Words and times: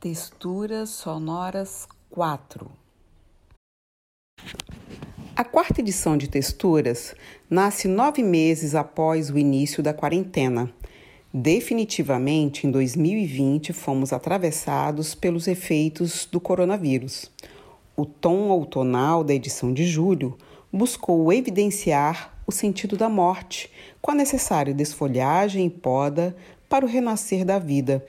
Texturas 0.00 0.90
sonoras 0.90 1.88
4 2.08 2.70
A 5.34 5.42
quarta 5.42 5.80
edição 5.80 6.16
de 6.16 6.28
Texturas 6.28 7.16
nasce 7.50 7.88
nove 7.88 8.22
meses 8.22 8.76
após 8.76 9.28
o 9.28 9.36
início 9.36 9.82
da 9.82 9.92
quarentena. 9.92 10.72
Definitivamente, 11.34 12.64
em 12.64 12.70
2020, 12.70 13.72
fomos 13.72 14.12
atravessados 14.12 15.16
pelos 15.16 15.48
efeitos 15.48 16.28
do 16.30 16.38
coronavírus. 16.38 17.28
O 17.96 18.06
tom 18.06 18.50
outonal 18.50 19.24
da 19.24 19.34
edição 19.34 19.74
de 19.74 19.84
julho 19.84 20.38
buscou 20.72 21.32
evidenciar 21.32 22.38
o 22.46 22.52
sentido 22.52 22.96
da 22.96 23.08
morte, 23.08 23.68
com 24.00 24.12
a 24.12 24.14
necessária 24.14 24.72
desfolhagem 24.72 25.66
e 25.66 25.70
poda 25.70 26.36
para 26.68 26.84
o 26.84 26.88
renascer 26.88 27.44
da 27.44 27.58
vida 27.58 28.06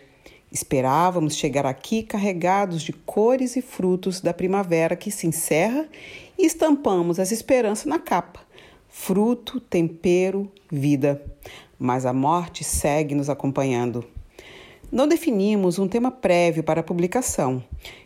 Esperávamos 0.51 1.35
chegar 1.35 1.65
aqui 1.65 2.01
carregados 2.01 2.81
de 2.81 2.91
cores 2.91 3.55
e 3.55 3.61
frutos 3.61 4.19
da 4.19 4.33
primavera 4.33 4.95
que 4.95 5.11
se 5.11 5.27
encerra 5.27 5.87
e 6.37 6.45
estampamos 6.45 7.19
as 7.19 7.31
esperanças 7.31 7.85
na 7.85 7.99
capa. 7.99 8.39
Fruto, 8.87 9.59
tempero, 9.59 10.51
vida. 10.71 11.23
Mas 11.77 12.05
a 12.05 12.13
morte 12.13 12.63
segue 12.63 13.13
nos 13.13 13.29
acompanhando. 13.29 14.03
Não 14.91 15.07
definimos 15.07 15.77
um 15.77 15.87
tema 15.87 16.09
prévio 16.09 16.63
para 16.63 16.81
a 16.81 16.83
publicação. 16.83 17.63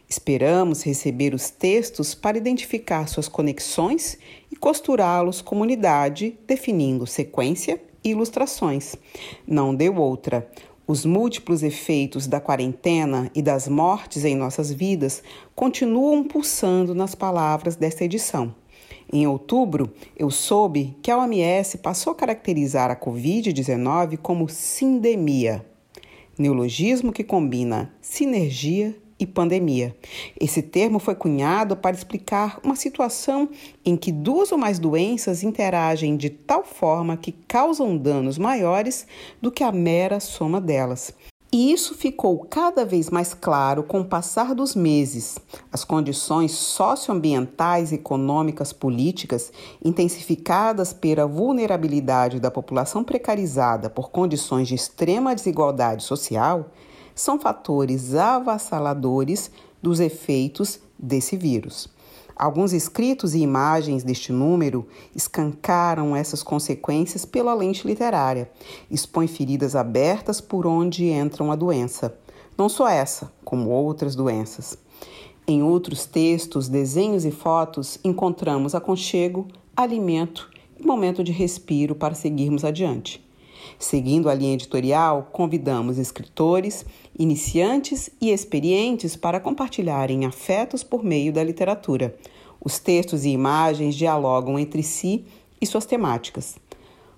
Esperamos 0.10 0.84
receber 0.84 1.34
os 1.34 1.50
textos 1.50 2.14
para 2.14 2.38
identificar 2.38 3.08
suas 3.08 3.30
conexões 3.30 4.18
e 4.52 4.56
costurá-los 4.58 5.42
como 5.42 5.64
unidade, 5.64 6.38
definindo 6.46 7.08
sequência 7.08 7.82
e 8.04 8.10
ilustrações. 8.10 8.98
Não 9.48 9.74
deu 9.74 9.96
outra. 9.96 10.46
Os 10.94 11.08
múltiplos 11.08 11.64
efeitos 11.64 12.28
da 12.28 12.40
quarentena 12.40 13.32
e 13.34 13.42
das 13.42 13.68
mortes 13.68 14.24
em 14.24 14.36
nossas 14.36 14.72
vidas 14.72 15.24
continuam 15.56 16.24
pulsando 16.24 16.94
nas 16.94 17.16
palavras 17.16 17.76
desta 17.76 18.06
edição. 18.06 18.54
Em 19.12 19.26
outubro, 19.26 19.92
eu 20.16 20.30
soube 20.30 20.96
que 21.02 21.10
a 21.10 21.18
OMS 21.18 21.80
passou 21.80 22.14
a 22.14 22.16
caracterizar 22.16 22.92
a 22.92 22.96
Covid-19 22.96 24.18
como 24.18 24.48
sindemia, 24.48 25.66
neologismo 26.38 27.12
que 27.12 27.24
combina 27.24 27.92
sinergia 28.00 28.96
e 29.24 29.28
pandemia. 29.28 29.96
Esse 30.40 30.62
termo 30.62 31.00
foi 31.00 31.16
cunhado 31.16 31.76
para 31.76 31.96
explicar 31.96 32.60
uma 32.64 32.76
situação 32.76 33.50
em 33.84 33.96
que 33.96 34.12
duas 34.12 34.52
ou 34.52 34.58
mais 34.58 34.80
doenças 34.80 35.44
interagem 35.44 36.16
de 36.16 36.30
tal 36.30 36.64
forma 36.64 37.18
que 37.18 37.32
causam 37.32 37.98
danos 37.98 38.38
maiores 38.38 39.08
do 39.42 39.52
que 39.52 39.64
a 39.64 39.72
mera 39.72 40.20
soma 40.20 40.60
delas. 40.62 41.14
E 41.54 41.72
isso 41.72 41.94
ficou 41.94 42.40
cada 42.50 42.84
vez 42.84 43.12
mais 43.12 43.36
claro 43.36 43.84
com 43.84 44.02
o 44.02 44.06
passar 44.06 44.56
dos 44.56 44.76
meses. 44.76 45.38
As 45.72 45.84
condições 45.84 46.52
socioambientais, 46.52 47.94
econômicas, 47.94 48.74
políticas, 48.74 49.54
intensificadas 49.86 50.94
pela 50.94 51.28
vulnerabilidade 51.28 52.40
da 52.40 52.50
população 52.50 53.04
precarizada 53.04 53.88
por 53.88 54.10
condições 54.10 54.68
de 54.68 54.74
extrema 54.74 55.36
desigualdade 55.36 56.04
social, 56.04 56.72
são 57.16 57.40
fatores 57.40 58.16
avassaladores 58.16 59.52
dos 59.82 60.00
efeitos 60.00 60.80
desse 60.98 61.36
vírus. 61.36 61.90
Alguns 62.36 62.74
escritos 62.74 63.36
e 63.36 63.40
imagens 63.40 64.04
deste 64.04 64.32
número 64.32 64.88
escancaram 65.16 66.16
essas 66.16 66.42
consequências 66.42 67.26
pela 67.26 67.54
lente 67.54 67.86
literária, 67.86 68.50
expõe 68.90 69.28
feridas 69.28 69.76
abertas 69.76 70.42
por 70.42 70.66
onde 70.66 71.10
entram 71.10 71.52
a 71.52 71.56
doença. 71.56 72.18
Não 72.58 72.68
só 72.68 72.88
essa, 72.88 73.32
como 73.46 73.70
outras 73.70 74.16
doenças. 74.16 74.78
Em 75.46 75.62
outros 75.62 76.06
textos, 76.06 76.68
desenhos 76.68 77.26
e 77.26 77.32
fotos, 77.32 78.00
encontramos 78.04 78.74
aconchego, 78.74 79.48
alimento 79.76 80.50
e 80.80 80.86
momento 80.86 81.24
de 81.24 81.32
respiro 81.32 81.94
para 81.94 82.16
seguirmos 82.16 82.64
adiante. 82.64 83.24
Seguindo 83.80 84.30
a 84.30 84.34
linha 84.34 84.54
editorial, 84.54 85.30
convidamos 85.32 85.98
escritores, 85.98 86.86
iniciantes 87.18 88.10
e 88.22 88.32
experientes 88.32 89.16
para 89.16 89.40
compartilharem 89.40 90.26
afetos 90.26 90.84
por 90.84 91.04
meio 91.04 91.32
da 91.34 91.44
literatura. 91.44 92.16
Os 92.64 92.80
textos 92.80 93.26
e 93.26 93.30
imagens 93.30 93.96
dialogam 93.96 94.58
entre 94.58 94.82
si 94.82 95.26
e 95.60 95.66
suas 95.66 95.86
temáticas: 95.86 96.56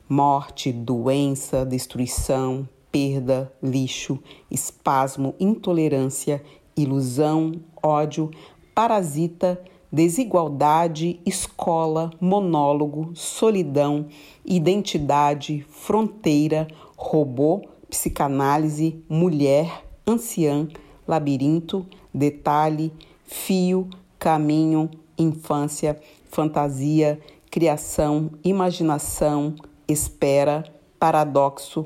morte, 0.09 0.72
doença, 0.72 1.66
destruição, 1.66 2.67
perda, 2.91 3.51
lixo, 3.61 4.19
espasmo, 4.50 5.35
intolerância, 5.39 6.41
ilusão, 6.78 7.53
ódio, 7.84 8.31
parasita, 8.73 9.61
desigualdade, 9.91 11.19
escola, 11.25 12.12
monólogo, 12.19 13.12
solidão, 13.16 14.07
identidade, 14.46 15.66
fronteira, 15.69 16.68
robô, 16.96 17.62
psicanálise, 17.90 19.03
mulher, 19.07 19.85
anciã, 20.06 20.68
labirinto, 21.07 21.85
detalhe, 22.13 22.91
fio, 23.25 23.90
caminho, 24.19 24.90
infância, 25.18 26.00
fantasia, 26.29 27.19
criação, 27.50 28.31
imaginação, 28.44 29.56
espera, 29.88 30.63
paradoxo, 31.00 31.85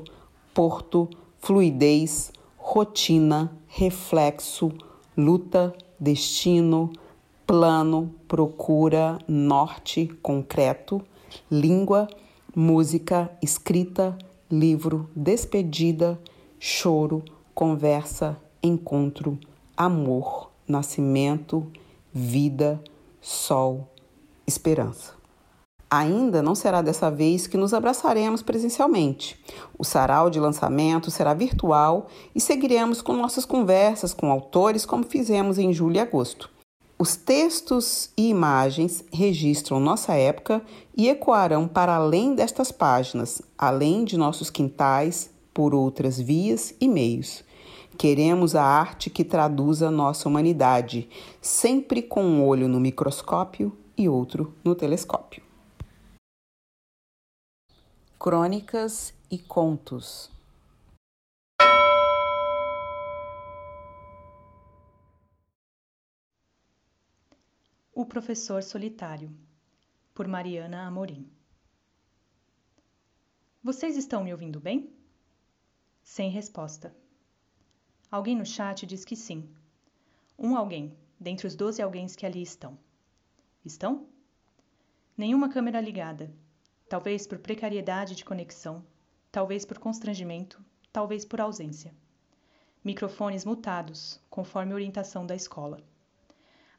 porto, 0.52 1.08
fluidez, 1.38 2.32
rotina, 2.56 3.56
reflexo, 3.68 4.72
luta, 5.16 5.72
destino, 5.98 6.90
plano, 7.50 8.14
procura, 8.28 9.18
norte, 9.26 10.06
concreto, 10.22 11.02
língua, 11.50 12.06
música, 12.54 13.28
escrita, 13.42 14.16
livro, 14.48 15.10
despedida, 15.16 16.16
choro, 16.60 17.24
conversa, 17.52 18.36
encontro, 18.62 19.36
amor, 19.76 20.52
nascimento, 20.64 21.66
vida, 22.12 22.80
sol, 23.20 23.88
esperança. 24.46 25.14
Ainda 25.90 26.40
não 26.40 26.54
será 26.54 26.80
dessa 26.80 27.10
vez 27.10 27.48
que 27.48 27.56
nos 27.56 27.74
abraçaremos 27.74 28.42
presencialmente. 28.42 29.36
O 29.76 29.82
sarau 29.82 30.30
de 30.30 30.38
lançamento 30.38 31.10
será 31.10 31.34
virtual 31.34 32.06
e 32.32 32.40
seguiremos 32.40 33.02
com 33.02 33.14
nossas 33.14 33.44
conversas 33.44 34.14
com 34.14 34.30
autores 34.30 34.86
como 34.86 35.02
fizemos 35.02 35.58
em 35.58 35.72
julho 35.72 35.96
e 35.96 35.98
agosto. 35.98 36.48
Os 37.02 37.16
textos 37.16 38.10
e 38.14 38.28
imagens 38.28 39.02
registram 39.10 39.80
nossa 39.80 40.12
época 40.12 40.62
e 40.94 41.08
ecoarão 41.08 41.66
para 41.66 41.94
além 41.94 42.34
destas 42.34 42.70
páginas, 42.70 43.40
além 43.56 44.04
de 44.04 44.18
nossos 44.18 44.50
quintais, 44.50 45.30
por 45.54 45.74
outras 45.74 46.20
vias 46.20 46.74
e 46.78 46.86
meios. 46.86 47.42
Queremos 47.96 48.54
a 48.54 48.62
arte 48.62 49.08
que 49.08 49.24
traduza 49.24 49.90
nossa 49.90 50.28
humanidade, 50.28 51.08
sempre 51.40 52.02
com 52.02 52.22
um 52.22 52.46
olho 52.46 52.68
no 52.68 52.78
microscópio 52.78 53.74
e 53.96 54.06
outro 54.06 54.52
no 54.62 54.74
telescópio. 54.74 55.42
Crônicas 58.18 59.14
e 59.30 59.38
contos. 59.38 60.30
O 68.00 68.06
Professor 68.06 68.62
Solitário, 68.62 69.30
por 70.14 70.26
Mariana 70.26 70.86
Amorim. 70.86 71.30
Vocês 73.62 73.94
estão 73.94 74.24
me 74.24 74.32
ouvindo 74.32 74.58
bem? 74.58 74.90
Sem 76.02 76.30
resposta. 76.30 76.96
Alguém 78.10 78.34
no 78.34 78.46
chat 78.46 78.86
diz 78.86 79.04
que 79.04 79.14
sim. 79.14 79.46
Um 80.38 80.56
alguém, 80.56 80.96
dentre 81.20 81.46
os 81.46 81.54
doze 81.54 81.82
alguém 81.82 82.06
que 82.06 82.24
ali 82.24 82.40
estão. 82.40 82.78
Estão? 83.66 84.08
Nenhuma 85.14 85.50
câmera 85.50 85.78
ligada. 85.78 86.32
Talvez 86.88 87.26
por 87.26 87.38
precariedade 87.38 88.14
de 88.14 88.24
conexão, 88.24 88.82
talvez 89.30 89.66
por 89.66 89.78
constrangimento, 89.78 90.64
talvez 90.90 91.26
por 91.26 91.38
ausência. 91.38 91.94
Microfones 92.82 93.44
mutados, 93.44 94.18
conforme 94.30 94.72
orientação 94.72 95.26
da 95.26 95.36
escola. 95.36 95.84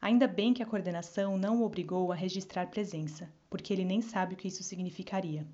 Ainda 0.02 0.26
bem 0.26 0.52
que 0.52 0.60
a 0.60 0.66
coordenação 0.66 1.38
não 1.38 1.62
o 1.62 1.64
obrigou 1.64 2.10
a 2.10 2.16
registrar 2.16 2.66
presença, 2.66 3.32
porque 3.48 3.72
ele 3.72 3.84
nem 3.84 4.02
sabe 4.02 4.34
o 4.34 4.36
que 4.36 4.48
isso 4.48 4.64
significaria. 4.64 5.46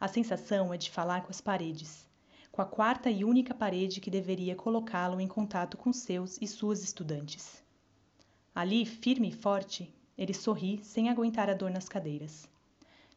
A 0.00 0.08
sensação 0.08 0.72
é 0.72 0.78
de 0.78 0.90
falar 0.90 1.20
com 1.20 1.28
as 1.28 1.42
paredes, 1.42 2.08
com 2.50 2.62
a 2.62 2.64
quarta 2.64 3.10
e 3.10 3.26
única 3.26 3.52
parede 3.52 4.00
que 4.00 4.10
deveria 4.10 4.56
colocá-lo 4.56 5.20
em 5.20 5.28
contato 5.28 5.76
com 5.76 5.92
seus 5.92 6.40
e 6.40 6.46
suas 6.46 6.82
estudantes. 6.82 7.62
Ali, 8.54 8.86
firme 8.86 9.28
e 9.28 9.32
forte, 9.32 9.94
ele 10.16 10.32
sorri 10.32 10.80
sem 10.82 11.10
aguentar 11.10 11.50
a 11.50 11.54
dor 11.54 11.70
nas 11.70 11.90
cadeiras. 11.90 12.48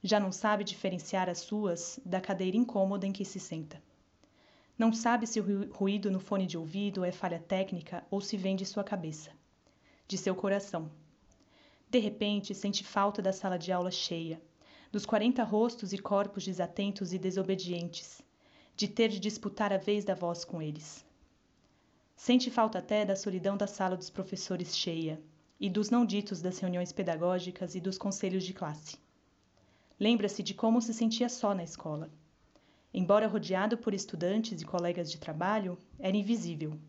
Já 0.03 0.19
não 0.19 0.33
sabe 0.33 0.65
diferenciar 0.65 1.29
as 1.29 1.37
suas 1.37 1.97
da 2.03 2.19
cadeira 2.19 2.57
incômoda 2.57 3.07
em 3.07 3.13
que 3.13 3.23
se 3.23 3.39
senta. 3.39 3.81
Não 4.77 4.91
sabe 4.91 5.27
se 5.27 5.39
o 5.39 5.71
ruído 5.71 6.11
no 6.11 6.19
fone 6.19 6.45
de 6.45 6.57
ouvido 6.57 7.05
é 7.05 7.11
falha 7.13 7.39
técnica 7.39 8.05
ou 8.11 8.19
se 8.19 8.35
vem 8.35 8.57
de 8.57 8.65
sua 8.65 8.83
cabeça, 8.83 9.31
de 10.07 10.17
seu 10.17 10.35
coração. 10.35 10.91
De 11.89 11.99
repente, 11.99 12.53
sente 12.53 12.83
falta 12.83 13.21
da 13.21 13.31
sala 13.31 13.57
de 13.57 13.71
aula 13.71 13.91
cheia, 13.91 14.41
dos 14.91 15.05
quarenta 15.05 15.43
rostos 15.43 15.93
e 15.93 15.97
corpos 15.97 16.45
desatentos 16.45 17.13
e 17.13 17.19
desobedientes, 17.19 18.21
de 18.75 18.87
ter 18.87 19.09
de 19.09 19.19
disputar 19.19 19.71
a 19.71 19.77
vez 19.77 20.03
da 20.03 20.15
voz 20.15 20.43
com 20.43 20.61
eles. 20.61 21.05
Sente 22.15 22.49
falta 22.49 22.79
até 22.79 23.05
da 23.05 23.15
solidão 23.15 23.57
da 23.57 23.67
sala 23.67 23.95
dos 23.95 24.09
professores 24.09 24.75
cheia 24.75 25.21
e 25.59 25.69
dos 25.69 25.89
não 25.89 26.05
ditos 26.05 26.41
das 26.41 26.59
reuniões 26.59 26.91
pedagógicas 26.91 27.75
e 27.75 27.79
dos 27.79 27.97
conselhos 27.97 28.43
de 28.43 28.53
classe. 28.53 28.97
Lembra-se 29.99 30.43
de 30.43 30.53
como 30.53 30.81
se 30.81 30.93
sentia 30.93 31.29
só 31.29 31.53
na 31.53 31.63
escola 31.63 32.09
embora 32.97 33.27
rodeado 33.27 33.77
por 33.77 33.93
estudantes 33.93 34.61
e 34.61 34.65
colegas 34.65 35.11
de 35.11 35.17
trabalho, 35.17 35.77
era 35.99 36.15
invisível, 36.15 36.79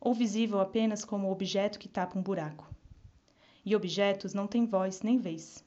ou 0.00 0.14
visível 0.14 0.60
apenas 0.60 1.04
como 1.04 1.30
objeto 1.30 1.78
que 1.78 1.88
tapa 1.88 2.18
um 2.18 2.22
buraco. 2.22 2.66
E 3.64 3.76
objetos 3.76 4.32
não 4.32 4.46
têm 4.46 4.64
voz 4.64 5.02
nem 5.02 5.18
vez. 5.18 5.62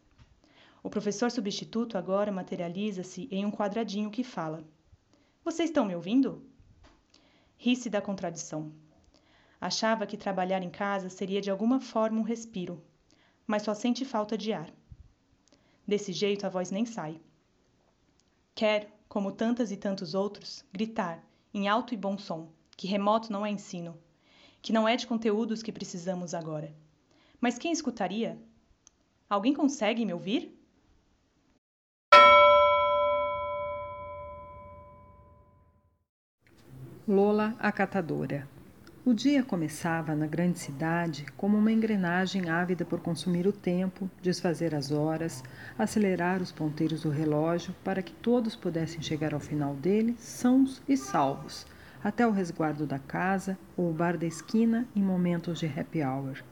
O 0.81 0.89
professor 0.89 1.29
substituto 1.29 1.97
agora 1.97 2.31
materializa-se 2.31 3.27
em 3.31 3.45
um 3.45 3.51
quadradinho 3.51 4.09
que 4.09 4.23
fala: 4.23 4.63
Vocês 5.45 5.69
estão 5.69 5.85
me 5.85 5.95
ouvindo? 5.95 6.43
Ri-se 7.55 7.89
da 7.89 8.01
contradição. 8.01 8.73
Achava 9.61 10.05
que 10.05 10.17
trabalhar 10.17 10.61
em 10.61 10.69
casa 10.69 11.09
seria 11.09 11.39
de 11.39 11.49
alguma 11.49 11.79
forma 11.79 12.19
um 12.19 12.23
respiro, 12.23 12.83
mas 13.47 13.61
só 13.61 13.73
sente 13.73 14.03
falta 14.03 14.37
de 14.37 14.51
ar. 14.51 14.69
Desse 15.87 16.11
jeito 16.11 16.45
a 16.45 16.49
voz 16.49 16.71
nem 16.71 16.85
sai. 16.85 17.21
Quer, 18.55 18.91
como 19.07 19.31
tantas 19.31 19.71
e 19.71 19.77
tantos 19.77 20.13
outros, 20.13 20.65
gritar, 20.73 21.23
em 21.53 21.67
alto 21.67 21.93
e 21.93 21.97
bom 21.97 22.17
som, 22.17 22.51
que 22.75 22.87
remoto 22.87 23.31
não 23.31 23.45
é 23.45 23.49
ensino, 23.49 23.97
que 24.63 24.73
não 24.73 24.87
é 24.87 24.95
de 24.95 25.05
conteúdos 25.05 25.61
que 25.61 25.71
precisamos 25.71 26.33
agora. 26.33 26.73
Mas 27.39 27.59
quem 27.59 27.71
escutaria? 27.71 28.41
Alguém 29.29 29.53
consegue 29.53 30.05
me 30.05 30.13
ouvir? 30.13 30.57
Lola 37.05 37.53
a 37.59 37.71
Catadora 37.71 38.47
o 39.05 39.13
dia 39.13 39.43
começava 39.43 40.15
na 40.15 40.25
grande 40.25 40.59
cidade 40.59 41.25
como 41.35 41.57
uma 41.57 41.73
engrenagem 41.73 42.49
ávida 42.49 42.85
por 42.85 43.01
consumir 43.01 43.45
o 43.45 43.51
tempo, 43.51 44.09
desfazer 44.21 44.73
as 44.73 44.93
horas, 44.93 45.43
acelerar 45.77 46.41
os 46.41 46.53
ponteiros 46.53 47.01
do 47.01 47.09
relógio 47.09 47.75
para 47.83 48.01
que 48.01 48.13
todos 48.13 48.55
pudessem 48.55 49.01
chegar 49.01 49.33
ao 49.33 49.41
final 49.41 49.75
dele 49.75 50.15
sãos 50.17 50.81
e 50.87 50.95
salvos, 50.95 51.65
até 52.03 52.27
o 52.27 52.31
resguardo 52.31 52.85
da 52.85 52.99
casa 52.99 53.57
ou 53.77 53.89
o 53.89 53.93
bar 53.93 54.17
da 54.17 54.25
esquina 54.25 54.85
em 54.95 55.01
momentos 55.01 55.59
de 55.59 55.65
happy 55.65 56.03
hour. 56.03 56.43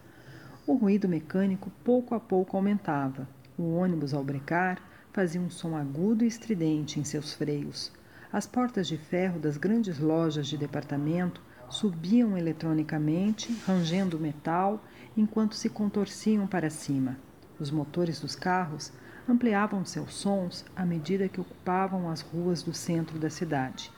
O 0.65 0.75
ruído 0.75 1.09
mecânico 1.09 1.71
pouco 1.83 2.15
a 2.15 2.19
pouco 2.19 2.55
aumentava. 2.55 3.27
O 3.57 3.73
ônibus 3.73 4.13
ao 4.13 4.23
brecar 4.23 4.79
fazia 5.11 5.41
um 5.41 5.49
som 5.49 5.75
agudo 5.75 6.23
e 6.23 6.27
estridente 6.27 6.99
em 6.99 7.03
seus 7.03 7.33
freios. 7.33 7.91
As 8.31 8.47
portas 8.47 8.87
de 8.87 8.97
ferro 8.97 9.39
das 9.39 9.57
grandes 9.57 9.99
lojas 9.99 10.47
de 10.47 10.57
departamento 10.57 11.41
subiam 11.69 12.37
eletronicamente, 12.37 13.53
rangendo 13.65 14.19
metal, 14.19 14.81
enquanto 15.17 15.55
se 15.55 15.69
contorciam 15.69 16.47
para 16.47 16.69
cima. 16.69 17.17
Os 17.59 17.69
motores 17.69 18.21
dos 18.21 18.35
carros 18.35 18.91
ampliavam 19.27 19.83
seus 19.83 20.13
sons 20.13 20.65
à 20.75 20.85
medida 20.85 21.27
que 21.27 21.41
ocupavam 21.41 22.09
as 22.09 22.21
ruas 22.21 22.63
do 22.63 22.73
centro 22.73 23.19
da 23.19 23.29
cidade. 23.29 23.91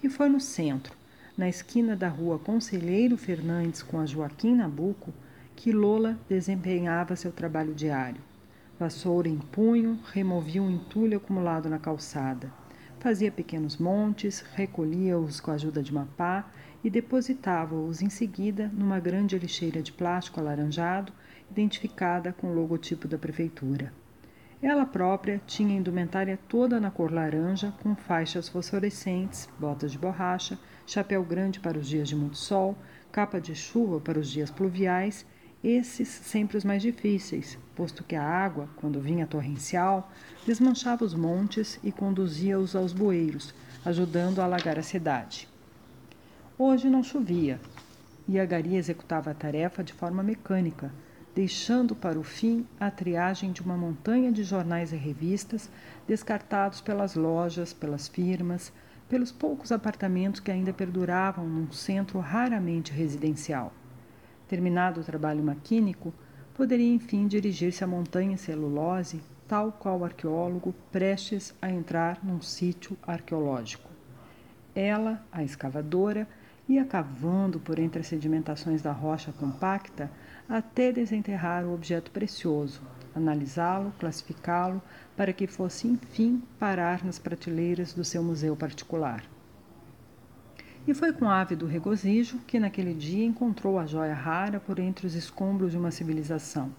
E 0.00 0.08
foi 0.08 0.28
no 0.28 0.38
centro, 0.38 0.94
na 1.36 1.48
esquina 1.48 1.96
da 1.96 2.08
rua 2.08 2.38
Conselheiro 2.38 3.16
Fernandes 3.16 3.82
com 3.82 3.98
a 3.98 4.06
Joaquim 4.06 4.54
Nabuco, 4.54 5.12
que 5.56 5.72
Lola 5.72 6.16
desempenhava 6.28 7.16
seu 7.16 7.32
trabalho 7.32 7.74
diário. 7.74 8.20
Vassoura 8.78 9.28
em 9.28 9.38
punho, 9.38 9.98
removia 10.12 10.62
um 10.62 10.70
entulho 10.70 11.16
acumulado 11.16 11.68
na 11.68 11.80
calçada. 11.80 12.52
Fazia 13.00 13.32
pequenos 13.32 13.76
montes, 13.76 14.44
recolhia-os 14.54 15.40
com 15.40 15.50
a 15.50 15.54
ajuda 15.54 15.82
de 15.82 15.90
uma 15.90 16.06
pá 16.16 16.48
e 16.84 16.88
depositava-os 16.88 18.00
em 18.00 18.08
seguida 18.08 18.70
numa 18.72 19.00
grande 19.00 19.36
lixeira 19.36 19.82
de 19.82 19.90
plástico 19.90 20.38
alaranjado, 20.38 21.12
identificada 21.50 22.32
com 22.32 22.52
o 22.52 22.54
logotipo 22.54 23.08
da 23.08 23.18
prefeitura. 23.18 23.92
Ela 24.60 24.84
própria 24.84 25.40
tinha 25.46 25.76
indumentária 25.76 26.38
toda 26.48 26.80
na 26.80 26.90
cor 26.90 27.12
laranja, 27.12 27.72
com 27.80 27.94
faixas 27.94 28.48
fosforescentes, 28.48 29.48
botas 29.58 29.92
de 29.92 29.98
borracha, 29.98 30.58
chapéu 30.84 31.22
grande 31.22 31.60
para 31.60 31.78
os 31.78 31.86
dias 31.86 32.08
de 32.08 32.16
muito 32.16 32.36
sol, 32.36 32.76
capa 33.12 33.40
de 33.40 33.54
chuva 33.54 34.00
para 34.00 34.18
os 34.18 34.28
dias 34.28 34.50
pluviais, 34.50 35.24
esses 35.62 36.08
sempre 36.08 36.56
os 36.56 36.64
mais 36.64 36.82
difíceis, 36.82 37.56
posto 37.76 38.02
que 38.02 38.16
a 38.16 38.22
água, 38.22 38.68
quando 38.76 39.00
vinha 39.00 39.28
torrencial, 39.28 40.10
desmanchava 40.44 41.04
os 41.04 41.14
montes 41.14 41.78
e 41.82 41.92
conduzia-os 41.92 42.74
aos 42.74 42.92
bueiros, 42.92 43.54
ajudando 43.84 44.40
a 44.40 44.44
alagar 44.44 44.76
a 44.76 44.82
cidade. 44.82 45.48
Hoje 46.58 46.90
não 46.90 47.04
chovia 47.04 47.60
e 48.28 48.38
a 48.38 48.44
Gari 48.44 48.76
executava 48.76 49.30
a 49.30 49.34
tarefa 49.34 49.84
de 49.84 49.92
forma 49.92 50.22
mecânica, 50.22 50.92
deixando 51.38 51.94
para 51.94 52.18
o 52.18 52.24
fim 52.24 52.66
a 52.80 52.90
triagem 52.90 53.52
de 53.52 53.62
uma 53.62 53.76
montanha 53.76 54.32
de 54.32 54.42
jornais 54.42 54.92
e 54.92 54.96
revistas 54.96 55.70
descartados 56.04 56.80
pelas 56.80 57.14
lojas, 57.14 57.72
pelas 57.72 58.08
firmas, 58.08 58.72
pelos 59.08 59.30
poucos 59.30 59.70
apartamentos 59.70 60.40
que 60.40 60.50
ainda 60.50 60.72
perduravam 60.72 61.48
num 61.48 61.70
centro 61.70 62.18
raramente 62.18 62.90
residencial. 62.90 63.72
Terminado 64.48 65.00
o 65.00 65.04
trabalho 65.04 65.44
maquínico, 65.44 66.12
poderia 66.54 66.92
enfim 66.92 67.28
dirigir-se 67.28 67.84
à 67.84 67.86
montanha 67.86 68.36
celulose, 68.36 69.20
tal 69.46 69.70
qual 69.70 70.00
o 70.00 70.04
arqueólogo 70.04 70.74
prestes 70.90 71.54
a 71.62 71.70
entrar 71.70 72.18
num 72.20 72.40
sítio 72.40 72.98
arqueológico. 73.06 73.88
Ela, 74.74 75.24
a 75.30 75.44
escavadora, 75.44 76.26
ia 76.68 76.84
cavando 76.84 77.58
por 77.58 77.78
entre 77.78 78.00
as 78.00 78.06
sedimentações 78.06 78.82
da 78.82 78.92
rocha 78.92 79.32
compacta 79.32 80.10
até 80.48 80.92
desenterrar 80.92 81.64
o 81.64 81.72
objeto 81.72 82.10
precioso, 82.10 82.82
analisá-lo, 83.14 83.92
classificá-lo, 83.98 84.82
para 85.16 85.32
que 85.32 85.46
fosse 85.46 85.88
enfim 85.88 86.42
parar 86.58 87.04
nas 87.04 87.18
prateleiras 87.18 87.92
do 87.92 88.04
seu 88.04 88.22
museu 88.22 88.54
particular. 88.54 89.24
E 90.86 90.94
foi 90.94 91.12
com 91.12 91.28
ávido 91.28 91.66
regozijo 91.66 92.38
que 92.46 92.58
naquele 92.58 92.94
dia 92.94 93.24
encontrou 93.24 93.78
a 93.78 93.86
joia 93.86 94.14
rara 94.14 94.58
por 94.60 94.78
entre 94.78 95.06
os 95.06 95.14
escombros 95.14 95.72
de 95.72 95.78
uma 95.78 95.90
civilização. 95.90 96.72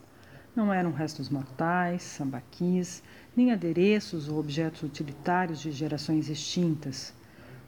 Não 0.56 0.74
eram 0.74 0.92
restos 0.92 1.30
mortais, 1.30 2.02
sambaquis, 2.02 3.04
nem 3.36 3.52
adereços 3.52 4.28
ou 4.28 4.40
objetos 4.40 4.82
utilitários 4.82 5.60
de 5.60 5.72
gerações 5.72 6.28
extintas. 6.28 7.14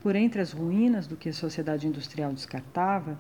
Por 0.02 0.16
entre 0.16 0.42
as 0.42 0.52
ruínas 0.52 1.06
do 1.06 1.16
que 1.16 1.30
a 1.30 1.34
sociedade 1.34 1.88
industrial 1.88 2.34
descartava, 2.34 3.20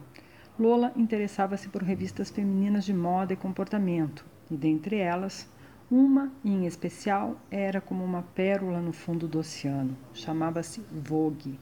Lola 0.59 0.91
interessava-se 0.95 1.69
por 1.69 1.83
revistas 1.83 2.31
femininas 2.31 2.85
de 2.85 2.93
moda 2.93 3.33
e 3.33 3.37
comportamento, 3.37 4.25
e 4.49 4.57
dentre 4.57 4.97
elas, 4.97 5.47
uma 5.91 6.31
em 6.43 6.65
especial 6.65 7.39
era 7.51 7.79
como 7.79 8.03
uma 8.03 8.23
pérola 8.23 8.81
no 8.81 8.91
fundo 8.91 9.27
do 9.27 9.39
oceano. 9.39 9.95
Chamava-se 10.11 10.81
Vogue. 10.91 11.59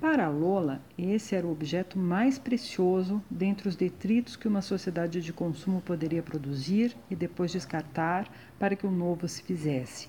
Para 0.00 0.28
Lola, 0.28 0.80
esse 0.96 1.34
era 1.34 1.46
o 1.46 1.50
objeto 1.52 1.98
mais 1.98 2.38
precioso 2.38 3.22
dentre 3.30 3.68
os 3.68 3.74
detritos 3.74 4.36
que 4.36 4.46
uma 4.46 4.62
sociedade 4.62 5.20
de 5.20 5.32
consumo 5.32 5.80
poderia 5.80 6.22
produzir 6.22 6.96
e 7.10 7.16
depois 7.16 7.50
descartar 7.50 8.28
para 8.58 8.76
que 8.76 8.86
o 8.86 8.90
novo 8.90 9.26
se 9.26 9.42
fizesse. 9.42 10.08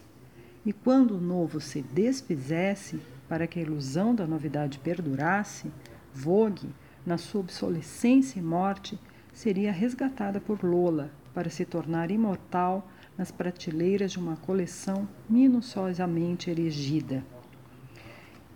E 0.65 0.71
quando 0.71 1.17
o 1.17 1.21
novo 1.21 1.59
se 1.59 1.81
desfizesse, 1.81 2.99
para 3.33 3.47
que 3.47 3.57
a 3.57 3.63
ilusão 3.63 4.13
da 4.13 4.27
novidade 4.27 4.77
perdurasse, 4.77 5.71
Vogue, 6.13 6.69
na 7.03 7.17
sua 7.17 7.41
obsolescência 7.41 8.37
e 8.37 8.43
morte, 8.43 8.95
seria 9.33 9.71
resgatada 9.71 10.39
por 10.39 10.63
Lola 10.63 11.09
para 11.33 11.49
se 11.49 11.65
tornar 11.65 12.11
imortal 12.11 12.87
nas 13.17 13.31
prateleiras 13.31 14.11
de 14.11 14.19
uma 14.19 14.35
coleção 14.35 15.09
minuciosamente 15.27 16.51
erigida. 16.51 17.25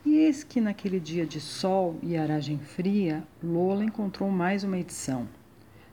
E 0.06 0.18
eis 0.18 0.44
que 0.44 0.62
naquele 0.62 1.00
dia 1.00 1.26
de 1.26 1.42
sol 1.42 1.98
e 2.04 2.16
aragem 2.16 2.60
fria, 2.60 3.24
Lola 3.42 3.84
encontrou 3.84 4.30
mais 4.30 4.64
uma 4.64 4.78
edição 4.78 5.28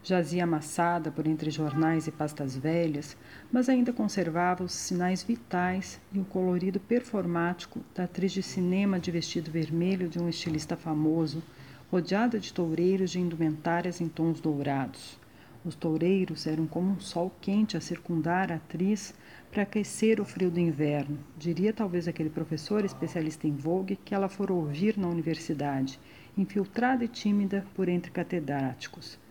jazia 0.04 0.44
amassada 0.44 1.10
por 1.10 1.26
entre 1.26 1.50
jornais 1.50 2.06
e 2.06 2.12
pastas 2.12 2.54
velhas, 2.54 3.16
mas 3.50 3.70
ainda 3.70 3.90
conservava 3.90 4.62
os 4.62 4.72
sinais 4.72 5.22
vitais 5.22 5.98
e 6.12 6.18
o 6.18 6.24
colorido 6.26 6.78
performático 6.78 7.80
da 7.94 8.04
atriz 8.04 8.30
de 8.30 8.42
cinema 8.42 9.00
de 9.00 9.10
vestido 9.10 9.50
vermelho 9.50 10.06
de 10.06 10.18
um 10.18 10.28
estilista 10.28 10.76
famoso, 10.76 11.42
rodeada 11.90 12.38
de 12.38 12.52
toureiros 12.52 13.12
de 13.12 13.18
indumentárias 13.18 13.98
em 14.02 14.06
tons 14.06 14.40
dourados. 14.40 15.18
Os 15.64 15.74
toureiros 15.74 16.46
eram 16.46 16.66
como 16.66 16.90
um 16.90 17.00
sol 17.00 17.32
quente 17.40 17.74
a 17.74 17.80
circundar 17.80 18.52
a 18.52 18.56
atriz 18.56 19.14
para 19.50 19.62
aquecer 19.62 20.20
o 20.20 20.24
frio 20.26 20.50
do 20.50 20.60
inverno, 20.60 21.18
diria 21.38 21.72
talvez 21.72 22.06
aquele 22.06 22.28
professor 22.28 22.84
especialista 22.84 23.46
em 23.46 23.56
Vogue 23.56 23.96
que 24.04 24.14
ela 24.14 24.28
fora 24.28 24.52
ouvir 24.52 24.98
na 24.98 25.08
universidade, 25.08 25.98
infiltrada 26.36 27.06
e 27.06 27.08
tímida 27.08 27.64
por 27.74 27.88
entre 27.88 28.10
catedráticos. 28.10 29.23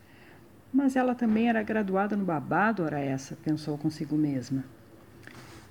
Mas 0.74 0.96
ela 0.96 1.14
também 1.14 1.48
era 1.48 1.62
graduada 1.62 2.16
no 2.16 2.24
babado, 2.24 2.82
ora 2.82 2.98
essa, 2.98 3.36
pensou 3.36 3.78
consigo 3.78 4.16
mesma. 4.16 4.64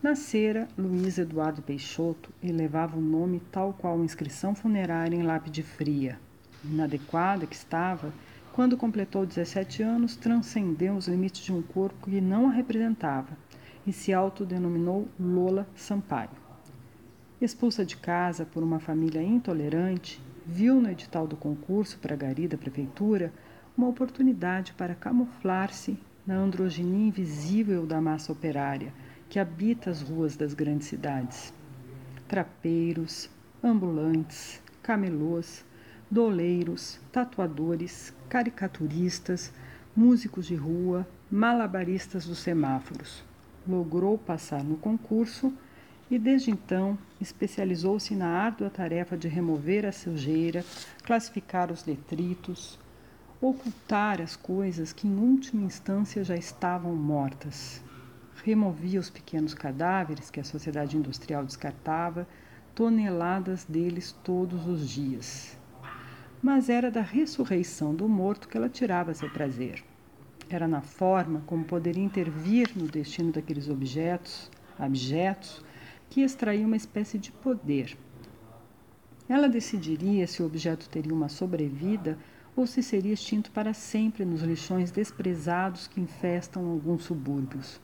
Nascera 0.02 0.66
Luiz 0.78 1.18
Eduardo 1.18 1.62
Peixoto 1.62 2.32
e 2.42 2.54
levava 2.54 2.98
um 2.98 3.02
nome 3.02 3.42
tal 3.52 3.74
qual 3.74 3.96
uma 3.96 4.06
inscrição 4.06 4.56
funerária 4.56 5.14
em 5.14 5.24
lápide 5.24 5.62
fria. 5.62 6.18
Inadequada 6.64 7.46
que 7.46 7.54
estava, 7.54 8.14
quando 8.54 8.78
completou 8.78 9.26
17 9.26 9.84
anos, 9.84 10.16
transcendeu 10.16 10.96
os 10.96 11.10
limites 11.10 11.44
de 11.44 11.52
um 11.52 11.62
corpo 11.62 12.10
que 12.10 12.22
não 12.22 12.48
a 12.48 12.54
representava 12.54 13.38
e 13.86 13.92
se 13.92 14.14
autodenominou 14.14 15.10
Lola 15.20 15.68
Sampaio. 15.76 16.30
Expulsa 17.42 17.86
de 17.86 17.98
casa 17.98 18.46
por 18.46 18.64
uma 18.64 18.80
família 18.80 19.22
intolerante, 19.22 20.22
viu 20.46 20.80
no 20.80 20.90
edital 20.90 21.28
do 21.28 21.36
concurso 21.36 22.00
para 22.00 22.16
gari 22.16 22.48
da 22.48 22.58
prefeitura 22.58 23.34
uma 23.78 23.88
oportunidade 23.88 24.74
para 24.74 24.96
camuflar-se 24.96 25.98
na 26.26 26.36
androginia 26.36 27.08
invisível 27.08 27.86
da 27.86 28.00
massa 28.00 28.32
operária 28.32 28.94
que 29.30 29.40
habita 29.40 29.90
as 29.90 30.02
ruas 30.02 30.36
das 30.36 30.54
grandes 30.54 30.88
cidades. 30.88 31.54
Trapeiros, 32.28 33.30
ambulantes, 33.64 34.62
camelôs, 34.82 35.66
doleiros, 36.10 37.00
tatuadores, 37.12 38.14
caricaturistas, 38.30 39.52
músicos 39.96 40.46
de 40.46 40.56
rua, 40.56 41.08
malabaristas 41.32 42.26
dos 42.26 42.40
semáforos 42.40 43.24
logrou 43.68 44.18
passar 44.18 44.64
no 44.64 44.78
concurso 44.78 45.54
e 46.12 46.20
desde 46.20 46.52
então 46.52 46.98
especializou-se 47.20 48.14
na 48.16 48.28
árdua 48.28 48.70
tarefa 48.70 49.18
de 49.18 49.28
remover 49.28 49.86
a 49.86 49.92
sujeira, 49.92 50.64
classificar 51.04 51.72
os 51.72 51.82
detritos, 51.82 52.78
ocultar 53.48 54.22
as 54.22 54.36
coisas 54.36 54.94
que 54.94 55.08
em 55.08 55.18
última 55.18 55.64
instância 55.64 56.24
já 56.24 56.36
estavam 56.36 56.96
mortas. 56.96 57.82
Removia 58.44 59.00
os 59.00 59.10
pequenos 59.10 59.54
cadáveres 59.54 60.30
que 60.30 60.40
a 60.40 60.44
sociedade 60.44 60.98
industrial 60.98 61.46
descartava, 61.46 62.28
toneladas 62.74 63.64
deles 63.66 64.16
todos 64.24 64.68
os 64.68 64.90
dias. 64.90 65.58
Mas 66.42 66.70
era 66.70 66.92
da 66.92 67.02
ressurreição 67.02 67.94
do 67.94 68.08
morto 68.08 68.48
que 68.48 68.58
ela 68.58 68.70
tirava 68.70 69.14
seu 69.14 69.30
prazer 69.30 69.84
era 70.56 70.68
na 70.68 70.82
forma 70.82 71.42
como 71.46 71.66
poderia 71.66 72.04
intervir 72.04 72.72
no 72.76 72.88
destino 72.88 73.32
daqueles 73.32 73.70
objetos, 73.70 74.52
abjetos, 74.78 75.64
que 76.10 76.22
extraía 76.22 76.66
uma 76.66 76.76
espécie 76.76 77.18
de 77.18 77.32
poder. 77.32 77.98
Ela 79.28 79.48
decidiria 79.48 80.28
se 80.28 80.44
o 80.44 80.46
objeto 80.46 80.90
teria 80.90 81.14
uma 81.14 81.30
sobrevida 81.30 82.18
ou 82.56 82.68
se 82.68 82.84
seria 82.84 83.14
extinto 83.14 83.52
para 83.52 83.74
sempre 83.74 84.24
nos 84.24 84.42
lixões 84.42 84.92
desprezados 84.92 85.88
que 85.88 86.00
infestam 86.00 86.70
alguns 86.70 87.04
subúrbios. 87.04 87.80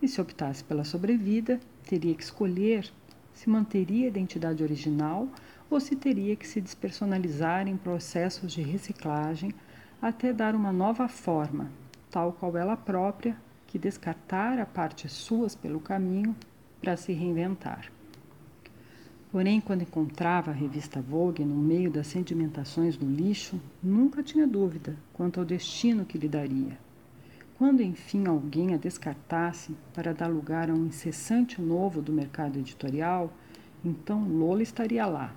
E 0.00 0.06
se 0.06 0.20
optasse 0.20 0.62
pela 0.62 0.84
sobrevida, 0.84 1.58
teria 1.84 2.14
que 2.14 2.22
escolher 2.22 2.90
se 3.32 3.50
manteria 3.50 4.06
a 4.06 4.08
identidade 4.08 4.62
original 4.62 5.28
ou 5.68 5.78
se 5.80 5.94
teria 5.94 6.36
que 6.36 6.46
se 6.46 6.60
despersonalizar 6.60 7.68
em 7.68 7.76
processos 7.76 8.52
de 8.52 8.62
reciclagem 8.62 9.52
até 10.00 10.32
dar 10.32 10.54
uma 10.54 10.72
nova 10.72 11.08
forma, 11.08 11.70
tal 12.10 12.32
qual 12.32 12.56
ela 12.56 12.76
própria, 12.76 13.36
que 13.66 13.78
descartara 13.78 14.64
partes 14.64 15.12
suas 15.12 15.54
pelo 15.54 15.80
caminho 15.80 16.34
para 16.80 16.96
se 16.96 17.12
reinventar. 17.12 17.90
Porém, 19.36 19.60
quando 19.60 19.82
encontrava 19.82 20.50
a 20.50 20.54
revista 20.54 20.98
Vogue 21.02 21.44
no 21.44 21.56
meio 21.56 21.90
das 21.90 22.06
sedimentações 22.06 22.96
do 22.96 23.04
lixo, 23.04 23.60
nunca 23.82 24.22
tinha 24.22 24.46
dúvida 24.46 24.96
quanto 25.12 25.38
ao 25.38 25.44
destino 25.44 26.06
que 26.06 26.16
lhe 26.16 26.26
daria. 26.26 26.78
Quando 27.58 27.82
enfim 27.82 28.26
alguém 28.26 28.72
a 28.72 28.78
descartasse 28.78 29.76
para 29.92 30.14
dar 30.14 30.28
lugar 30.28 30.70
a 30.70 30.72
um 30.72 30.86
incessante 30.86 31.60
novo 31.60 32.00
do 32.00 32.14
mercado 32.14 32.58
editorial, 32.58 33.30
então 33.84 34.26
Lola 34.26 34.62
estaria 34.62 35.04
lá, 35.04 35.34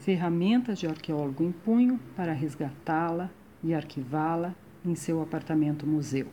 ferramentas 0.00 0.80
de 0.80 0.88
arqueólogo 0.88 1.44
em 1.44 1.52
punho 1.52 2.00
para 2.16 2.32
resgatá-la 2.32 3.30
e 3.62 3.72
arquivá-la 3.72 4.52
em 4.84 4.96
seu 4.96 5.22
apartamento-museu. 5.22 6.26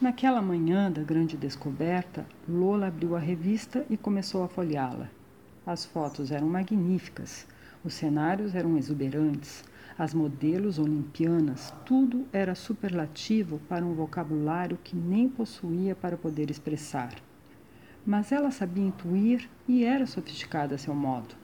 Naquela 0.00 0.40
manhã 0.40 0.92
da 0.92 1.02
grande 1.02 1.36
descoberta, 1.36 2.24
Lola 2.48 2.86
abriu 2.86 3.16
a 3.16 3.18
revista 3.18 3.84
e 3.90 3.96
começou 3.96 4.44
a 4.44 4.48
folheá-la. 4.48 5.15
As 5.66 5.84
fotos 5.84 6.30
eram 6.30 6.46
magníficas, 6.46 7.44
os 7.84 7.92
cenários 7.92 8.54
eram 8.54 8.78
exuberantes, 8.78 9.64
as 9.98 10.14
modelos 10.14 10.78
olimpianas, 10.78 11.74
tudo 11.84 12.24
era 12.32 12.54
superlativo 12.54 13.58
para 13.68 13.84
um 13.84 13.92
vocabulário 13.92 14.78
que 14.84 14.94
nem 14.94 15.28
possuía 15.28 15.96
para 15.96 16.16
poder 16.16 16.52
expressar. 16.52 17.16
Mas 18.06 18.30
ela 18.30 18.52
sabia 18.52 18.84
intuir 18.84 19.50
e 19.66 19.84
era 19.84 20.06
sofisticada 20.06 20.76
a 20.76 20.78
seu 20.78 20.94
modo. 20.94 21.34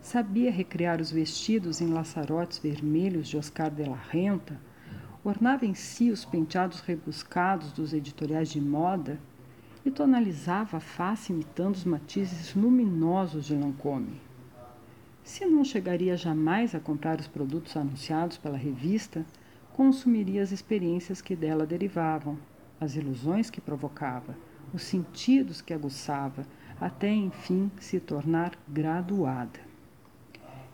Sabia 0.00 0.50
recriar 0.50 0.98
os 0.98 1.10
vestidos 1.10 1.82
em 1.82 1.88
laçarotes 1.88 2.56
vermelhos 2.56 3.28
de 3.28 3.36
Oscar 3.36 3.70
de 3.70 3.84
la 3.84 4.00
Renta, 4.08 4.58
ornava 5.22 5.66
em 5.66 5.74
si 5.74 6.10
os 6.10 6.24
penteados 6.24 6.80
rebuscados 6.80 7.72
dos 7.72 7.92
editoriais 7.92 8.48
de 8.48 8.58
moda 8.60 9.20
e 9.86 9.90
tonalizava 9.90 10.78
a 10.78 10.80
face 10.80 11.32
imitando 11.32 11.76
os 11.76 11.84
matizes 11.84 12.52
luminosos 12.56 13.46
de 13.46 13.54
Lancôme. 13.54 14.20
Se 15.22 15.46
não 15.46 15.64
chegaria 15.64 16.16
jamais 16.16 16.74
a 16.74 16.80
comprar 16.80 17.20
os 17.20 17.28
produtos 17.28 17.76
anunciados 17.76 18.36
pela 18.36 18.56
revista, 18.56 19.24
consumiria 19.72 20.42
as 20.42 20.50
experiências 20.50 21.22
que 21.22 21.36
dela 21.36 21.64
derivavam, 21.64 22.36
as 22.80 22.96
ilusões 22.96 23.48
que 23.48 23.60
provocava, 23.60 24.36
os 24.74 24.82
sentidos 24.82 25.62
que 25.62 25.72
aguçava, 25.72 26.44
até 26.80 27.12
enfim 27.12 27.70
se 27.78 28.00
tornar 28.00 28.58
graduada. 28.68 29.60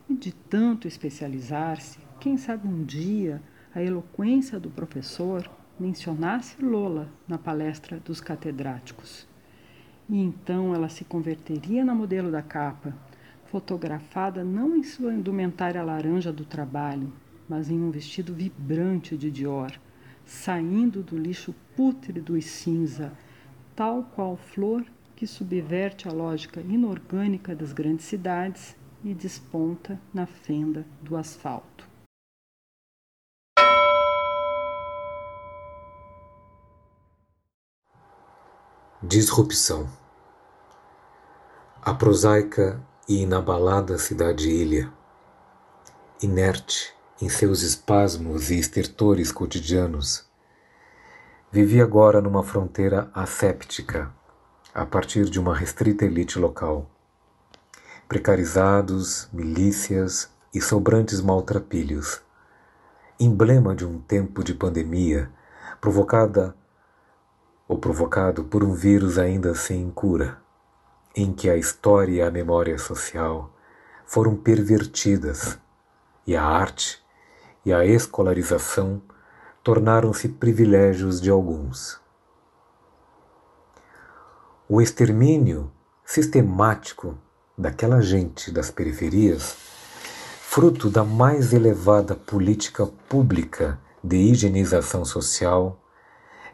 E 0.08 0.14
de 0.14 0.32
tanto 0.32 0.88
especializar-se, 0.88 1.98
quem 2.18 2.38
sabe 2.38 2.66
um 2.66 2.82
dia 2.82 3.42
a 3.74 3.82
eloquência 3.82 4.58
do 4.58 4.70
professor 4.70 5.50
mencionasse 5.82 6.62
Lola 6.62 7.08
na 7.26 7.36
palestra 7.36 7.98
dos 7.98 8.20
catedráticos. 8.20 9.26
E 10.08 10.16
então 10.16 10.72
ela 10.72 10.88
se 10.88 11.04
converteria 11.04 11.84
na 11.84 11.92
modelo 11.92 12.30
da 12.30 12.40
capa, 12.40 12.94
fotografada 13.46 14.44
não 14.44 14.76
em 14.76 14.84
sua 14.84 15.12
indumentária 15.12 15.82
laranja 15.82 16.32
do 16.32 16.44
trabalho, 16.44 17.12
mas 17.48 17.68
em 17.68 17.80
um 17.80 17.90
vestido 17.90 18.32
vibrante 18.32 19.16
de 19.16 19.28
Dior, 19.28 19.72
saindo 20.24 21.02
do 21.02 21.18
lixo 21.18 21.52
pútrido 21.76 22.36
e 22.36 22.42
cinza, 22.42 23.12
tal 23.74 24.04
qual 24.04 24.36
flor 24.36 24.84
que 25.16 25.26
subverte 25.26 26.08
a 26.08 26.12
lógica 26.12 26.60
inorgânica 26.60 27.56
das 27.56 27.72
grandes 27.72 28.06
cidades 28.06 28.76
e 29.04 29.12
desponta 29.12 30.00
na 30.14 30.26
fenda 30.26 30.86
do 31.02 31.16
asfalto. 31.16 31.91
Disrupção 39.04 39.88
A 41.82 41.92
prosaica 41.92 42.80
e 43.08 43.22
inabalada 43.22 43.98
cidade-ilha, 43.98 44.92
inerte 46.22 46.94
em 47.20 47.28
seus 47.28 47.62
espasmos 47.62 48.48
e 48.52 48.60
estertores 48.60 49.32
cotidianos, 49.32 50.24
vivia 51.50 51.82
agora 51.82 52.20
numa 52.20 52.44
fronteira 52.44 53.10
asséptica 53.12 54.14
a 54.72 54.86
partir 54.86 55.24
de 55.24 55.40
uma 55.40 55.52
restrita 55.52 56.04
elite 56.04 56.38
local. 56.38 56.88
Precarizados, 58.06 59.28
milícias 59.32 60.30
e 60.54 60.60
sobrantes 60.60 61.20
maltrapilhos, 61.20 62.22
emblema 63.18 63.74
de 63.74 63.84
um 63.84 63.98
tempo 63.98 64.44
de 64.44 64.54
pandemia 64.54 65.28
provocada 65.80 66.54
ou 67.72 67.78
provocado 67.78 68.44
por 68.44 68.62
um 68.62 68.74
vírus 68.74 69.18
ainda 69.18 69.54
sem 69.54 69.90
cura, 69.90 70.36
em 71.16 71.32
que 71.32 71.48
a 71.48 71.56
história 71.56 72.16
e 72.16 72.20
a 72.20 72.30
memória 72.30 72.76
social 72.76 73.50
foram 74.04 74.36
pervertidas 74.36 75.58
e 76.26 76.36
a 76.36 76.44
arte 76.44 77.02
e 77.64 77.72
a 77.72 77.82
escolarização 77.82 79.00
tornaram-se 79.62 80.28
privilégios 80.28 81.18
de 81.18 81.30
alguns. 81.30 81.98
O 84.68 84.82
extermínio 84.82 85.72
sistemático 86.04 87.16
daquela 87.56 88.02
gente 88.02 88.50
das 88.50 88.70
periferias, 88.70 89.56
fruto 90.42 90.90
da 90.90 91.04
mais 91.04 91.54
elevada 91.54 92.14
política 92.14 92.86
pública 93.08 93.80
de 94.04 94.16
higienização 94.16 95.06
social, 95.06 95.81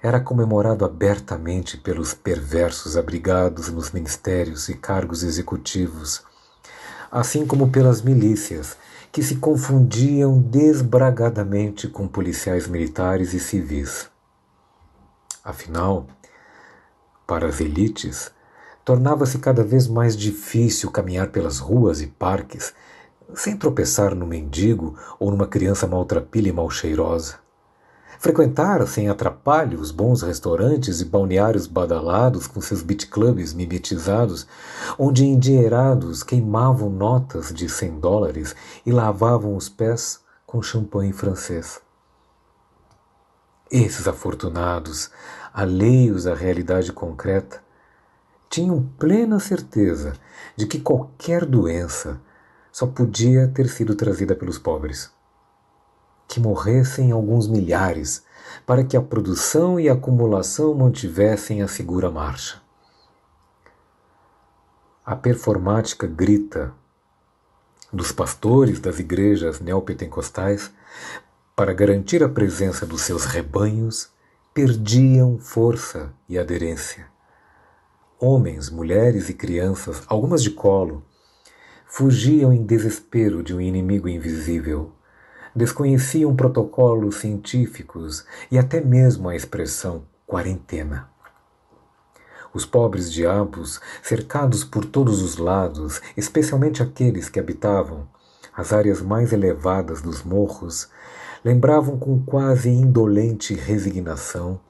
era 0.03 0.21
comemorado 0.21 0.85
abertamente 0.85 1.77
pelos 1.77 2.15
perversos 2.15 2.97
abrigados 2.97 3.69
nos 3.69 3.91
ministérios 3.91 4.69
e 4.69 4.75
cargos 4.75 5.23
executivos, 5.23 6.23
assim 7.11 7.47
como 7.47 7.71
pelas 7.71 8.01
milícias, 8.03 8.77
que 9.11 9.23
se 9.23 9.37
confundiam 9.37 10.41
desbragadamente 10.41 11.89
com 11.89 12.07
policiais 12.07 12.69
militares 12.69 13.35
e 13.35 13.41
civis. 13.41 14.09
Afinal, 15.43 16.07
para 17.27 17.47
as 17.47 17.61
elites, 17.61 18.31
tornava-se 18.85 19.39
cada 19.39 19.65
vez 19.65 19.89
mais 19.89 20.17
difícil 20.17 20.91
caminhar 20.91 21.29
pelas 21.29 21.59
ruas 21.59 22.01
e 22.01 22.07
parques 22.07 22.73
sem 23.35 23.57
tropeçar 23.57 24.15
no 24.15 24.27
mendigo 24.27 24.97
ou 25.19 25.31
numa 25.31 25.47
criança 25.47 25.87
maltrapilha 25.87 26.49
e 26.49 26.53
mal 26.53 26.71
cheirosa. 26.71 27.48
Frequentar 28.19 28.85
sem 28.89 29.09
atrapalho 29.09 29.79
os 29.79 29.93
bons 29.93 30.23
restaurantes 30.23 31.01
e 31.01 31.05
balneários 31.05 31.69
badalados 31.69 32.49
com 32.49 32.61
seus 32.61 32.83
beat 32.83 33.09
clubs 33.09 33.55
mimetizados, 33.55 34.45
onde 34.99 35.25
endinheirados 35.25 36.25
queimavam 36.25 36.91
notas 36.91 37.55
de 37.55 37.69
cem 37.69 38.01
dólares 38.01 38.57
e 38.85 38.91
lavavam 38.91 39.55
os 39.55 39.69
pés 39.69 40.19
com 40.45 40.61
champanhe 40.61 41.13
francês. 41.13 41.81
Esses 43.71 44.09
afortunados, 44.09 45.13
alheios 45.55 46.27
à 46.27 46.35
realidade 46.35 46.93
concreta, 46.93 47.63
tinham 48.51 48.83
plena 48.99 49.39
certeza 49.39 50.15
de 50.57 50.67
que 50.67 50.81
qualquer 50.81 51.47
doença 51.47 52.21
só 52.73 52.85
podia 52.85 53.47
ter 53.47 53.69
sido 53.69 53.95
trazida 53.95 54.35
pelos 54.35 54.59
pobres 54.59 55.17
que 56.29 56.39
morressem 56.39 57.11
alguns 57.11 57.49
milhares, 57.49 58.23
para 58.67 58.85
que 58.85 58.97
a 58.97 59.03
produção 59.03 59.81
e 59.81 59.89
a 59.89 59.95
acumulação 59.95 60.75
mantivessem 60.75 61.63
a 61.63 61.69
segura 61.69 62.11
marcha. 62.11 62.61
A 65.05 65.17
performática 65.17 66.07
grita 66.07 66.75
dos 67.91 68.13
pastores 68.13 68.79
das 68.79 68.99
igrejas 68.99 69.59
neopentecostais 69.59 70.71
para 71.57 71.73
garantir 71.73 72.23
a 72.23 72.29
presença 72.29 72.85
dos 72.85 73.01
seus 73.01 73.25
rebanhos 73.25 74.11
perdiam 74.53 75.39
força 75.39 76.13
e 76.29 76.39
aderência. 76.39 77.07
Homens, 78.21 78.69
mulheres 78.69 79.31
e 79.31 79.35
crianças, 79.35 80.03
algumas 80.07 80.43
de 80.43 80.51
colo, 80.51 81.03
fugiam 81.87 82.53
em 82.53 82.67
desespero 82.67 83.43
de 83.43 83.55
um 83.55 83.61
inimigo 83.61 84.09
invisível 84.09 84.93
desconheciam 85.59 86.35
protocolos 86.35 87.17
científicos 87.17 88.25
e 88.51 88.57
até 88.57 88.81
mesmo 88.81 89.29
a 89.29 89.35
expressão 89.35 90.05
quarentena. 90.25 91.09
Os 92.55 92.65
pobres 92.65 93.13
diabos, 93.13 93.81
cercados 94.03 94.65
por 94.65 94.85
todos 94.85 95.21
os 95.21 95.37
lados, 95.37 96.01
especialmente 96.17 96.83
aqueles 96.83 97.29
que 97.29 97.41
habitavam 97.41 98.09
as 98.57 98.73
áreas 98.73 99.03
mais 99.03 99.33
elevadas 99.33 100.01
dos 100.01 100.23
morros, 100.23 100.89
lembravam 101.45 101.99
com 101.99 102.23
quase 102.23 102.71
indolente 102.71 103.53
resignação 103.53 104.61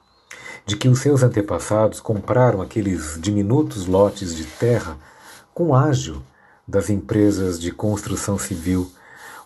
de 0.65 0.75
que 0.75 0.89
os 0.89 0.99
seus 0.99 1.23
antepassados 1.23 1.99
compraram 1.99 2.61
aqueles 2.61 3.17
diminutos 3.19 3.85
lotes 3.85 4.35
de 4.35 4.43
terra 4.43 4.97
com 5.53 5.73
ágio 5.73 6.21
das 6.67 6.89
empresas 6.89 7.59
de 7.59 7.71
construção 7.71 8.37
civil 8.37 8.91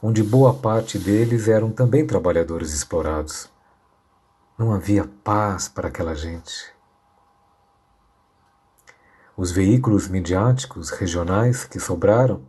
onde 0.05 0.21
boa 0.21 0.53
parte 0.53 0.99
deles 0.99 1.47
eram 1.47 1.71
também 1.71 2.05
trabalhadores 2.05 2.73
explorados. 2.73 3.49
Não 4.57 4.73
havia 4.73 5.09
paz 5.23 5.69
para 5.69 5.87
aquela 5.87 6.13
gente. 6.13 6.73
Os 9.37 9.49
veículos 9.49 10.09
midiáticos 10.09 10.89
regionais 10.89 11.63
que 11.63 11.79
sobraram 11.79 12.41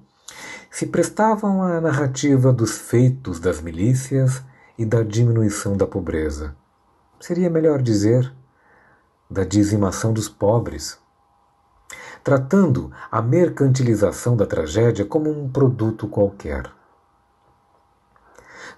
se 0.68 0.86
prestavam 0.86 1.62
à 1.62 1.80
narrativa 1.80 2.52
dos 2.52 2.76
feitos 2.76 3.38
das 3.38 3.60
milícias 3.60 4.42
e 4.76 4.84
da 4.84 5.04
diminuição 5.04 5.76
da 5.76 5.86
pobreza. 5.86 6.56
Seria 7.20 7.48
melhor 7.48 7.80
dizer, 7.80 8.34
da 9.30 9.44
dizimação 9.44 10.12
dos 10.12 10.28
pobres, 10.28 10.98
tratando 12.24 12.90
a 13.12 13.22
mercantilização 13.22 14.36
da 14.36 14.44
tragédia 14.44 15.04
como 15.04 15.30
um 15.30 15.48
produto 15.48 16.08
qualquer. 16.08 16.68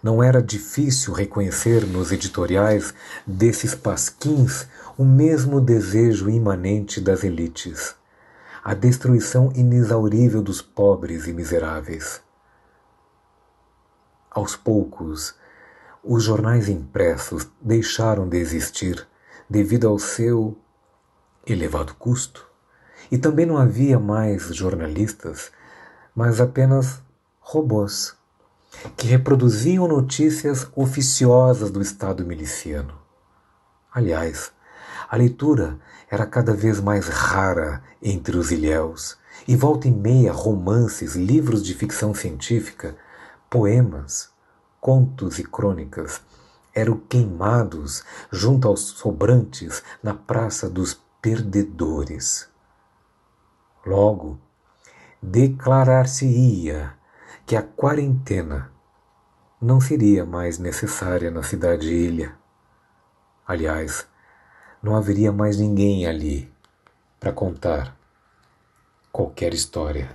Não 0.06 0.22
era 0.22 0.40
difícil 0.40 1.12
reconhecer 1.12 1.84
nos 1.84 2.12
editoriais 2.12 2.94
desses 3.26 3.74
pasquins 3.74 4.68
o 4.96 5.04
mesmo 5.04 5.60
desejo 5.60 6.30
imanente 6.30 7.00
das 7.00 7.24
elites, 7.24 7.96
a 8.62 8.72
destruição 8.72 9.50
inexaurível 9.52 10.40
dos 10.40 10.62
pobres 10.62 11.26
e 11.26 11.32
miseráveis. 11.32 12.22
Aos 14.30 14.54
poucos, 14.54 15.34
os 16.04 16.22
jornais 16.22 16.68
impressos 16.68 17.48
deixaram 17.60 18.28
de 18.28 18.36
existir 18.36 19.04
devido 19.50 19.88
ao 19.88 19.98
seu 19.98 20.56
elevado 21.44 21.94
custo, 21.94 22.48
e 23.10 23.18
também 23.18 23.44
não 23.44 23.58
havia 23.58 23.98
mais 23.98 24.54
jornalistas, 24.54 25.50
mas 26.14 26.40
apenas 26.40 27.02
robôs 27.40 28.15
que 28.96 29.06
reproduziam 29.06 29.86
notícias 29.86 30.68
oficiosas 30.74 31.70
do 31.70 31.80
Estado 31.80 32.24
miliciano. 32.24 32.94
Aliás, 33.92 34.52
a 35.08 35.16
leitura 35.16 35.78
era 36.10 36.26
cada 36.26 36.52
vez 36.52 36.80
mais 36.80 37.08
rara 37.08 37.82
entre 38.02 38.36
os 38.36 38.50
ilhéus, 38.50 39.18
e 39.46 39.56
volta 39.56 39.88
e 39.88 39.90
meia 39.90 40.32
romances, 40.32 41.14
livros 41.14 41.62
de 41.62 41.74
ficção 41.74 42.14
científica, 42.14 42.96
poemas, 43.50 44.30
contos 44.80 45.38
e 45.38 45.44
crônicas 45.44 46.20
eram 46.76 46.98
queimados 46.98 48.04
junto 48.30 48.68
aos 48.68 48.80
sobrantes 48.80 49.82
na 50.02 50.12
Praça 50.12 50.68
dos 50.68 51.00
Perdedores. 51.22 52.48
Logo, 53.84 54.38
declarar-se-ia 55.22 56.95
que 57.46 57.54
a 57.54 57.62
quarentena 57.62 58.72
não 59.62 59.80
seria 59.80 60.26
mais 60.26 60.58
necessária 60.58 61.30
na 61.30 61.44
cidade-ilha. 61.44 62.36
Aliás, 63.46 64.04
não 64.82 64.96
haveria 64.96 65.30
mais 65.30 65.56
ninguém 65.56 66.08
ali 66.08 66.52
para 67.20 67.32
contar 67.32 67.96
qualquer 69.12 69.54
história. 69.54 70.10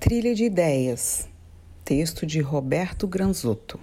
Trilha 0.00 0.34
de 0.34 0.44
Ideias, 0.44 1.28
texto 1.84 2.24
de 2.24 2.40
Roberto 2.40 3.06
Granzotto. 3.06 3.78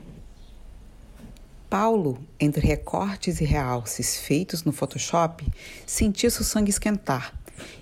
Paulo, 1.74 2.20
entre 2.40 2.68
recortes 2.68 3.42
e 3.42 3.46
realces 3.46 4.18
feitos 4.20 4.64
no 4.64 4.72
Photoshop, 4.72 5.44
sentia 5.88 6.30
seu 6.30 6.46
sangue 6.46 6.70
esquentar. 6.70 7.34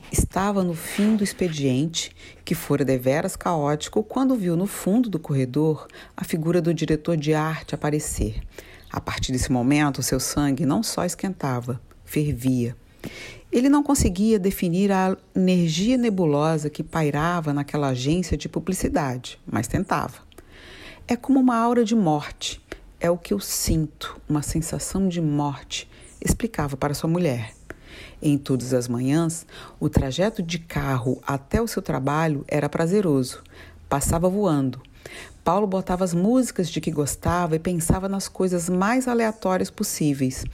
Estava 0.10 0.64
no 0.64 0.74
fim 0.74 1.18
do 1.18 1.26
expediente, 1.26 2.16
que 2.46 2.56
fora 2.56 2.86
deveras 2.86 3.36
caótico, 3.36 4.02
quando 4.02 4.34
viu 4.38 4.56
no 4.56 4.66
fundo 4.66 5.10
do 5.10 5.20
corredor 5.20 5.88
a 6.16 6.24
figura 6.24 6.62
do 6.62 6.74
diretor 6.74 7.18
de 7.18 7.34
arte 7.34 7.76
aparecer. 7.76 8.42
A 8.90 9.02
partir 9.02 9.34
desse 9.34 9.52
momento, 9.52 10.02
seu 10.02 10.22
sangue 10.22 10.66
não 10.66 10.82
só 10.82 11.04
esquentava, 11.04 11.82
fervia. 12.06 12.74
Ele 13.52 13.68
não 13.68 13.84
conseguia 13.84 14.40
definir 14.40 14.90
a 14.90 15.18
energia 15.36 15.98
nebulosa 15.98 16.70
que 16.70 16.82
pairava 16.82 17.52
naquela 17.52 17.90
agência 17.90 18.38
de 18.38 18.48
publicidade, 18.48 19.38
mas 19.46 19.68
tentava. 19.68 20.20
É 21.10 21.18
como 21.18 21.42
uma 21.42 21.58
aura 21.58 21.84
de 21.84 21.94
morte 21.94 22.61
é 23.02 23.10
o 23.10 23.18
que 23.18 23.34
eu 23.34 23.40
sinto, 23.40 24.16
uma 24.30 24.44
sensação 24.44 25.10
de 25.10 25.20
morte, 25.20 25.90
explicava 26.24 26.78
para 26.78 26.94
sua 26.94 27.10
mulher. 27.10 27.52
Em 28.22 28.38
todas 28.38 28.76
as 28.76 28.88
manhãs, 28.88 29.46
o 29.80 29.90
trajeto 29.90 30.44
de 30.44 30.60
carro 30.60 31.20
até 31.26 31.60
o 31.60 31.68
seu 31.68 31.82
trabalho 31.82 32.46
era 32.48 32.70
prazeroso. 32.70 33.42
Passava 33.90 34.30
voando. 34.30 34.80
Paulo 35.44 35.66
botava 35.66 36.04
as 36.04 36.14
músicas 36.14 36.70
de 36.70 36.80
que 36.80 36.92
gostava 36.92 37.56
e 37.56 37.60
pensava 37.60 38.08
nas 38.08 38.28
coisas 38.28 38.70
mais 38.70 39.08
aleatórias 39.08 39.72
possíveis. 39.72 40.46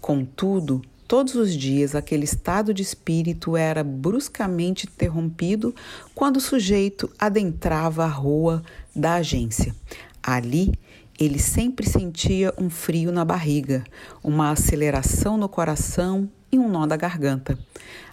Contudo, 0.00 0.80
todos 1.06 1.34
os 1.34 1.54
dias 1.54 1.94
aquele 1.94 2.24
estado 2.24 2.72
de 2.72 2.82
espírito 2.82 3.58
era 3.58 3.84
bruscamente 3.84 4.86
interrompido 4.86 5.74
quando 6.14 6.38
o 6.38 6.40
sujeito 6.40 7.10
adentrava 7.18 8.04
a 8.04 8.08
rua 8.08 8.62
da 8.96 9.16
agência. 9.16 9.74
Ali, 10.22 10.72
ele 11.20 11.38
sempre 11.38 11.86
sentia 11.86 12.54
um 12.56 12.70
frio 12.70 13.12
na 13.12 13.26
barriga, 13.26 13.84
uma 14.24 14.52
aceleração 14.52 15.36
no 15.36 15.50
coração 15.50 16.30
e 16.50 16.58
um 16.58 16.66
nó 16.66 16.86
da 16.86 16.96
garganta. 16.96 17.58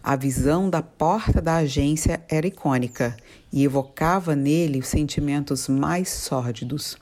A 0.03 0.17
visão 0.17 0.69
da 0.69 0.81
porta 0.81 1.41
da 1.41 1.55
agência 1.55 2.21
era 2.27 2.45
icônica 2.45 3.15
e 3.51 3.63
evocava 3.63 4.35
nele 4.35 4.79
os 4.79 4.87
sentimentos 4.87 5.69
mais 5.69 6.09
sórdidos. 6.09 6.97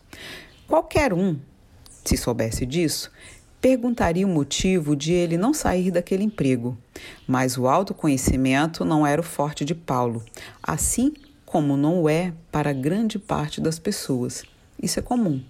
Qualquer 0.68 1.12
um, 1.12 1.40
se 2.04 2.16
soubesse 2.16 2.68
disso, 2.68 3.12
perguntaria 3.60 4.28
o 4.28 4.30
motivo 4.30 4.96
de 4.96 5.12
ele 5.12 5.40
não 5.40 5.56
sair 5.56 5.90
daquele 5.90 6.24
emprego. 6.24 6.78
Mas 7.28 7.58
o 7.58 7.68
autoconhecimento 7.68 8.86
não 8.86 9.08
era 9.08 9.20
o 9.20 9.24
forte 9.24 9.66
de 9.66 9.74
Paulo, 9.74 10.24
assim 10.62 11.14
como 11.48 11.76
não 11.76 12.08
é 12.08 12.32
para 12.52 12.72
grande 12.74 13.18
parte 13.18 13.60
das 13.60 13.80
pessoas. 13.80 14.44
Isso 14.82 15.00
é 15.00 15.02
comum. 15.02 15.42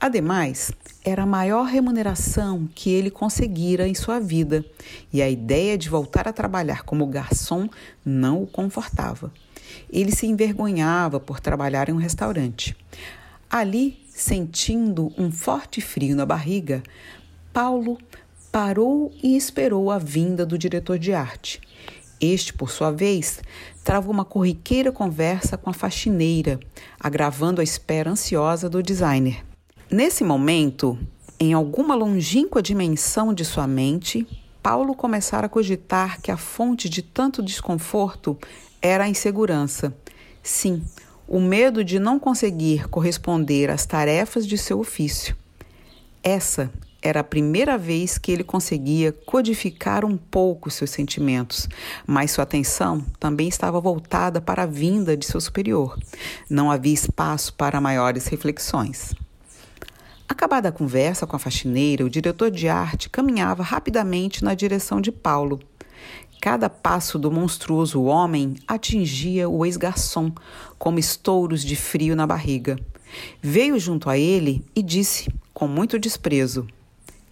Ademais, 0.00 0.72
era 1.04 1.24
a 1.24 1.26
maior 1.26 1.66
remuneração 1.66 2.66
que 2.74 2.88
ele 2.88 3.10
conseguira 3.10 3.86
em 3.86 3.94
sua 3.94 4.18
vida, 4.18 4.64
e 5.12 5.20
a 5.20 5.28
ideia 5.28 5.76
de 5.76 5.90
voltar 5.90 6.26
a 6.26 6.32
trabalhar 6.32 6.84
como 6.84 7.06
garçom 7.06 7.68
não 8.02 8.42
o 8.42 8.46
confortava. 8.46 9.30
Ele 9.92 10.10
se 10.10 10.26
envergonhava 10.26 11.20
por 11.20 11.38
trabalhar 11.38 11.90
em 11.90 11.92
um 11.92 11.98
restaurante. 11.98 12.74
Ali, 13.50 14.02
sentindo 14.08 15.12
um 15.18 15.30
forte 15.30 15.82
frio 15.82 16.16
na 16.16 16.24
barriga, 16.24 16.82
Paulo 17.52 17.98
parou 18.50 19.12
e 19.22 19.36
esperou 19.36 19.90
a 19.90 19.98
vinda 19.98 20.46
do 20.46 20.56
diretor 20.56 20.98
de 20.98 21.12
arte. 21.12 21.60
Este, 22.18 22.54
por 22.54 22.70
sua 22.70 22.90
vez, 22.90 23.42
travou 23.84 24.14
uma 24.14 24.24
corriqueira 24.24 24.90
conversa 24.90 25.58
com 25.58 25.68
a 25.68 25.74
faxineira, 25.74 26.58
agravando 26.98 27.60
a 27.60 27.64
espera 27.64 28.10
ansiosa 28.10 28.66
do 28.68 28.82
designer. 28.82 29.49
Nesse 29.90 30.22
momento, 30.22 30.96
em 31.40 31.52
alguma 31.52 31.96
longínqua 31.96 32.62
dimensão 32.62 33.34
de 33.34 33.44
sua 33.44 33.66
mente, 33.66 34.24
Paulo 34.62 34.94
começara 34.94 35.46
a 35.46 35.48
cogitar 35.48 36.22
que 36.22 36.30
a 36.30 36.36
fonte 36.36 36.88
de 36.88 37.02
tanto 37.02 37.42
desconforto 37.42 38.38
era 38.80 39.02
a 39.02 39.08
insegurança. 39.08 39.92
Sim, 40.44 40.80
o 41.26 41.40
medo 41.40 41.82
de 41.82 41.98
não 41.98 42.20
conseguir 42.20 42.88
corresponder 42.88 43.68
às 43.68 43.84
tarefas 43.84 44.46
de 44.46 44.56
seu 44.56 44.78
ofício. 44.78 45.36
Essa 46.22 46.70
era 47.02 47.18
a 47.18 47.24
primeira 47.24 47.76
vez 47.76 48.16
que 48.16 48.30
ele 48.30 48.44
conseguia 48.44 49.10
codificar 49.10 50.04
um 50.04 50.16
pouco 50.16 50.70
seus 50.70 50.90
sentimentos, 50.90 51.68
mas 52.06 52.30
sua 52.30 52.44
atenção 52.44 53.04
também 53.18 53.48
estava 53.48 53.80
voltada 53.80 54.40
para 54.40 54.62
a 54.62 54.66
vinda 54.66 55.16
de 55.16 55.26
seu 55.26 55.40
superior. 55.40 55.98
Não 56.48 56.70
havia 56.70 56.94
espaço 56.94 57.54
para 57.54 57.80
maiores 57.80 58.28
reflexões. 58.28 59.16
Acabada 60.30 60.68
a 60.68 60.72
conversa 60.72 61.26
com 61.26 61.34
a 61.34 61.40
faxineira, 61.40 62.04
o 62.04 62.08
diretor 62.08 62.52
de 62.52 62.68
arte 62.68 63.10
caminhava 63.10 63.64
rapidamente 63.64 64.44
na 64.44 64.54
direção 64.54 65.00
de 65.00 65.10
Paulo. 65.10 65.58
Cada 66.40 66.70
passo 66.70 67.18
do 67.18 67.32
monstruoso 67.32 68.04
homem 68.04 68.54
atingia 68.64 69.48
o 69.48 69.66
ex-garçom, 69.66 70.30
como 70.78 71.00
estouros 71.00 71.64
de 71.64 71.74
frio 71.74 72.14
na 72.14 72.28
barriga. 72.28 72.78
Veio 73.42 73.76
junto 73.80 74.08
a 74.08 74.16
ele 74.16 74.64
e 74.72 74.84
disse, 74.84 75.28
com 75.52 75.66
muito 75.66 75.98
desprezo: 75.98 76.64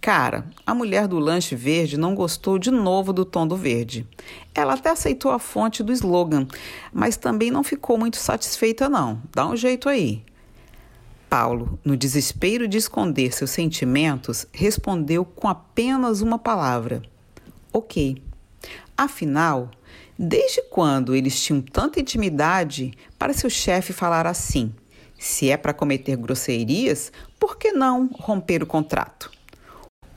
Cara, 0.01 0.45
a 0.67 0.75
mulher 0.75 1.07
do 1.07 1.19
lanche 1.19 1.55
verde 1.55 1.97
não 1.97 2.13
gostou 2.13 2.59
de 2.59 2.69
novo 2.69 3.13
do 3.13 3.23
tom 3.23 3.47
do 3.47 3.55
verde. 3.55 4.05
Ela 4.53 4.73
até 4.73 4.89
aceitou 4.89 5.31
a 5.31 5.39
fonte 5.39 5.81
do 5.81 5.93
slogan, 5.93 6.45
mas 6.91 7.15
também 7.15 7.49
não 7.49 7.63
ficou 7.63 7.97
muito 7.97 8.17
satisfeita, 8.17 8.89
não. 8.89 9.21
Dá 9.33 9.47
um 9.47 9.55
jeito 9.55 9.87
aí. 9.87 10.21
Paulo, 11.29 11.79
no 11.85 11.95
desespero 11.95 12.67
de 12.67 12.77
esconder 12.77 13.31
seus 13.33 13.51
sentimentos, 13.51 14.47
respondeu 14.51 15.23
com 15.23 15.47
apenas 15.47 16.21
uma 16.21 16.39
palavra: 16.39 17.03
Ok. 17.71 18.21
Afinal, 18.97 19.69
desde 20.17 20.61
quando 20.63 21.15
eles 21.15 21.41
tinham 21.41 21.61
tanta 21.61 21.99
intimidade 21.99 22.91
para 23.17 23.31
seu 23.31 23.49
chefe 23.49 23.93
falar 23.93 24.25
assim? 24.25 24.73
Se 25.17 25.49
é 25.49 25.55
para 25.55 25.73
cometer 25.73 26.17
grosserias, 26.17 27.11
por 27.39 27.57
que 27.57 27.71
não 27.71 28.09
romper 28.19 28.63
o 28.63 28.67
contrato? 28.67 29.31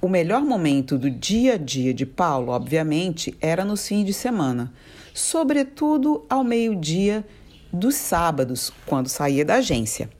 O 0.01 0.09
melhor 0.09 0.43
momento 0.43 0.99
do 0.99 1.11
dia 1.11 1.55
a 1.55 1.57
dia 1.57 1.93
de 1.95 2.07
Paulo, 2.07 2.51
obviamente, 2.51 3.37
era 3.41 3.65
no 3.65 3.77
fim 3.77 4.05
de 4.05 4.13
semana, 4.13 4.73
sobretudo 5.15 6.25
ao 6.29 6.43
meio-dia 6.43 7.25
dos 7.73 7.95
sábados, 7.95 8.73
quando 8.85 9.09
saía 9.09 9.45
da 9.45 9.55
agência. 9.55 10.11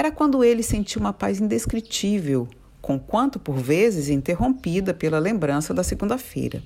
Era 0.00 0.10
quando 0.10 0.42
ele 0.42 0.62
sentia 0.62 0.98
uma 0.98 1.12
paz 1.12 1.42
indescritível, 1.42 2.48
conquanto 2.80 3.38
por 3.38 3.56
vezes 3.56 4.08
interrompida 4.08 4.94
pela 4.94 5.18
lembrança 5.18 5.74
da 5.74 5.84
segunda-feira. 5.84 6.62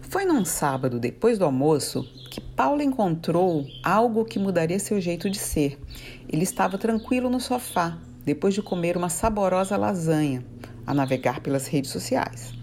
Foi 0.00 0.24
num 0.24 0.42
sábado, 0.42 0.98
depois 0.98 1.38
do 1.38 1.44
almoço, 1.44 2.02
que 2.30 2.40
Paulo 2.40 2.80
encontrou 2.80 3.66
algo 3.82 4.24
que 4.24 4.38
mudaria 4.38 4.78
seu 4.78 4.98
jeito 5.02 5.28
de 5.28 5.36
ser. 5.36 5.78
Ele 6.26 6.44
estava 6.44 6.78
tranquilo 6.78 7.28
no 7.28 7.38
sofá, 7.38 7.98
depois 8.24 8.54
de 8.54 8.62
comer 8.62 8.96
uma 8.96 9.10
saborosa 9.10 9.76
lasanha, 9.76 10.42
a 10.86 10.94
navegar 10.94 11.40
pelas 11.40 11.66
redes 11.66 11.90
sociais. 11.90 12.54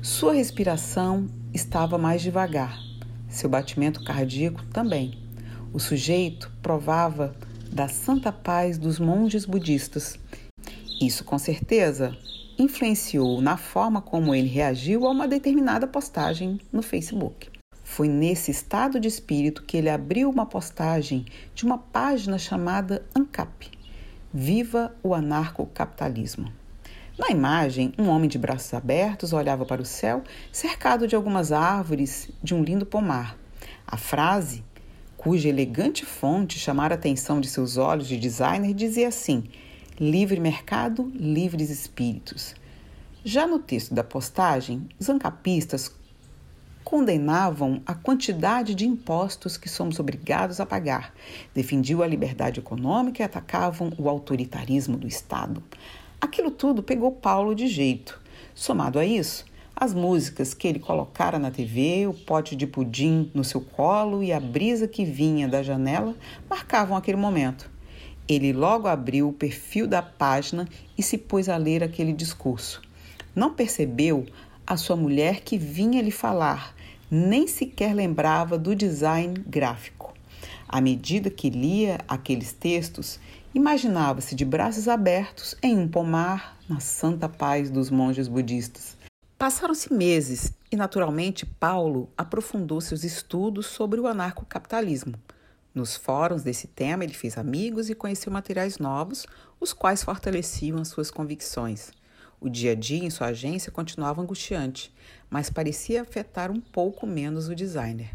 Sua 0.00 0.34
respiração 0.34 1.26
estava 1.52 1.98
mais 1.98 2.22
devagar, 2.22 2.78
seu 3.28 3.50
batimento 3.50 4.04
cardíaco 4.04 4.64
também. 4.66 5.18
O 5.72 5.80
sujeito 5.80 6.48
provava 6.62 7.34
da 7.72 7.88
santa 7.88 8.32
paz 8.32 8.76
dos 8.76 8.98
monges 8.98 9.44
budistas. 9.44 10.18
Isso, 11.00 11.24
com 11.24 11.38
certeza, 11.38 12.16
influenciou 12.58 13.40
na 13.40 13.56
forma 13.56 14.02
como 14.02 14.34
ele 14.34 14.48
reagiu 14.48 15.06
a 15.06 15.10
uma 15.10 15.28
determinada 15.28 15.86
postagem 15.86 16.60
no 16.72 16.82
Facebook. 16.82 17.48
Foi 17.82 18.08
nesse 18.08 18.50
estado 18.50 19.00
de 19.00 19.08
espírito 19.08 19.62
que 19.62 19.76
ele 19.76 19.88
abriu 19.88 20.28
uma 20.28 20.46
postagem 20.46 21.24
de 21.54 21.64
uma 21.64 21.78
página 21.78 22.38
chamada 22.38 23.04
ANCAP 23.14 23.70
Viva 24.32 24.94
o 25.02 25.12
Anarcocapitalismo. 25.12 26.52
Na 27.18 27.30
imagem, 27.30 27.92
um 27.98 28.08
homem 28.08 28.28
de 28.28 28.38
braços 28.38 28.72
abertos 28.72 29.32
olhava 29.32 29.66
para 29.66 29.82
o 29.82 29.84
céu, 29.84 30.22
cercado 30.52 31.08
de 31.08 31.16
algumas 31.16 31.50
árvores 31.50 32.30
de 32.40 32.54
um 32.54 32.62
lindo 32.62 32.86
pomar. 32.86 33.36
A 33.84 33.96
frase 33.96 34.64
cuja 35.20 35.50
elegante 35.50 36.06
fonte 36.06 36.58
chamara 36.58 36.94
a 36.94 36.96
atenção 36.96 37.42
de 37.42 37.46
seus 37.46 37.76
olhos 37.76 38.08
de 38.08 38.16
designer, 38.16 38.72
dizia 38.72 39.08
assim: 39.08 39.44
livre 40.00 40.40
mercado, 40.40 41.12
livres 41.14 41.68
espíritos. 41.68 42.54
Já 43.22 43.46
no 43.46 43.58
texto 43.58 43.92
da 43.92 44.02
postagem, 44.02 44.88
os 44.98 45.10
ancapistas 45.10 45.94
condenavam 46.82 47.82
a 47.84 47.92
quantidade 47.92 48.74
de 48.74 48.86
impostos 48.86 49.58
que 49.58 49.68
somos 49.68 50.00
obrigados 50.00 50.58
a 50.58 50.64
pagar, 50.64 51.12
defendiam 51.52 52.00
a 52.00 52.06
liberdade 52.06 52.60
econômica 52.60 53.22
e 53.22 53.26
atacavam 53.26 53.92
o 53.98 54.08
autoritarismo 54.08 54.96
do 54.96 55.06
Estado. 55.06 55.62
Aquilo 56.18 56.50
tudo 56.50 56.82
pegou 56.82 57.12
Paulo 57.12 57.54
de 57.54 57.68
jeito. 57.68 58.18
Somado 58.54 58.98
a 58.98 59.04
isso, 59.04 59.44
as 59.80 59.94
músicas 59.94 60.52
que 60.52 60.68
ele 60.68 60.78
colocara 60.78 61.38
na 61.38 61.50
TV, 61.50 62.06
o 62.06 62.12
pote 62.12 62.54
de 62.54 62.66
pudim 62.66 63.30
no 63.32 63.42
seu 63.42 63.62
colo 63.62 64.22
e 64.22 64.30
a 64.30 64.38
brisa 64.38 64.86
que 64.86 65.06
vinha 65.06 65.48
da 65.48 65.62
janela 65.62 66.14
marcavam 66.50 66.94
aquele 66.94 67.16
momento. 67.16 67.70
Ele 68.28 68.52
logo 68.52 68.86
abriu 68.86 69.30
o 69.30 69.32
perfil 69.32 69.86
da 69.86 70.02
página 70.02 70.68
e 70.98 71.02
se 71.02 71.16
pôs 71.16 71.48
a 71.48 71.56
ler 71.56 71.82
aquele 71.82 72.12
discurso. 72.12 72.82
Não 73.34 73.54
percebeu 73.54 74.26
a 74.66 74.76
sua 74.76 74.96
mulher 74.96 75.40
que 75.40 75.56
vinha 75.56 76.02
lhe 76.02 76.10
falar, 76.10 76.76
nem 77.10 77.46
sequer 77.46 77.94
lembrava 77.94 78.58
do 78.58 78.76
design 78.76 79.32
gráfico. 79.46 80.12
À 80.68 80.78
medida 80.82 81.30
que 81.30 81.48
lia 81.48 82.00
aqueles 82.06 82.52
textos, 82.52 83.18
imaginava-se 83.54 84.34
de 84.34 84.44
braços 84.44 84.88
abertos 84.88 85.54
em 85.62 85.78
um 85.78 85.88
pomar 85.88 86.58
na 86.68 86.80
santa 86.80 87.30
paz 87.30 87.70
dos 87.70 87.90
monges 87.90 88.28
budistas 88.28 88.99
Passaram-se 89.40 89.90
meses 89.90 90.52
e, 90.70 90.76
naturalmente, 90.76 91.46
Paulo 91.46 92.12
aprofundou 92.14 92.78
seus 92.78 93.04
estudos 93.04 93.64
sobre 93.64 93.98
o 93.98 94.06
anarcocapitalismo. 94.06 95.14
Nos 95.74 95.96
fóruns 95.96 96.42
desse 96.42 96.66
tema, 96.66 97.04
ele 97.04 97.14
fez 97.14 97.38
amigos 97.38 97.88
e 97.88 97.94
conheceu 97.94 98.30
materiais 98.30 98.76
novos, 98.76 99.26
os 99.58 99.72
quais 99.72 100.04
fortaleciam 100.04 100.78
as 100.78 100.88
suas 100.88 101.10
convicções. 101.10 101.90
O 102.38 102.50
dia 102.50 102.72
a 102.72 102.74
dia 102.74 103.02
em 103.02 103.08
sua 103.08 103.28
agência 103.28 103.72
continuava 103.72 104.20
angustiante, 104.20 104.94
mas 105.30 105.48
parecia 105.48 106.02
afetar 106.02 106.50
um 106.50 106.60
pouco 106.60 107.06
menos 107.06 107.48
o 107.48 107.54
designer. 107.54 108.10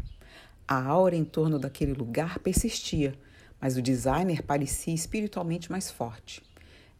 A 0.68 0.80
aura 0.80 1.16
em 1.16 1.24
torno 1.24 1.58
daquele 1.58 1.92
lugar 1.92 2.38
persistia, 2.38 3.18
mas 3.60 3.76
o 3.76 3.82
designer 3.82 4.44
parecia 4.44 4.94
espiritualmente 4.94 5.72
mais 5.72 5.90
forte. 5.90 6.40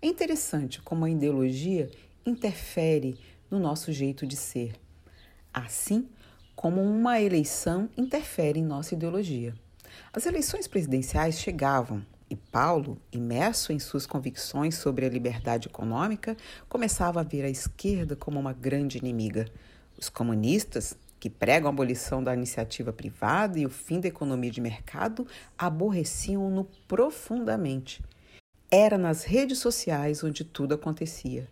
É 0.02 0.08
interessante 0.08 0.82
como 0.82 1.04
a 1.04 1.10
ideologia 1.10 1.88
interfere 2.26 3.16
no 3.50 3.58
nosso 3.58 3.92
jeito 3.92 4.26
de 4.26 4.36
ser, 4.36 4.74
assim 5.52 6.08
como 6.54 6.82
uma 6.82 7.20
eleição 7.20 7.88
interfere 7.96 8.58
em 8.58 8.64
nossa 8.64 8.94
ideologia. 8.94 9.54
As 10.12 10.26
eleições 10.26 10.66
presidenciais 10.66 11.38
chegavam 11.38 12.04
E 12.28 12.34
Paulo, 12.34 13.00
imerso 13.12 13.72
em 13.72 13.78
suas 13.78 14.04
convicções 14.04 14.74
sobre 14.74 15.06
a 15.06 15.08
liberdade 15.08 15.68
econômica, 15.68 16.36
começava 16.68 17.20
a 17.20 17.22
ver 17.22 17.44
a 17.44 17.48
esquerda 17.48 18.16
como 18.16 18.40
uma 18.40 18.52
grande 18.52 18.98
inimiga. 18.98 19.46
Os 19.96 20.08
comunistas, 20.08 20.96
que 21.20 21.30
pregam 21.30 21.68
a 21.68 21.72
abolição 21.72 22.22
da 22.22 22.34
iniciativa 22.34 22.92
privada 22.92 23.58
e 23.58 23.66
o 23.66 23.70
fim 23.70 24.00
da 24.00 24.08
economia 24.08 24.50
de 24.50 24.60
mercado, 24.60 25.26
aborreciam-no 25.56 26.64
profundamente. 26.88 28.02
Era 28.70 28.98
nas 28.98 29.22
redes 29.22 29.58
sociais 29.58 30.24
onde 30.24 30.44
tudo 30.44 30.74
acontecia. 30.74 31.48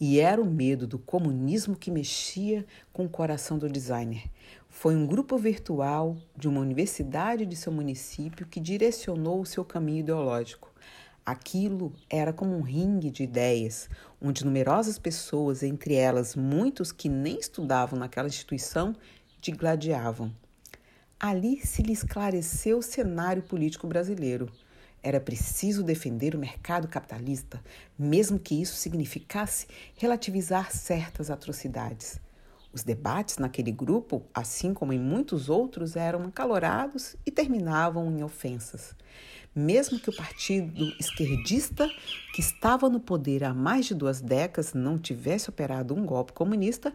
E 0.00 0.20
era 0.20 0.40
o 0.40 0.48
medo 0.48 0.86
do 0.86 0.98
comunismo 0.98 1.74
que 1.74 1.90
mexia 1.90 2.64
com 2.92 3.04
o 3.04 3.08
coração 3.08 3.58
do 3.58 3.68
designer. 3.68 4.30
Foi 4.68 4.94
um 4.94 5.04
grupo 5.04 5.36
virtual 5.36 6.16
de 6.36 6.46
uma 6.46 6.60
universidade 6.60 7.44
de 7.44 7.56
seu 7.56 7.72
município 7.72 8.46
que 8.46 8.60
direcionou 8.60 9.40
o 9.40 9.46
seu 9.46 9.64
caminho 9.64 10.00
ideológico. 10.00 10.72
Aquilo 11.26 11.92
era 12.08 12.32
como 12.32 12.56
um 12.56 12.62
ringue 12.62 13.10
de 13.10 13.24
ideias, 13.24 13.90
onde 14.22 14.44
numerosas 14.44 14.98
pessoas, 14.98 15.62
entre 15.62 15.94
elas 15.94 16.36
muitos 16.36 16.92
que 16.92 17.08
nem 17.08 17.38
estudavam 17.38 17.98
naquela 17.98 18.28
instituição, 18.28 18.94
digladiavam. 19.40 20.32
Ali 21.18 21.60
se 21.66 21.82
lhe 21.82 21.92
esclareceu 21.92 22.78
o 22.78 22.82
cenário 22.82 23.42
político 23.42 23.88
brasileiro. 23.88 24.48
Era 25.08 25.18
preciso 25.18 25.82
defender 25.82 26.34
o 26.34 26.38
mercado 26.38 26.86
capitalista, 26.86 27.64
mesmo 27.98 28.38
que 28.38 28.60
isso 28.60 28.76
significasse 28.76 29.66
relativizar 29.96 30.70
certas 30.70 31.30
atrocidades. 31.30 32.20
Os 32.74 32.82
debates 32.82 33.38
naquele 33.38 33.72
grupo, 33.72 34.22
assim 34.34 34.74
como 34.74 34.92
em 34.92 34.98
muitos 34.98 35.48
outros, 35.48 35.96
eram 35.96 36.24
acalorados 36.24 37.16
e 37.24 37.30
terminavam 37.30 38.10
em 38.10 38.22
ofensas. 38.22 38.94
Mesmo 39.56 39.98
que 39.98 40.10
o 40.10 40.14
partido 40.14 40.94
esquerdista, 41.00 41.88
que 42.34 42.42
estava 42.42 42.90
no 42.90 43.00
poder 43.00 43.44
há 43.44 43.54
mais 43.54 43.86
de 43.86 43.94
duas 43.94 44.20
décadas, 44.20 44.74
não 44.74 44.98
tivesse 44.98 45.48
operado 45.48 45.94
um 45.94 46.04
golpe 46.04 46.34
comunista, 46.34 46.92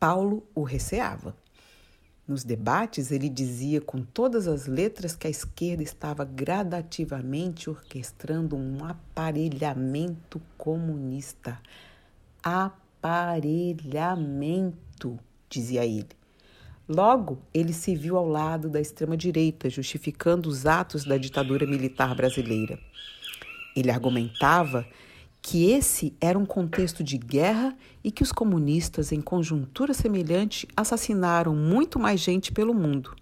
Paulo 0.00 0.44
o 0.56 0.64
receava. 0.64 1.36
Nos 2.26 2.42
debates, 2.42 3.12
ele 3.12 3.28
dizia 3.28 3.82
com 3.82 4.02
todas 4.02 4.48
as 4.48 4.66
letras 4.66 5.14
que 5.14 5.26
a 5.26 5.30
esquerda 5.30 5.82
estava 5.82 6.24
gradativamente 6.24 7.68
orquestrando 7.68 8.56
um 8.56 8.82
aparelhamento 8.82 10.40
comunista. 10.56 11.60
Aparelhamento 12.42 15.18
dizia 15.50 15.84
ele. 15.84 16.08
Logo, 16.88 17.42
ele 17.52 17.74
se 17.74 17.94
viu 17.94 18.16
ao 18.16 18.26
lado 18.26 18.70
da 18.70 18.80
extrema-direita, 18.80 19.68
justificando 19.68 20.48
os 20.48 20.64
atos 20.64 21.04
da 21.04 21.18
ditadura 21.18 21.66
militar 21.66 22.14
brasileira. 22.14 22.78
Ele 23.76 23.90
argumentava 23.90 24.86
que 25.46 25.70
esse 25.70 26.16
era 26.22 26.38
um 26.38 26.46
contexto 26.46 27.04
de 27.04 27.18
guerra 27.18 27.76
e 28.02 28.10
que 28.10 28.22
os 28.22 28.32
comunistas, 28.32 29.12
em 29.12 29.20
conjuntura 29.20 29.92
semelhante, 29.92 30.66
assassinaram 30.74 31.54
muito 31.54 31.98
mais 31.98 32.18
gente 32.18 32.50
pelo 32.50 32.72
mundo. 32.72 33.14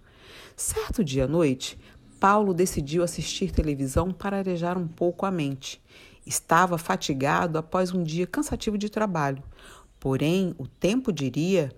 Certo 0.55 1.03
dia 1.03 1.25
à 1.25 1.27
noite, 1.27 1.77
Paulo 2.21 2.53
decidiu 2.53 3.03
assistir 3.03 3.51
televisão 3.51 4.13
para 4.13 4.37
arejar 4.37 4.77
um 4.77 4.87
pouco 4.87 5.25
a 5.25 5.31
mente. 5.31 5.81
Estava 6.25 6.77
fatigado 6.77 7.57
após 7.57 7.91
um 7.93 8.01
dia 8.01 8.25
cansativo 8.25 8.77
de 8.77 8.87
trabalho. 8.89 9.43
Porém, 9.99 10.55
o 10.57 10.65
tempo 10.65 11.11
diria 11.11 11.73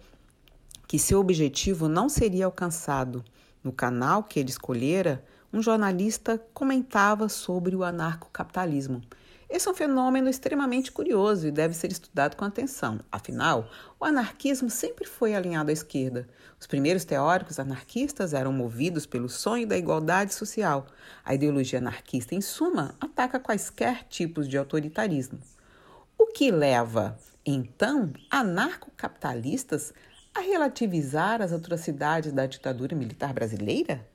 que 0.87 0.99
seu 0.99 1.19
objetivo 1.19 1.89
não 1.89 2.07
seria 2.07 2.45
alcançado. 2.45 3.25
No 3.63 3.71
canal 3.71 4.21
que 4.21 4.39
ele 4.39 4.51
escolhera, 4.51 5.25
um 5.51 5.59
jornalista 5.59 6.39
comentava 6.53 7.29
sobre 7.29 7.75
o 7.75 7.83
anarcocapitalismo. 7.83 9.01
Esse 9.47 9.67
é 9.67 9.71
um 9.71 9.75
fenômeno 9.75 10.27
extremamente 10.27 10.91
curioso 10.91 11.47
e 11.47 11.51
deve 11.51 11.75
ser 11.75 11.91
estudado 11.91 12.35
com 12.35 12.43
atenção. 12.43 12.99
Afinal, 13.11 13.69
o 13.99 14.05
anarquismo 14.05 14.69
sempre 14.69 15.05
foi 15.05 15.35
alinhado 15.35 15.69
à 15.69 15.73
esquerda. 15.73 16.27
Os 16.59 16.65
primeiros 16.65 17.05
teóricos 17.05 17.59
anarquistas 17.59 18.33
eram 18.33 18.51
movidos 18.51 19.05
pelo 19.05 19.29
sonho 19.29 19.67
da 19.67 19.77
igualdade 19.77 20.33
social. 20.33 20.87
A 21.23 21.35
ideologia 21.35 21.77
anarquista, 21.77 22.33
em 22.33 22.41
suma, 22.41 22.95
ataca 22.99 23.39
quaisquer 23.39 24.03
tipos 24.09 24.47
de 24.47 24.57
autoritarismo. 24.57 25.39
O 26.17 26.25
que 26.27 26.49
leva 26.49 27.17
então, 27.45 28.11
anarcocapitalistas 28.31 29.93
a 30.33 30.39
relativizar 30.39 31.41
as 31.43 31.53
atrocidades 31.53 32.33
da 32.33 32.47
ditadura 32.47 32.95
militar 32.95 33.31
brasileira? 33.31 34.05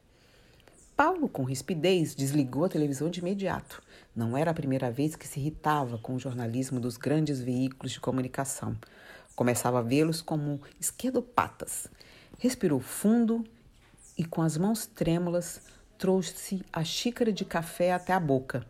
Paulo, 0.97 1.29
com 1.29 1.45
rispidez, 1.45 2.15
desligou 2.15 2.65
a 2.65 2.69
televisão 2.69 3.09
de 3.09 3.21
imediato. 3.21 3.81
Não 4.15 4.37
era 4.37 4.51
a 4.51 4.55
primeira 4.55 4.91
vez 4.91 5.15
que 5.15 5.27
se 5.27 5.39
irritava 5.39 5.99
com 5.99 6.15
o 6.15 6.19
jornalismo 6.19 6.81
dos 6.81 6.97
grandes 6.97 7.41
veículos 7.41 7.93
de 7.93 8.01
comunicação. 8.01 8.77
Começava 9.37 9.79
a 9.79 9.83
vê-los 9.83 10.21
como 10.21 10.61
esquerdopatas. 10.81 11.87
Respirou 12.39 12.81
fundo 12.81 13.45
e, 14.19 14.25
com 14.25 14.43
as 14.43 14.57
mãos 14.57 14.85
trêmulas, 14.87 15.63
trouxe 15.97 16.65
a 16.73 16.83
xícara 16.83 17.33
de 17.33 17.45
café 17.45 17.93
até 17.93 18.13
a 18.13 18.19
boca. 18.21 18.67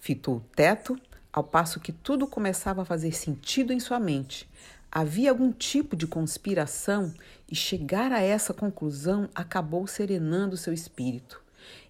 Fitou 0.00 0.36
o 0.36 0.44
teto 0.54 0.98
ao 1.32 1.44
passo 1.44 1.80
que 1.80 1.92
tudo 1.92 2.26
começava 2.26 2.82
a 2.82 2.84
fazer 2.84 3.12
sentido 3.12 3.72
em 3.72 3.80
sua 3.80 4.00
mente. 4.00 4.48
Havia 4.90 5.30
algum 5.30 5.52
tipo 5.52 5.94
de 5.94 6.06
conspiração 6.06 7.12
e 7.50 7.54
chegar 7.54 8.10
a 8.10 8.22
essa 8.22 8.54
conclusão 8.54 9.28
acabou 9.34 9.86
serenando 9.86 10.56
seu 10.56 10.72
espírito. 10.72 11.42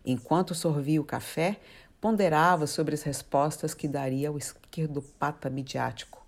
Enquanto 0.04 0.54
sorvia 0.54 1.00
o 1.00 1.04
café, 1.04 1.60
ponderava 2.00 2.66
sobre 2.66 2.94
as 2.94 3.02
respostas 3.02 3.74
que 3.74 3.88
daria 3.88 4.28
ao 4.28 4.38
esquerdopata 4.38 5.50
midiático. 5.50 6.24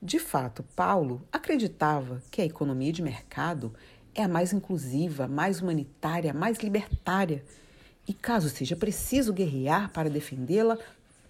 De 0.00 0.18
fato, 0.18 0.64
Paulo 0.74 1.22
acreditava 1.30 2.22
que 2.30 2.42
a 2.42 2.44
economia 2.44 2.92
de 2.92 3.02
mercado 3.02 3.72
é 4.14 4.22
a 4.22 4.28
mais 4.28 4.52
inclusiva, 4.52 5.28
mais 5.28 5.60
humanitária, 5.60 6.34
mais 6.34 6.58
libertária. 6.58 7.44
E 8.06 8.12
caso 8.12 8.48
seja 8.48 8.74
preciso 8.74 9.32
guerrear 9.32 9.90
para 9.92 10.10
defendê-la, 10.10 10.76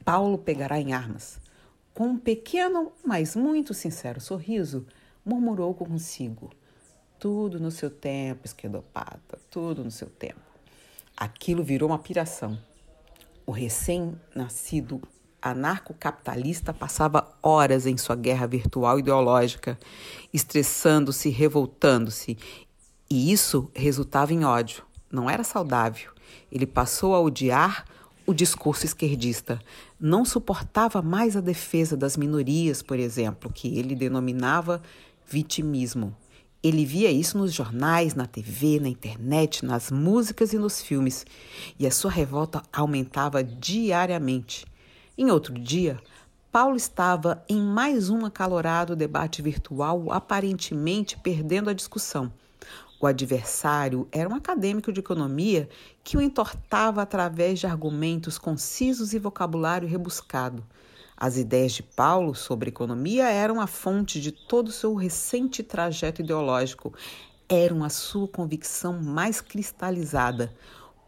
Paulo 0.05 0.39
pegará 0.39 0.81
em 0.81 0.93
armas. 0.93 1.39
Com 1.93 2.09
um 2.09 2.19
pequeno, 2.19 2.93
mas 3.05 3.37
muito 3.37 3.75
sincero 3.75 4.21
sorriso, 4.21 4.87
murmurou 5.25 5.75
consigo: 5.75 6.51
Tudo 7.19 7.61
no 7.61 7.71
seu 7.71 7.91
tempo, 7.91 8.47
esquerdopata, 8.47 9.39
tudo 9.51 9.85
no 9.85 9.91
seu 9.91 10.09
tempo. 10.09 10.41
Aquilo 11.15 11.63
virou 11.63 11.91
uma 11.91 11.99
piração. 11.99 12.59
O 13.45 13.51
recém-nascido 13.51 15.03
anarcocapitalista 15.41 16.73
passava 16.73 17.27
horas 17.43 17.87
em 17.87 17.97
sua 17.97 18.15
guerra 18.15 18.47
virtual 18.47 19.01
ideológica, 19.01 19.79
estressando-se, 20.33 21.29
revoltando-se, 21.29 22.39
e 23.11 23.33
isso 23.33 23.69
resultava 23.75 24.33
em 24.33 24.45
ódio. 24.45 24.85
Não 25.11 25.29
era 25.29 25.43
saudável. 25.43 26.11
Ele 26.51 26.67
passou 26.67 27.15
a 27.15 27.21
odiar 27.21 27.85
o 28.25 28.33
discurso 28.33 28.87
esquerdista. 28.87 29.61
Não 29.99 30.25
suportava 30.25 31.03
mais 31.03 31.37
a 31.37 31.41
defesa 31.41 31.97
das 31.97 32.17
minorias, 32.17 32.81
por 32.81 32.99
exemplo, 32.99 33.53
que 33.53 33.79
ele 33.79 33.95
denominava 33.95 34.81
vitimismo. 35.27 36.17
Ele 36.63 36.85
via 36.85 37.11
isso 37.11 37.37
nos 37.37 37.53
jornais, 37.53 38.15
na 38.15 38.25
TV, 38.25 38.79
na 38.79 38.89
internet, 38.89 39.65
nas 39.65 39.91
músicas 39.91 40.53
e 40.53 40.59
nos 40.59 40.81
filmes, 40.81 41.27
e 41.77 41.85
a 41.89 41.91
sua 41.91 42.11
revolta 42.11 42.63
aumentava 42.73 43.43
diariamente. 43.43 44.65
Em 45.19 45.29
outro 45.29 45.55
dia, 45.55 45.99
Paulo 46.53 46.77
estava 46.77 47.45
em 47.49 47.61
mais 47.61 48.11
um 48.11 48.25
acalorado 48.25 48.95
debate 48.95 49.43
virtual, 49.43 50.13
aparentemente 50.13 51.19
perdendo 51.19 51.69
a 51.69 51.73
discussão. 51.73 52.33
O 53.01 53.09
adversário 53.09 54.07
era 54.13 54.29
um 54.29 54.37
acadêmico 54.37 54.93
de 54.93 55.01
economia 55.01 55.69
que 56.05 56.17
o 56.17 56.23
entortava 56.23 57.03
através 57.03 57.59
de 57.59 57.67
argumentos 57.67 58.39
concisos 58.39 59.13
e 59.13 59.19
vocabulário 59.19 59.89
rebuscado. 59.89 60.65
As 61.17 61.37
ideias 61.37 61.73
de 61.73 61.83
Paulo 61.83 62.35
sobre 62.35 62.71
economia 62.71 63.29
eram 63.31 63.61
a 63.61 63.67
fonte 63.67 64.21
de 64.21 64.33
todo 64.33 64.69
o 64.69 64.73
seu 64.73 64.95
recente 64.95 65.63
trajeto 65.63 66.23
ideológico, 66.23 66.93
eram 67.49 67.85
a 67.85 67.89
sua 67.89 68.27
convicção 68.27 69.01
mais 69.01 69.41
cristalizada. 69.41 70.55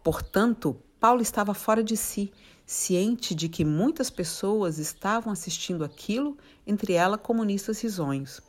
Portanto, 0.02 0.76
Paulo 1.00 1.22
estava 1.22 1.54
fora 1.54 1.82
de 1.82 1.96
si, 1.96 2.32
ciente 2.66 3.34
de 3.34 3.48
que 3.48 3.64
muitas 3.64 4.08
pessoas 4.10 4.78
estavam 4.78 5.32
assistindo 5.32 5.84
aquilo, 5.84 6.36
entre 6.66 6.94
elas 6.94 7.20
comunistas 7.22 7.82
risonhos. 7.82 8.40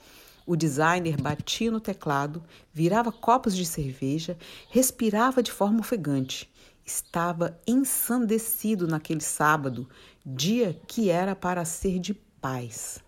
O 0.45 0.55
designer 0.55 1.19
batia 1.19 1.71
no 1.71 1.79
teclado, 1.79 2.43
virava 2.71 3.11
copos 3.11 3.55
de 3.55 3.65
cerveja, 3.65 4.37
respirava 4.69 5.41
de 5.41 5.51
forma 5.51 5.79
ofegante. 5.79 6.49
Estava 6.85 7.59
ensandecido 7.65 8.87
naquele 8.87 9.21
sábado, 9.21 9.89
dia 10.25 10.79
que 10.87 11.11
era 11.11 11.35
para 11.35 11.63
ser 11.63 11.99
de 11.99 12.13
paz. 12.13 12.99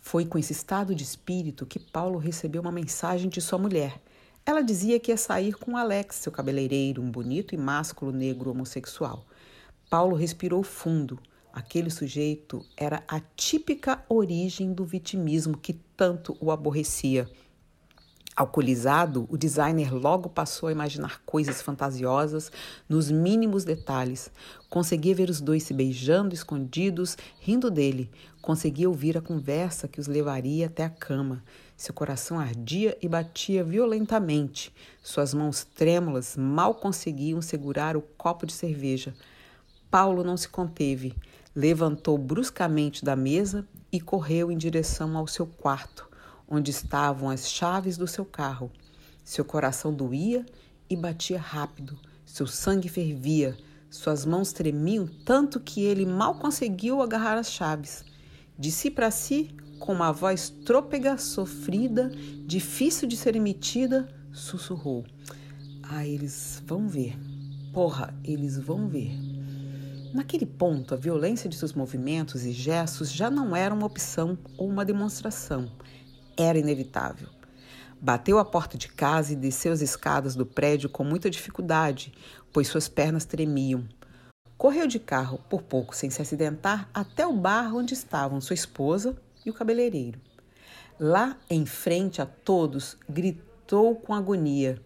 Foi 0.00 0.24
com 0.24 0.38
esse 0.38 0.52
estado 0.52 0.94
de 0.94 1.04
espírito 1.04 1.66
que 1.66 1.78
Paulo 1.78 2.18
recebeu 2.18 2.62
uma 2.62 2.72
mensagem 2.72 3.28
de 3.28 3.40
sua 3.40 3.58
mulher. 3.58 4.00
Ela 4.46 4.62
dizia 4.62 4.98
que 4.98 5.10
ia 5.10 5.16
sair 5.16 5.54
com 5.54 5.76
Alex, 5.76 6.16
seu 6.16 6.32
cabeleireiro, 6.32 7.02
um 7.02 7.10
bonito 7.10 7.54
e 7.54 7.58
másculo 7.58 8.10
negro 8.10 8.50
homossexual. 8.50 9.26
Paulo 9.90 10.16
respirou 10.16 10.62
fundo. 10.62 11.20
Aquele 11.52 11.90
sujeito 11.90 12.64
era 12.74 13.04
a 13.06 13.20
típica 13.20 14.02
origem 14.08 14.72
do 14.72 14.86
vitimismo 14.86 15.58
que 15.58 15.74
tanto 15.96 16.34
o 16.40 16.50
aborrecia. 16.50 17.30
Alcoolizado, 18.34 19.26
o 19.28 19.36
designer 19.36 19.92
logo 19.92 20.30
passou 20.30 20.70
a 20.70 20.72
imaginar 20.72 21.20
coisas 21.26 21.60
fantasiosas 21.60 22.50
nos 22.88 23.10
mínimos 23.10 23.62
detalhes. 23.62 24.30
Conseguia 24.70 25.14
ver 25.14 25.28
os 25.28 25.38
dois 25.38 25.64
se 25.64 25.74
beijando 25.74 26.34
escondidos, 26.34 27.18
rindo 27.38 27.70
dele. 27.70 28.10
Conseguia 28.40 28.88
ouvir 28.88 29.18
a 29.18 29.20
conversa 29.20 29.86
que 29.86 30.00
os 30.00 30.06
levaria 30.06 30.66
até 30.66 30.82
a 30.82 30.88
cama. 30.88 31.44
Seu 31.76 31.92
coração 31.92 32.40
ardia 32.40 32.96
e 33.02 33.08
batia 33.08 33.62
violentamente. 33.62 34.72
Suas 35.02 35.34
mãos 35.34 35.62
trêmulas 35.62 36.34
mal 36.34 36.76
conseguiam 36.76 37.42
segurar 37.42 37.98
o 37.98 38.02
copo 38.16 38.46
de 38.46 38.54
cerveja. 38.54 39.12
Paulo 39.90 40.24
não 40.24 40.38
se 40.38 40.48
conteve. 40.48 41.14
Levantou 41.54 42.16
bruscamente 42.16 43.04
da 43.04 43.14
mesa 43.14 43.68
e 43.92 44.00
correu 44.00 44.50
em 44.50 44.56
direção 44.56 45.18
ao 45.18 45.26
seu 45.26 45.46
quarto 45.46 46.10
onde 46.52 46.70
estavam 46.70 47.30
as 47.30 47.50
chaves 47.50 47.96
do 47.96 48.06
seu 48.06 48.26
carro. 48.26 48.70
Seu 49.24 49.42
coração 49.42 49.92
doía 49.92 50.44
e 50.88 50.94
batia 50.94 51.38
rápido, 51.38 51.98
seu 52.26 52.46
sangue 52.46 52.90
fervia, 52.90 53.56
suas 53.90 54.26
mãos 54.26 54.52
tremiam 54.52 55.06
tanto 55.24 55.58
que 55.58 55.82
ele 55.82 56.04
mal 56.04 56.34
conseguiu 56.34 57.00
agarrar 57.00 57.38
as 57.38 57.50
chaves. 57.50 58.04
De 58.58 58.70
si 58.70 58.90
para 58.90 59.10
si, 59.10 59.54
com 59.78 59.92
uma 59.92 60.12
voz 60.12 60.50
trôpega, 60.50 61.16
sofrida, 61.16 62.10
difícil 62.46 63.08
de 63.08 63.16
ser 63.16 63.34
emitida, 63.34 64.06
sussurrou: 64.30 65.04
Ah, 65.82 66.06
eles 66.06 66.62
vão 66.66 66.86
ver. 66.86 67.18
Porra, 67.72 68.14
eles 68.22 68.58
vão 68.58 68.88
ver. 68.88 69.12
Naquele 70.12 70.44
ponto, 70.44 70.92
a 70.92 70.96
violência 70.98 71.48
de 71.48 71.56
seus 71.56 71.72
movimentos 71.72 72.44
e 72.44 72.52
gestos 72.52 73.10
já 73.10 73.30
não 73.30 73.56
era 73.56 73.74
uma 73.74 73.86
opção 73.86 74.36
ou 74.58 74.68
uma 74.68 74.84
demonstração 74.84 75.70
era 76.42 76.58
inevitável. 76.58 77.28
Bateu 78.00 78.38
a 78.38 78.44
porta 78.44 78.76
de 78.76 78.88
casa 78.88 79.32
e 79.32 79.36
desceu 79.36 79.72
as 79.72 79.80
escadas 79.80 80.34
do 80.34 80.44
prédio 80.44 80.90
com 80.90 81.04
muita 81.04 81.30
dificuldade, 81.30 82.12
pois 82.52 82.66
suas 82.66 82.88
pernas 82.88 83.24
tremiam. 83.24 83.84
Correu 84.58 84.86
de 84.86 84.98
carro, 84.98 85.38
por 85.48 85.62
pouco 85.62 85.94
sem 85.94 86.10
se 86.10 86.20
acidentar, 86.20 86.88
até 86.92 87.26
o 87.26 87.32
bar 87.32 87.74
onde 87.74 87.94
estavam 87.94 88.40
sua 88.40 88.54
esposa 88.54 89.16
e 89.46 89.50
o 89.50 89.54
cabeleireiro. 89.54 90.20
Lá, 90.98 91.36
em 91.48 91.64
frente 91.64 92.20
a 92.20 92.26
todos, 92.26 92.96
gritou 93.08 93.96
com 93.96 94.14
agonia: 94.14 94.80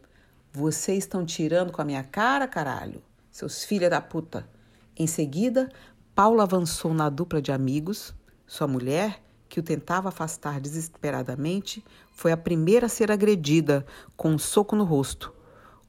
Vocês 0.52 0.98
estão 0.98 1.24
tirando 1.24 1.72
com 1.72 1.80
a 1.80 1.84
minha 1.84 2.04
cara, 2.04 2.46
caralho? 2.46 3.02
Seus 3.30 3.64
filhos 3.64 3.90
da 3.90 4.00
puta. 4.00 4.48
Em 4.96 5.06
seguida, 5.06 5.70
Paulo 6.14 6.40
avançou 6.40 6.94
na 6.94 7.10
dupla 7.10 7.42
de 7.42 7.52
amigos, 7.52 8.14
sua 8.46 8.66
mulher 8.66 9.25
que 9.56 9.60
o 9.60 9.62
tentava 9.62 10.10
afastar 10.10 10.60
desesperadamente, 10.60 11.82
foi 12.12 12.30
a 12.30 12.36
primeira 12.36 12.84
a 12.84 12.88
ser 12.90 13.10
agredida 13.10 13.86
com 14.14 14.32
um 14.32 14.38
soco 14.38 14.76
no 14.76 14.84
rosto. 14.84 15.32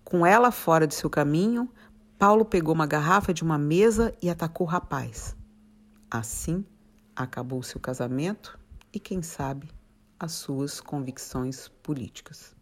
Com 0.05 0.25
ela 0.25 0.51
fora 0.51 0.87
de 0.87 0.95
seu 0.95 1.09
caminho, 1.09 1.69
Paulo 2.17 2.45
pegou 2.45 2.73
uma 2.73 2.87
garrafa 2.87 3.33
de 3.33 3.43
uma 3.43 3.57
mesa 3.57 4.15
e 4.21 4.29
atacou 4.29 4.65
o 4.65 4.69
rapaz. 4.69 5.35
Assim, 6.09 6.63
acabou 7.13 7.61
seu 7.61 7.77
casamento 7.77 8.57
e, 8.93 9.01
quem 9.01 9.21
sabe, 9.21 9.69
as 10.17 10.31
suas 10.31 10.79
convicções 10.79 11.67
políticas. 11.67 12.56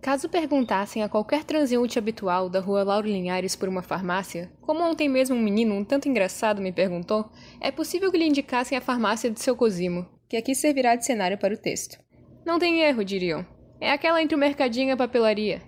Caso 0.00 0.28
perguntassem 0.28 1.02
a 1.02 1.08
qualquer 1.08 1.42
transeunte 1.42 1.98
habitual 1.98 2.48
da 2.48 2.60
rua 2.60 2.84
Lauro 2.84 3.08
Linhares 3.08 3.56
por 3.56 3.68
uma 3.68 3.82
farmácia, 3.82 4.50
como 4.60 4.82
ontem 4.82 5.08
mesmo 5.08 5.34
um 5.34 5.42
menino 5.42 5.74
um 5.74 5.84
tanto 5.84 6.08
engraçado 6.08 6.62
me 6.62 6.72
perguntou, 6.72 7.28
é 7.60 7.70
possível 7.70 8.10
que 8.10 8.18
lhe 8.18 8.26
indicassem 8.26 8.78
a 8.78 8.80
farmácia 8.80 9.28
de 9.30 9.40
seu 9.40 9.56
Cosimo, 9.56 10.06
que 10.28 10.36
aqui 10.36 10.54
servirá 10.54 10.94
de 10.94 11.04
cenário 11.04 11.36
para 11.36 11.52
o 11.52 11.58
texto. 11.58 11.98
Não 12.46 12.58
tem 12.58 12.80
erro, 12.80 13.04
diriam. 13.04 13.44
É 13.80 13.90
aquela 13.90 14.22
entre 14.22 14.36
o 14.36 14.38
mercadinho 14.38 14.88
e 14.88 14.92
a 14.92 14.96
papelaria. 14.96 15.62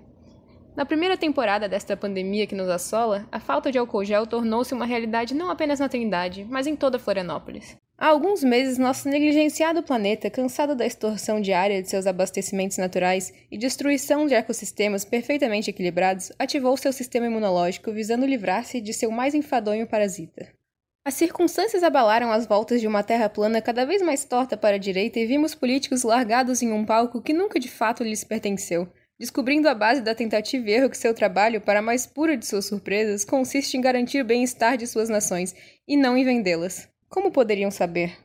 Na 0.76 0.86
primeira 0.86 1.16
temporada 1.16 1.68
desta 1.68 1.96
pandemia 1.96 2.46
que 2.46 2.54
nos 2.54 2.68
assola, 2.68 3.26
a 3.30 3.40
falta 3.40 3.72
de 3.72 3.78
álcool 3.78 4.04
gel 4.04 4.26
tornou-se 4.26 4.72
uma 4.72 4.86
realidade 4.86 5.34
não 5.34 5.50
apenas 5.50 5.80
na 5.80 5.88
Trindade, 5.88 6.46
mas 6.48 6.66
em 6.66 6.76
toda 6.76 6.98
Florianópolis. 6.98 7.76
Há 8.00 8.06
alguns 8.06 8.42
meses, 8.42 8.78
nosso 8.78 9.10
negligenciado 9.10 9.82
planeta, 9.82 10.30
cansado 10.30 10.74
da 10.74 10.86
extorsão 10.86 11.38
diária 11.38 11.82
de 11.82 11.90
seus 11.90 12.06
abastecimentos 12.06 12.78
naturais 12.78 13.30
e 13.50 13.58
destruição 13.58 14.26
de 14.26 14.32
ecossistemas 14.32 15.04
perfeitamente 15.04 15.68
equilibrados, 15.68 16.32
ativou 16.38 16.78
seu 16.78 16.94
sistema 16.94 17.26
imunológico 17.26 17.92
visando 17.92 18.24
livrar-se 18.24 18.80
de 18.80 18.94
seu 18.94 19.10
mais 19.10 19.34
enfadonho 19.34 19.86
parasita. 19.86 20.48
As 21.04 21.12
circunstâncias 21.12 21.82
abalaram 21.82 22.32
as 22.32 22.46
voltas 22.46 22.80
de 22.80 22.86
uma 22.86 23.02
terra 23.02 23.28
plana 23.28 23.60
cada 23.60 23.84
vez 23.84 24.00
mais 24.00 24.24
torta 24.24 24.56
para 24.56 24.76
a 24.76 24.78
direita 24.78 25.20
e 25.20 25.26
vimos 25.26 25.54
políticos 25.54 26.02
largados 26.02 26.62
em 26.62 26.72
um 26.72 26.86
palco 26.86 27.20
que 27.20 27.34
nunca 27.34 27.60
de 27.60 27.68
fato 27.68 28.02
lhes 28.02 28.24
pertenceu, 28.24 28.88
descobrindo 29.18 29.68
a 29.68 29.74
base 29.74 30.00
da 30.00 30.14
tentativa 30.14 30.70
e 30.70 30.72
erro 30.72 30.88
que 30.88 30.96
seu 30.96 31.12
trabalho, 31.12 31.60
para 31.60 31.80
a 31.80 31.82
mais 31.82 32.06
pura 32.06 32.34
de 32.34 32.46
suas 32.46 32.64
surpresas, 32.64 33.26
consiste 33.26 33.76
em 33.76 33.80
garantir 33.82 34.22
o 34.22 34.24
bem-estar 34.24 34.78
de 34.78 34.86
suas 34.86 35.10
nações 35.10 35.54
e 35.86 35.98
não 35.98 36.16
em 36.16 36.24
vendê-las. 36.24 36.89
Como 37.10 37.32
poderiam 37.32 37.72
saber? 37.72 38.16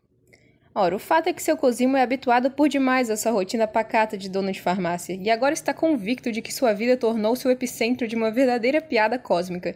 Ora, 0.75 0.95
o 0.95 0.99
fato 0.99 1.27
é 1.27 1.33
que 1.33 1.41
seu 1.41 1.57
Cosimo 1.57 1.97
é 1.97 2.03
habituado 2.03 2.51
por 2.51 2.69
demais 2.69 3.09
a 3.09 3.17
sua 3.17 3.31
rotina 3.31 3.65
pacata 3.65 4.15
de 4.15 4.29
dono 4.29 4.51
de 4.51 4.61
farmácia 4.61 5.17
e 5.19 5.27
agora 5.31 5.55
está 5.55 5.73
convicto 5.73 6.31
de 6.31 6.39
que 6.39 6.53
sua 6.53 6.71
vida 6.71 6.95
tornou-se 6.95 7.47
o 7.47 7.49
epicentro 7.49 8.07
de 8.07 8.15
uma 8.15 8.29
verdadeira 8.29 8.79
piada 8.79 9.17
cósmica. 9.17 9.75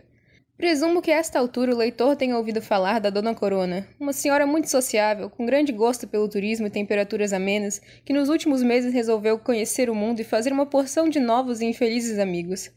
Presumo 0.55 1.01
que 1.01 1.09
a 1.09 1.15
esta 1.15 1.39
altura 1.39 1.73
o 1.73 1.77
leitor 1.77 2.15
tenha 2.15 2.37
ouvido 2.37 2.61
falar 2.61 2.99
da 2.99 3.09
Dona 3.09 3.33
Corona, 3.33 3.87
uma 3.99 4.13
senhora 4.13 4.45
muito 4.45 4.69
sociável, 4.69 5.27
com 5.27 5.43
grande 5.43 5.71
gosto 5.71 6.07
pelo 6.07 6.29
turismo 6.29 6.67
e 6.67 6.69
temperaturas 6.69 7.33
amenas, 7.33 7.81
que 8.05 8.13
nos 8.13 8.29
últimos 8.29 8.61
meses 8.61 8.93
resolveu 8.93 9.39
conhecer 9.39 9.89
o 9.89 9.95
mundo 9.95 10.19
e 10.19 10.23
fazer 10.23 10.53
uma 10.53 10.67
porção 10.67 11.09
de 11.09 11.19
novos 11.19 11.61
e 11.61 11.65
infelizes 11.65 12.19
amigos. 12.19 12.69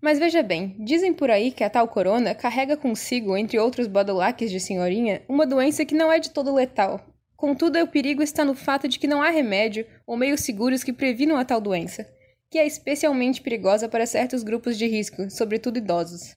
Mas 0.00 0.18
veja 0.18 0.42
bem, 0.42 0.76
dizem 0.78 1.12
por 1.12 1.28
aí 1.28 1.50
que 1.50 1.64
a 1.64 1.70
tal 1.70 1.88
corona 1.88 2.34
carrega 2.34 2.76
consigo, 2.76 3.36
entre 3.36 3.58
outros 3.58 3.88
badulaques 3.88 4.50
de 4.50 4.60
senhorinha, 4.60 5.22
uma 5.28 5.44
doença 5.44 5.84
que 5.84 5.94
não 5.94 6.12
é 6.12 6.20
de 6.20 6.30
todo 6.30 6.54
letal. 6.54 7.04
Contudo, 7.36 7.80
o 7.80 7.86
perigo 7.86 8.22
está 8.22 8.44
no 8.44 8.54
fato 8.54 8.88
de 8.88 8.98
que 8.98 9.08
não 9.08 9.22
há 9.22 9.30
remédio 9.30 9.86
ou 10.06 10.16
meios 10.16 10.40
seguros 10.40 10.84
que 10.84 10.92
previnam 10.92 11.36
a 11.36 11.44
tal 11.44 11.60
doença, 11.60 12.06
que 12.50 12.58
é 12.58 12.66
especialmente 12.66 13.42
perigosa 13.42 13.88
para 13.88 14.06
certos 14.06 14.42
grupos 14.42 14.78
de 14.78 14.86
risco, 14.86 15.28
sobretudo 15.30 15.78
idosos. 15.78 16.36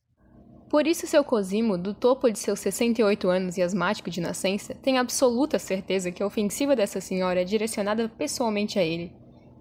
Por 0.67 0.87
isso, 0.87 1.05
seu 1.05 1.23
Cosimo, 1.23 1.77
do 1.77 1.93
topo 1.93 2.31
de 2.31 2.39
seus 2.39 2.59
68 2.61 3.27
anos 3.29 3.57
e 3.57 3.61
asmático 3.61 4.09
de 4.09 4.21
nascença, 4.21 4.73
tem 4.75 4.97
absoluta 4.97 5.59
certeza 5.59 6.11
que 6.11 6.23
a 6.23 6.25
ofensiva 6.25 6.75
dessa 6.75 7.01
senhora 7.01 7.41
é 7.41 7.43
direcionada 7.43 8.07
pessoalmente 8.07 8.79
a 8.79 8.83
ele, 8.83 9.11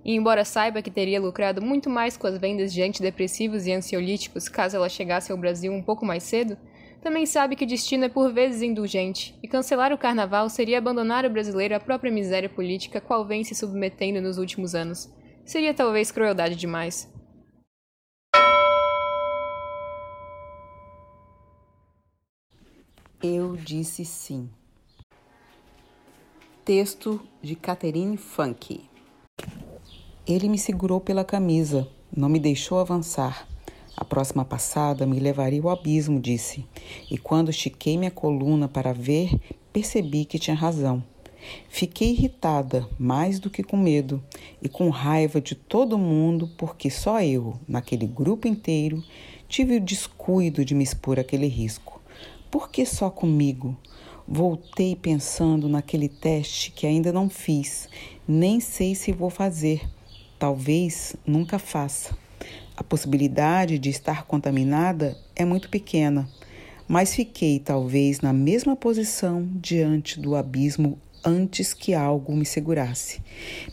e 0.04 0.14
embora 0.14 0.44
saiba 0.44 0.82
que 0.82 0.90
teria 0.90 1.20
lucrado 1.20 1.60
muito 1.60 1.90
mais 1.90 2.16
com 2.16 2.26
as 2.26 2.38
vendas 2.38 2.72
de 2.72 2.82
antidepressivos 2.82 3.66
e 3.66 3.72
ansiolíticos 3.72 4.48
caso 4.48 4.76
ela 4.76 4.88
chegasse 4.88 5.30
ao 5.30 5.38
Brasil 5.38 5.72
um 5.72 5.82
pouco 5.82 6.04
mais 6.04 6.22
cedo, 6.22 6.56
também 7.02 7.24
sabe 7.24 7.56
que 7.56 7.64
o 7.64 7.66
destino 7.66 8.04
é 8.04 8.08
por 8.08 8.32
vezes 8.32 8.60
indulgente, 8.60 9.34
e 9.42 9.48
cancelar 9.48 9.92
o 9.92 9.98
carnaval 9.98 10.50
seria 10.50 10.78
abandonar 10.78 11.24
o 11.24 11.30
brasileiro 11.30 11.74
à 11.74 11.80
própria 11.80 12.12
miséria 12.12 12.48
política 12.48 13.00
qual 13.00 13.24
vem 13.24 13.42
se 13.42 13.54
submetendo 13.54 14.20
nos 14.20 14.36
últimos 14.36 14.74
anos. 14.74 15.10
Seria 15.44 15.72
talvez 15.72 16.12
crueldade 16.12 16.56
demais. 16.56 17.10
Eu 23.22 23.56
disse 23.56 24.04
sim. 24.04 24.50
Texto 26.64 27.20
de 27.42 27.56
Catherine 27.56 28.16
Funk. 28.16 28.89
Ele 30.31 30.49
me 30.49 30.59
segurou 30.59 31.01
pela 31.01 31.25
camisa, 31.25 31.88
não 32.16 32.29
me 32.29 32.38
deixou 32.38 32.79
avançar. 32.79 33.49
A 33.97 34.05
próxima 34.05 34.45
passada 34.45 35.05
me 35.05 35.19
levaria 35.19 35.61
ao 35.61 35.71
abismo, 35.71 36.21
disse. 36.21 36.64
E 37.11 37.19
quando 37.19 37.51
estiquei 37.51 37.99
minha 37.99 38.12
coluna 38.12 38.69
para 38.69 38.93
ver, 38.93 39.37
percebi 39.73 40.25
que 40.25 40.38
tinha 40.38 40.55
razão. 40.55 41.03
Fiquei 41.69 42.11
irritada, 42.11 42.88
mais 42.97 43.40
do 43.40 43.51
que 43.51 43.64
com 43.64 43.77
medo, 43.77 44.23
e 44.62 44.69
com 44.69 44.88
raiva 44.88 45.40
de 45.40 45.57
todo 45.57 45.99
mundo, 45.99 46.49
porque 46.57 46.90
só 46.90 47.21
eu, 47.21 47.59
naquele 47.66 48.07
grupo 48.07 48.47
inteiro, 48.47 49.03
tive 49.49 49.78
o 49.78 49.81
descuido 49.81 50.64
de 50.64 50.76
me 50.76 50.85
expor 50.85 51.18
àquele 51.18 51.49
risco. 51.49 52.01
Por 52.53 52.70
que 52.70 52.87
só 52.87 53.11
comigo? 53.11 53.76
Voltei 54.28 54.95
pensando 54.95 55.68
naquele 55.68 56.09
teste 56.09 56.70
que 56.70 56.87
ainda 56.87 57.12
não 57.12 57.28
fiz, 57.28 57.89
nem 58.28 58.61
sei 58.61 58.95
se 58.95 59.11
vou 59.11 59.28
fazer 59.28 59.91
talvez 60.41 61.14
nunca 61.26 61.59
faça. 61.59 62.16
A 62.74 62.82
possibilidade 62.82 63.78
de 63.78 63.91
estar 63.91 64.24
contaminada 64.24 65.14
é 65.36 65.45
muito 65.45 65.68
pequena, 65.68 66.26
mas 66.88 67.14
fiquei 67.14 67.59
talvez 67.59 68.22
na 68.22 68.32
mesma 68.32 68.74
posição 68.74 69.47
diante 69.55 70.18
do 70.18 70.34
abismo 70.34 70.99
antes 71.22 71.74
que 71.74 71.93
algo 71.93 72.34
me 72.34 72.47
segurasse, 72.47 73.22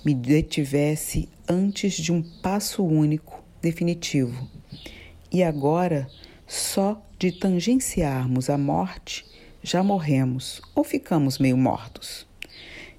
me 0.03 0.13
detivesse 0.13 1.29
antes 1.47 1.93
de 1.93 2.11
um 2.11 2.21
passo 2.21 2.83
único 2.83 3.41
definitivo. 3.61 4.49
E 5.31 5.41
agora, 5.41 6.05
só 6.45 7.01
de 7.17 7.31
tangenciarmos 7.31 8.49
a 8.49 8.57
morte, 8.57 9.25
já 9.63 9.81
morremos 9.81 10.61
ou 10.75 10.83
ficamos 10.83 11.39
meio 11.39 11.55
mortos. 11.55 12.27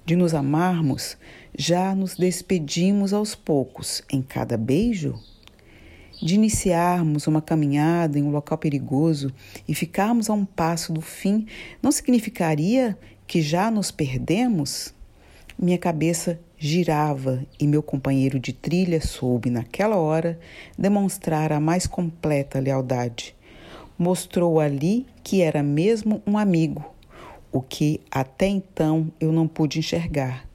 De 0.03 0.15
nos 0.15 0.33
amarmos, 0.33 1.17
já 1.57 1.93
nos 1.95 2.15
despedimos 2.15 3.13
aos 3.13 3.35
poucos 3.35 4.01
em 4.11 4.21
cada 4.21 4.57
beijo? 4.57 5.19
De 6.21 6.35
iniciarmos 6.35 7.27
uma 7.27 7.41
caminhada 7.41 8.19
em 8.19 8.23
um 8.23 8.31
local 8.31 8.57
perigoso 8.57 9.31
e 9.67 9.73
ficarmos 9.73 10.29
a 10.29 10.33
um 10.33 10.45
passo 10.45 10.91
do 10.91 11.01
fim, 11.01 11.47
não 11.81 11.91
significaria 11.91 12.97
que 13.25 13.41
já 13.41 13.71
nos 13.71 13.91
perdemos? 13.91 14.93
Minha 15.57 15.77
cabeça 15.77 16.39
girava 16.57 17.45
e 17.59 17.65
meu 17.65 17.81
companheiro 17.81 18.39
de 18.39 18.51
trilha 18.51 18.99
soube, 18.99 19.49
naquela 19.49 19.95
hora, 19.95 20.39
demonstrar 20.77 21.53
a 21.53 21.59
mais 21.59 21.87
completa 21.87 22.59
lealdade. 22.59 23.35
Mostrou 23.97 24.59
ali 24.59 25.05
que 25.23 25.41
era 25.41 25.63
mesmo 25.63 26.21
um 26.27 26.37
amigo, 26.37 26.83
o 27.51 27.61
que 27.61 28.01
até 28.11 28.47
então 28.47 29.11
eu 29.19 29.31
não 29.31 29.47
pude 29.47 29.79
enxergar. 29.79 30.48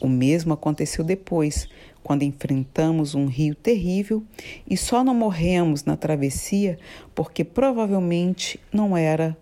O 0.00 0.08
mesmo 0.08 0.52
aconteceu 0.52 1.04
depois, 1.04 1.68
quando 2.02 2.22
enfrentamos 2.22 3.14
um 3.14 3.26
rio 3.26 3.54
terrível 3.54 4.22
e 4.68 4.76
só 4.76 5.02
não 5.02 5.14
morremos 5.14 5.84
na 5.84 5.96
travessia 5.96 6.78
porque 7.14 7.44
provavelmente 7.44 8.60
não 8.72 8.96
era 8.96 9.36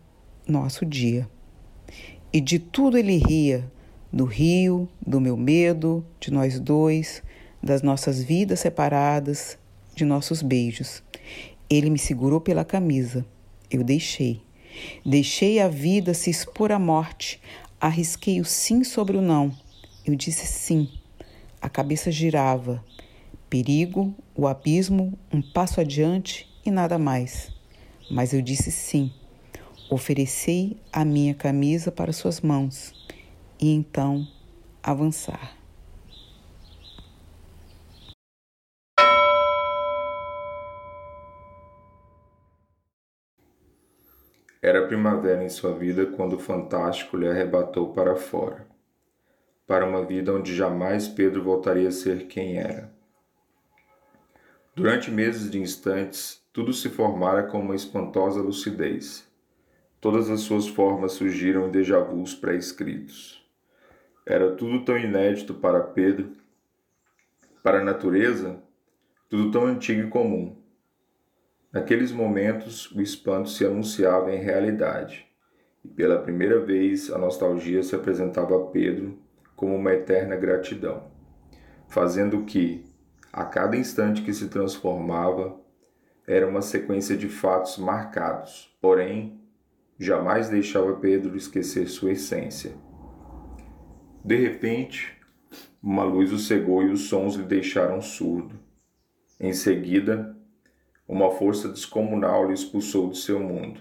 nosso 0.48 0.84
dia. 0.84 1.28
E 2.32 2.40
de 2.40 2.58
tudo 2.58 2.98
ele 2.98 3.18
ria, 3.18 3.70
do 4.12 4.24
rio, 4.24 4.88
do 5.06 5.20
meu 5.20 5.36
medo, 5.36 6.04
de 6.18 6.32
nós 6.32 6.58
dois, 6.58 7.22
das 7.62 7.82
nossas 7.82 8.22
vidas 8.22 8.60
separadas, 8.60 9.58
de 9.94 10.04
nossos 10.04 10.42
beijos. 10.42 11.02
Ele 11.68 11.90
me 11.90 11.98
segurou 11.98 12.40
pela 12.40 12.64
camisa. 12.64 13.26
Eu 13.70 13.82
deixei. 13.82 14.42
Deixei 15.04 15.60
a 15.60 15.68
vida 15.68 16.14
se 16.14 16.30
expor 16.30 16.70
à 16.72 16.78
morte. 16.78 17.40
Arrisquei 17.80 18.40
o 18.40 18.44
sim 18.44 18.84
sobre 18.84 19.16
o 19.16 19.22
não. 19.22 19.52
Eu 20.06 20.14
disse 20.14 20.46
sim. 20.46 20.88
A 21.60 21.68
cabeça 21.68 22.12
girava. 22.12 22.84
Perigo, 23.50 24.14
o 24.36 24.46
abismo, 24.46 25.18
um 25.32 25.42
passo 25.42 25.80
adiante 25.80 26.48
e 26.64 26.70
nada 26.70 26.96
mais. 26.96 27.52
Mas 28.08 28.32
eu 28.32 28.40
disse 28.40 28.70
sim. 28.70 29.12
Ofereci 29.90 30.76
a 30.92 31.04
minha 31.04 31.34
camisa 31.34 31.90
para 31.90 32.12
suas 32.12 32.40
mãos 32.40 32.94
e 33.60 33.72
então 33.72 34.24
avançar. 34.80 35.56
Era 44.62 44.86
primavera 44.86 45.44
em 45.44 45.48
sua 45.48 45.72
vida 45.72 46.06
quando 46.06 46.34
o 46.34 46.38
fantástico 46.38 47.16
lhe 47.16 47.28
arrebatou 47.28 47.92
para 47.92 48.16
fora, 48.16 48.66
para 49.66 49.84
uma 49.84 50.04
vida 50.04 50.32
onde 50.32 50.54
jamais 50.54 51.08
Pedro 51.08 51.42
voltaria 51.42 51.88
a 51.88 51.92
ser 51.92 52.28
quem 52.28 52.58
era. 52.58 52.94
Durante 54.74 55.10
meses 55.10 55.50
de 55.50 55.58
instantes, 55.58 56.44
tudo 56.52 56.72
se 56.72 56.88
formara 56.88 57.42
com 57.42 57.58
uma 57.58 57.74
espantosa 57.74 58.40
lucidez. 58.40 59.26
Todas 60.00 60.30
as 60.30 60.40
suas 60.40 60.68
formas 60.68 61.12
surgiram 61.12 61.66
em 61.66 61.70
déjà 61.70 61.98
vus 61.98 62.34
pré-escritos. 62.34 63.44
Era 64.24 64.54
tudo 64.54 64.84
tão 64.84 64.96
inédito 64.96 65.54
para 65.54 65.80
Pedro, 65.80 66.32
para 67.62 67.80
a 67.80 67.84
natureza, 67.84 68.62
tudo 69.28 69.50
tão 69.50 69.66
antigo 69.66 70.02
e 70.02 70.10
comum. 70.10 70.56
Naqueles 71.72 72.12
momentos, 72.12 72.90
o 72.92 73.00
espanto 73.00 73.48
se 73.48 73.64
anunciava 73.64 74.32
em 74.32 74.38
realidade, 74.38 75.26
e 75.84 75.88
pela 75.88 76.18
primeira 76.18 76.60
vez 76.60 77.10
a 77.10 77.18
nostalgia 77.18 77.82
se 77.82 77.94
apresentava 77.94 78.56
a 78.56 78.66
Pedro 78.66 79.25
como 79.56 79.74
uma 79.74 79.92
eterna 79.92 80.36
gratidão, 80.36 81.10
fazendo 81.88 82.44
que, 82.44 82.84
a 83.32 83.44
cada 83.44 83.76
instante 83.76 84.22
que 84.22 84.32
se 84.32 84.48
transformava, 84.48 85.58
era 86.26 86.46
uma 86.46 86.62
sequência 86.62 87.16
de 87.16 87.28
fatos 87.28 87.78
marcados, 87.78 88.76
porém, 88.80 89.40
jamais 89.98 90.48
deixava 90.48 90.94
Pedro 90.94 91.36
esquecer 91.36 91.88
sua 91.88 92.12
essência 92.12 92.86
de 94.26 94.34
repente, 94.34 95.16
uma 95.80 96.02
luz 96.02 96.32
o 96.32 96.38
cegou 96.40 96.82
e 96.82 96.90
os 96.90 97.02
sons 97.02 97.36
lhe 97.36 97.44
deixaram 97.44 98.00
surdo. 98.00 98.58
Em 99.38 99.52
seguida, 99.52 100.36
uma 101.06 101.30
força 101.30 101.68
descomunal 101.68 102.48
lhe 102.48 102.52
expulsou 102.52 103.08
de 103.08 103.18
seu 103.18 103.38
mundo. 103.38 103.78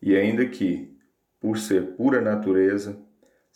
E 0.00 0.14
ainda 0.14 0.46
que, 0.46 0.96
por 1.40 1.58
ser 1.58 1.96
pura 1.96 2.20
natureza, 2.20 2.96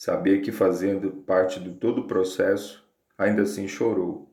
sabia 0.02 0.40
que 0.40 0.50
fazendo 0.50 1.12
parte 1.12 1.60
de 1.60 1.70
todo 1.70 2.00
o 2.00 2.06
processo, 2.08 2.84
ainda 3.16 3.42
assim 3.42 3.68
chorou, 3.68 4.28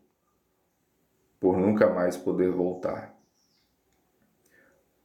por 1.39 1.59
nunca 1.59 1.88
mais 1.88 2.17
poder 2.17 2.49
voltar. 2.49 3.15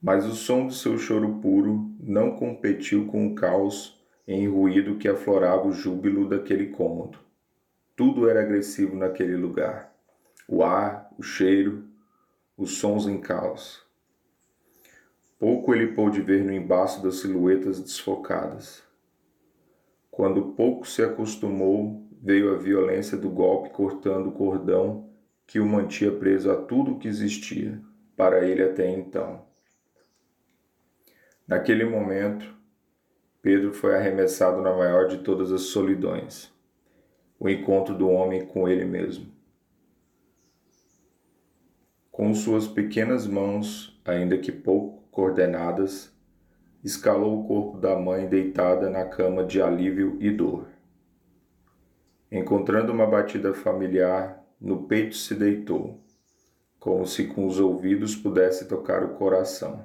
Mas 0.01 0.25
o 0.25 0.33
som 0.33 0.65
do 0.65 0.73
seu 0.73 0.97
choro 0.97 1.35
puro 1.35 1.93
não 1.99 2.35
competiu 2.35 3.05
com 3.05 3.27
o 3.27 3.35
caos 3.35 4.03
em 4.27 4.47
ruído 4.47 4.97
que 4.97 5.07
aflorava 5.07 5.67
o 5.67 5.71
júbilo 5.71 6.27
daquele 6.27 6.71
cômodo. 6.71 7.19
Tudo 7.95 8.27
era 8.27 8.41
agressivo 8.41 8.95
naquele 8.95 9.35
lugar. 9.35 9.93
O 10.47 10.63
ar, 10.63 11.11
o 11.15 11.21
cheiro, 11.21 11.87
os 12.57 12.79
sons 12.79 13.05
em 13.05 13.21
caos. 13.21 13.83
Pouco 15.37 15.75
ele 15.75 15.93
pôde 15.93 16.21
ver 16.21 16.43
no 16.43 16.51
embaço 16.51 17.03
das 17.03 17.17
silhuetas 17.17 17.79
desfocadas. 17.79 18.84
Quando 20.15 20.53
pouco 20.53 20.87
se 20.87 21.03
acostumou, 21.03 22.07
veio 22.21 22.53
a 22.53 22.57
violência 22.57 23.17
do 23.17 23.29
golpe 23.29 23.69
cortando 23.71 24.27
o 24.27 24.31
cordão 24.31 25.09
que 25.45 25.59
o 25.59 25.65
mantinha 25.65 26.09
preso 26.09 26.49
a 26.49 26.55
tudo 26.55 26.93
o 26.93 26.97
que 26.97 27.09
existia 27.09 27.81
para 28.15 28.47
ele 28.47 28.63
até 28.63 28.89
então. 28.89 29.45
Naquele 31.45 31.83
momento, 31.83 32.55
Pedro 33.41 33.73
foi 33.73 33.93
arremessado 33.93 34.61
na 34.61 34.73
maior 34.73 35.09
de 35.09 35.17
todas 35.17 35.51
as 35.51 35.63
solidões 35.63 36.49
o 37.37 37.49
encontro 37.49 37.93
do 37.93 38.07
homem 38.07 38.45
com 38.45 38.69
ele 38.69 38.85
mesmo. 38.85 39.29
Com 42.09 42.33
suas 42.33 42.65
pequenas 42.65 43.27
mãos, 43.27 44.01
ainda 44.05 44.37
que 44.37 44.49
pouco 44.49 45.03
coordenadas, 45.11 46.14
escalou 46.85 47.41
o 47.41 47.47
corpo 47.47 47.79
da 47.79 47.97
mãe 47.97 48.27
deitada 48.27 48.91
na 48.91 49.05
cama 49.05 49.43
de 49.43 49.59
alívio 49.59 50.17
e 50.19 50.29
dor. 50.29 50.67
Encontrando 52.31 52.93
uma 52.93 53.07
batida 53.07 53.55
familiar, 53.55 54.45
no 54.61 54.83
peito 54.83 55.15
se 55.15 55.33
deitou, 55.33 55.99
como 56.79 57.07
se 57.07 57.25
com 57.25 57.47
os 57.47 57.59
ouvidos 57.59 58.15
pudesse 58.15 58.67
tocar 58.67 59.03
o 59.03 59.15
coração. 59.15 59.83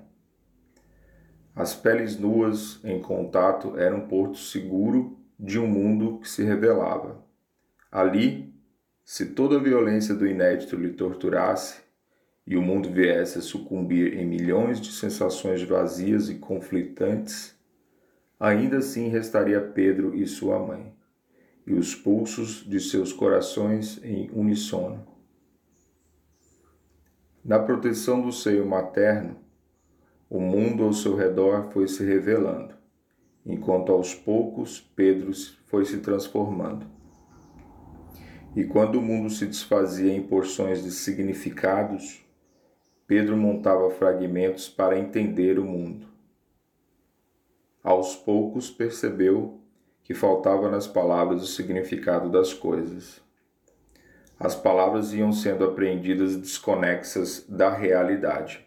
As 1.57 1.75
peles 1.75 2.19
nuas 2.19 2.85
em 2.85 3.01
contato 3.01 3.79
eram 3.79 4.01
um 4.01 4.07
porto 4.07 4.37
seguro 4.37 5.19
de 5.39 5.59
um 5.59 5.67
mundo 5.67 6.19
que 6.19 6.29
se 6.29 6.45
revelava. 6.45 7.25
Ali, 7.91 8.55
se 9.07 9.31
toda 9.31 9.57
a 9.57 9.63
violência 9.63 10.15
do 10.15 10.27
inédito 10.27 10.77
lhe 10.77 10.91
torturasse 10.91 11.81
e 12.47 12.57
o 12.57 12.63
mundo 12.63 12.91
viesse 12.91 13.39
a 13.39 13.43
sucumbir 13.43 14.19
em 14.19 14.27
milhões 14.27 14.81
de 14.81 14.93
sensações 14.93 15.63
vazias 15.63 16.29
e 16.29 16.35
conflitantes, 16.37 17.55
ainda 18.39 18.79
assim 18.79 19.09
restaria 19.09 19.61
Pedro 19.61 20.15
e 20.15 20.27
sua 20.27 20.59
mãe, 20.59 20.93
e 21.67 21.75
os 21.75 21.95
pulsos 21.95 22.65
de 22.69 22.81
seus 22.81 23.13
corações 23.13 24.03
em 24.03 24.31
unissono. 24.33 25.07
Na 27.45 27.59
proteção 27.59 28.21
do 28.21 28.33
seio 28.33 28.67
materno, 28.67 29.37
o 30.29 30.41
mundo 30.41 30.85
ao 30.85 30.93
seu 30.93 31.17
redor 31.17 31.71
foi 31.73 31.89
se 31.89 32.05
revelando, 32.05 32.75
enquanto 33.45 33.93
aos 33.93 34.15
poucos 34.15 34.81
Pedro 34.95 35.33
foi 35.67 35.85
se 35.85 35.99
transformando. 35.99 36.87
E 38.55 38.65
quando 38.65 38.97
o 38.97 39.03
mundo 39.03 39.31
se 39.31 39.47
desfazia 39.47 40.13
em 40.13 40.23
porções 40.23 40.83
de 40.83 40.91
significados, 40.91 42.25
Pedro 43.11 43.37
montava 43.37 43.91
fragmentos 43.91 44.69
para 44.69 44.97
entender 44.97 45.59
o 45.59 45.65
mundo. 45.65 46.07
Aos 47.83 48.15
poucos 48.15 48.71
percebeu 48.71 49.61
que 50.05 50.15
faltava 50.15 50.71
nas 50.71 50.87
palavras 50.87 51.43
o 51.43 51.47
significado 51.49 52.31
das 52.31 52.55
coisas. 52.55 53.21
As 54.39 54.55
palavras 54.55 55.13
iam 55.13 55.33
sendo 55.33 55.65
apreendidas 55.65 56.37
desconexas 56.37 57.45
da 57.49 57.69
realidade. 57.69 58.65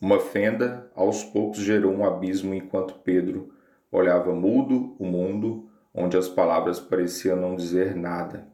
Uma 0.00 0.18
fenda 0.18 0.90
aos 0.92 1.22
poucos 1.22 1.60
gerou 1.60 1.92
um 1.92 2.04
abismo 2.04 2.52
enquanto 2.52 2.98
Pedro 2.98 3.54
olhava 3.92 4.34
mudo 4.34 4.96
o 4.98 5.04
mundo 5.04 5.70
onde 5.94 6.16
as 6.16 6.28
palavras 6.28 6.80
pareciam 6.80 7.36
não 7.36 7.54
dizer 7.54 7.94
nada. 7.94 8.51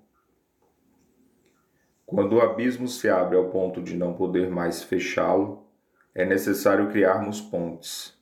Quando 2.09 2.37
o 2.37 2.41
abismo 2.41 2.89
se 2.89 3.07
abre 3.07 3.37
ao 3.37 3.51
ponto 3.51 3.83
de 3.83 3.95
não 3.95 4.15
poder 4.15 4.49
mais 4.49 4.83
fechá-lo, 4.83 5.67
é 6.15 6.25
necessário 6.25 6.89
criarmos 6.89 7.39
pontes. 7.39 8.19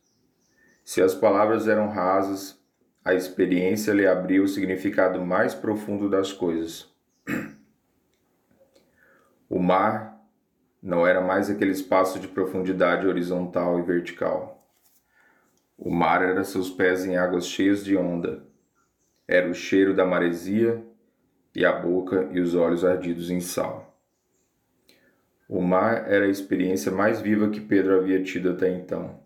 Se 0.84 1.01
as 1.01 1.14
palavras 1.14 1.68
eram 1.68 1.89
rasas, 1.89 2.61
a 3.05 3.14
experiência 3.14 3.93
lhe 3.93 4.05
abriu 4.05 4.43
o 4.43 4.49
significado 4.49 5.24
mais 5.24 5.55
profundo 5.55 6.11
das 6.11 6.32
coisas. 6.32 6.93
O 9.49 9.61
mar 9.61 10.20
não 10.82 11.07
era 11.07 11.20
mais 11.20 11.49
aquele 11.49 11.70
espaço 11.70 12.18
de 12.18 12.26
profundidade 12.26 13.07
horizontal 13.07 13.78
e 13.78 13.82
vertical. 13.82 14.68
O 15.78 15.93
mar 15.93 16.22
era 16.22 16.43
seus 16.43 16.68
pés 16.68 17.05
em 17.05 17.16
águas 17.16 17.47
cheias 17.47 17.84
de 17.84 17.97
onda. 17.97 18.45
Era 19.28 19.49
o 19.49 19.55
cheiro 19.55 19.95
da 19.95 20.05
maresia 20.05 20.84
e 21.57 21.65
a 21.65 21.73
boca 21.73 22.29
e 22.33 22.39
os 22.39 22.55
olhos 22.55 22.85
ardidos 22.85 23.31
em 23.31 23.41
sal. 23.41 23.99
O 25.49 25.63
mar 25.63 26.07
era 26.07 26.27
a 26.27 26.29
experiência 26.29 26.93
mais 26.93 27.19
viva 27.23 27.49
que 27.49 27.63
Pedro 27.63 27.99
havia 27.99 28.23
tido 28.23 28.51
até 28.51 28.69
então. 28.69 29.19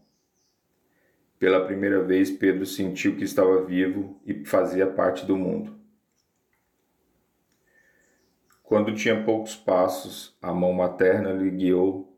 Pela 1.40 1.66
primeira 1.66 2.04
vez, 2.04 2.30
Pedro 2.30 2.64
sentiu 2.64 3.16
que 3.16 3.24
estava 3.24 3.64
vivo 3.64 4.20
e 4.24 4.44
fazia 4.44 4.86
parte 4.86 5.26
do 5.26 5.36
mundo. 5.36 5.74
Quando 8.62 8.94
tinha 8.94 9.24
poucos 9.24 9.56
passos, 9.56 10.38
a 10.40 10.52
mão 10.52 10.72
materna 10.72 11.32
lhe 11.32 11.50
guiou 11.50 12.16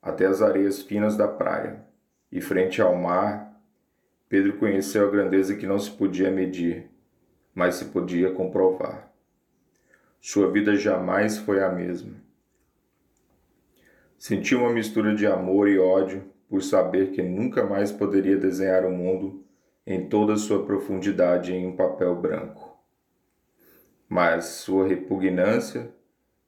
até 0.00 0.26
as 0.26 0.40
areias 0.40 0.82
finas 0.82 1.16
da 1.16 1.26
praia, 1.26 1.84
e 2.30 2.40
frente 2.40 2.80
ao 2.80 2.94
mar, 2.94 3.60
Pedro 4.28 4.56
conheceu 4.56 5.08
a 5.08 5.10
grandeza 5.10 5.56
que 5.56 5.66
não 5.66 5.80
se 5.80 5.90
podia 5.90 6.30
medir, 6.30 6.88
mas 7.52 7.74
se 7.74 7.86
podia 7.86 8.30
comprovar. 8.30 9.08
Sua 10.20 10.50
vida 10.50 10.76
jamais 10.76 11.38
foi 11.38 11.62
a 11.62 11.70
mesma. 11.70 12.14
Sentiu 14.18 14.60
uma 14.60 14.72
mistura 14.72 15.14
de 15.14 15.26
amor 15.26 15.68
e 15.68 15.78
ódio 15.78 16.24
por 16.48 16.62
saber 16.62 17.12
que 17.12 17.22
nunca 17.22 17.64
mais 17.64 17.92
poderia 17.92 18.36
desenhar 18.36 18.84
o 18.84 18.90
mundo 18.90 19.44
em 19.86 20.08
toda 20.08 20.36
sua 20.36 20.66
profundidade 20.66 21.52
em 21.52 21.66
um 21.66 21.76
papel 21.76 22.16
branco. 22.16 22.76
Mas 24.08 24.46
sua 24.46 24.88
repugnância 24.88 25.88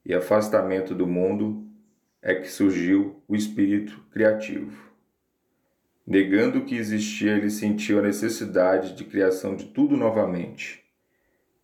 e 0.04 0.12
afastamento 0.12 0.94
do 0.94 1.06
mundo 1.06 1.64
é 2.20 2.34
que 2.34 2.48
surgiu 2.48 3.22
o 3.28 3.36
espírito 3.36 4.04
criativo. 4.10 4.90
Negando 6.06 6.64
que 6.64 6.74
existia, 6.74 7.36
ele 7.36 7.50
sentiu 7.50 8.00
a 8.00 8.02
necessidade 8.02 8.94
de 8.94 9.04
criação 9.04 9.54
de 9.54 9.66
tudo 9.66 9.96
novamente. 9.96 10.82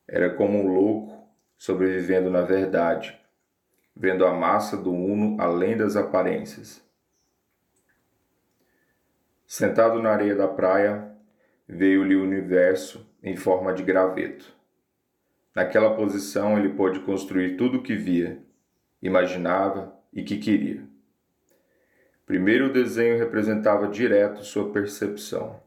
Era 0.07 0.33
como 0.35 0.59
um 0.59 0.69
louco 0.69 1.16
sobrevivendo 1.57 2.31
na 2.31 2.43
verdade, 2.43 3.19
vendo 3.95 4.27
a 4.27 4.33
massa 4.33 4.77
do 4.77 4.93
uno 4.93 5.41
além 5.41 5.77
das 5.77 5.97
aparências. 5.97 6.85
Sentado 9.47 10.03
na 10.03 10.11
areia 10.11 10.35
da 10.35 10.49
praia, 10.49 11.11
veio-lhe 11.69 12.15
o 12.15 12.23
universo 12.23 13.09
em 13.23 13.37
forma 13.37 13.73
de 13.73 13.83
graveto. 13.83 14.55
Naquela 15.55 15.95
posição 15.95 16.59
ele 16.59 16.75
pôde 16.75 17.01
construir 17.01 17.57
tudo 17.57 17.79
o 17.79 17.83
que 17.83 17.95
via, 17.95 18.43
imaginava 19.01 19.97
e 20.13 20.23
que 20.23 20.37
queria. 20.37 20.83
Primeiro 22.27 22.67
o 22.67 22.73
desenho 22.73 23.19
representava 23.19 23.89
direto 23.89 24.45
sua 24.45 24.73
percepção. 24.73 25.63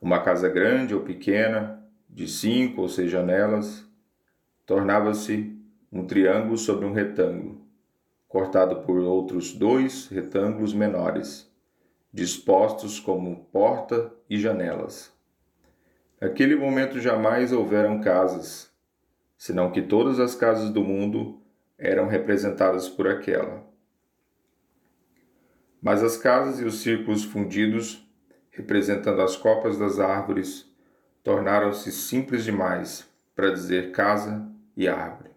Uma 0.00 0.22
casa 0.22 0.48
grande 0.48 0.94
ou 0.94 1.02
pequena, 1.02 1.82
de 2.08 2.28
cinco 2.28 2.82
ou 2.82 2.88
seis 2.88 3.10
janelas, 3.10 3.83
tornava-se 4.66 5.54
um 5.92 6.06
triângulo 6.06 6.56
sobre 6.56 6.86
um 6.86 6.92
retângulo, 6.92 7.60
cortado 8.26 8.82
por 8.82 8.98
outros 8.98 9.52
dois 9.52 10.08
retângulos 10.08 10.72
menores, 10.72 11.50
dispostos 12.12 12.98
como 12.98 13.44
porta 13.52 14.12
e 14.28 14.38
janelas. 14.38 15.12
Naquele 16.20 16.56
momento 16.56 16.98
jamais 16.98 17.52
houveram 17.52 18.00
casas, 18.00 18.72
senão 19.36 19.70
que 19.70 19.82
todas 19.82 20.18
as 20.18 20.34
casas 20.34 20.70
do 20.70 20.82
mundo 20.82 21.40
eram 21.76 22.08
representadas 22.08 22.88
por 22.88 23.06
aquela. 23.06 23.62
Mas 25.82 26.02
as 26.02 26.16
casas 26.16 26.60
e 26.60 26.64
os 26.64 26.80
círculos 26.80 27.24
fundidos, 27.24 28.08
representando 28.50 29.20
as 29.20 29.36
copas 29.36 29.76
das 29.76 29.98
árvores, 29.98 30.72
tornaram-se 31.22 31.92
simples 31.92 32.42
demais 32.42 33.06
para 33.34 33.50
dizer 33.50 33.92
casa 33.92 34.53
e 34.76 34.88
árvore. 34.88 35.30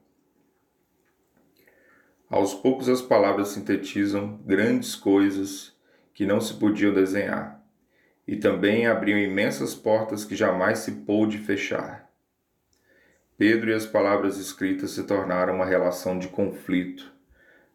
Aos 2.29 2.53
poucos 2.53 2.89
as 2.89 3.01
palavras 3.01 3.49
sintetizam 3.49 4.38
grandes 4.45 4.95
coisas 4.95 5.73
que 6.13 6.25
não 6.25 6.41
se 6.41 6.55
podiam 6.55 6.93
desenhar, 6.93 7.63
e 8.27 8.35
também 8.35 8.85
abriam 8.85 9.17
imensas 9.17 9.73
portas 9.73 10.25
que 10.25 10.35
jamais 10.35 10.79
se 10.79 10.91
pôde 10.91 11.38
fechar. 11.38 12.09
Pedro 13.38 13.69
e 13.69 13.73
as 13.73 13.85
palavras 13.85 14.38
escritas 14.38 14.91
se 14.91 15.03
tornaram 15.03 15.55
uma 15.55 15.65
relação 15.65 16.19
de 16.19 16.27
conflito, 16.27 17.13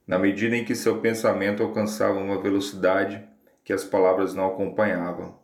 na 0.06 0.18
medida 0.18 0.54
em 0.54 0.64
que 0.64 0.74
seu 0.74 1.00
pensamento 1.00 1.62
alcançava 1.62 2.18
uma 2.18 2.42
velocidade 2.42 3.26
que 3.64 3.72
as 3.72 3.84
palavras 3.84 4.34
não 4.34 4.48
acompanhavam, 4.48 5.38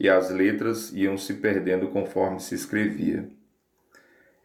e 0.00 0.08
as 0.08 0.30
letras 0.30 0.92
iam 0.92 1.18
se 1.18 1.34
perdendo 1.34 1.88
conforme 1.88 2.40
se 2.40 2.54
escrevia 2.54 3.35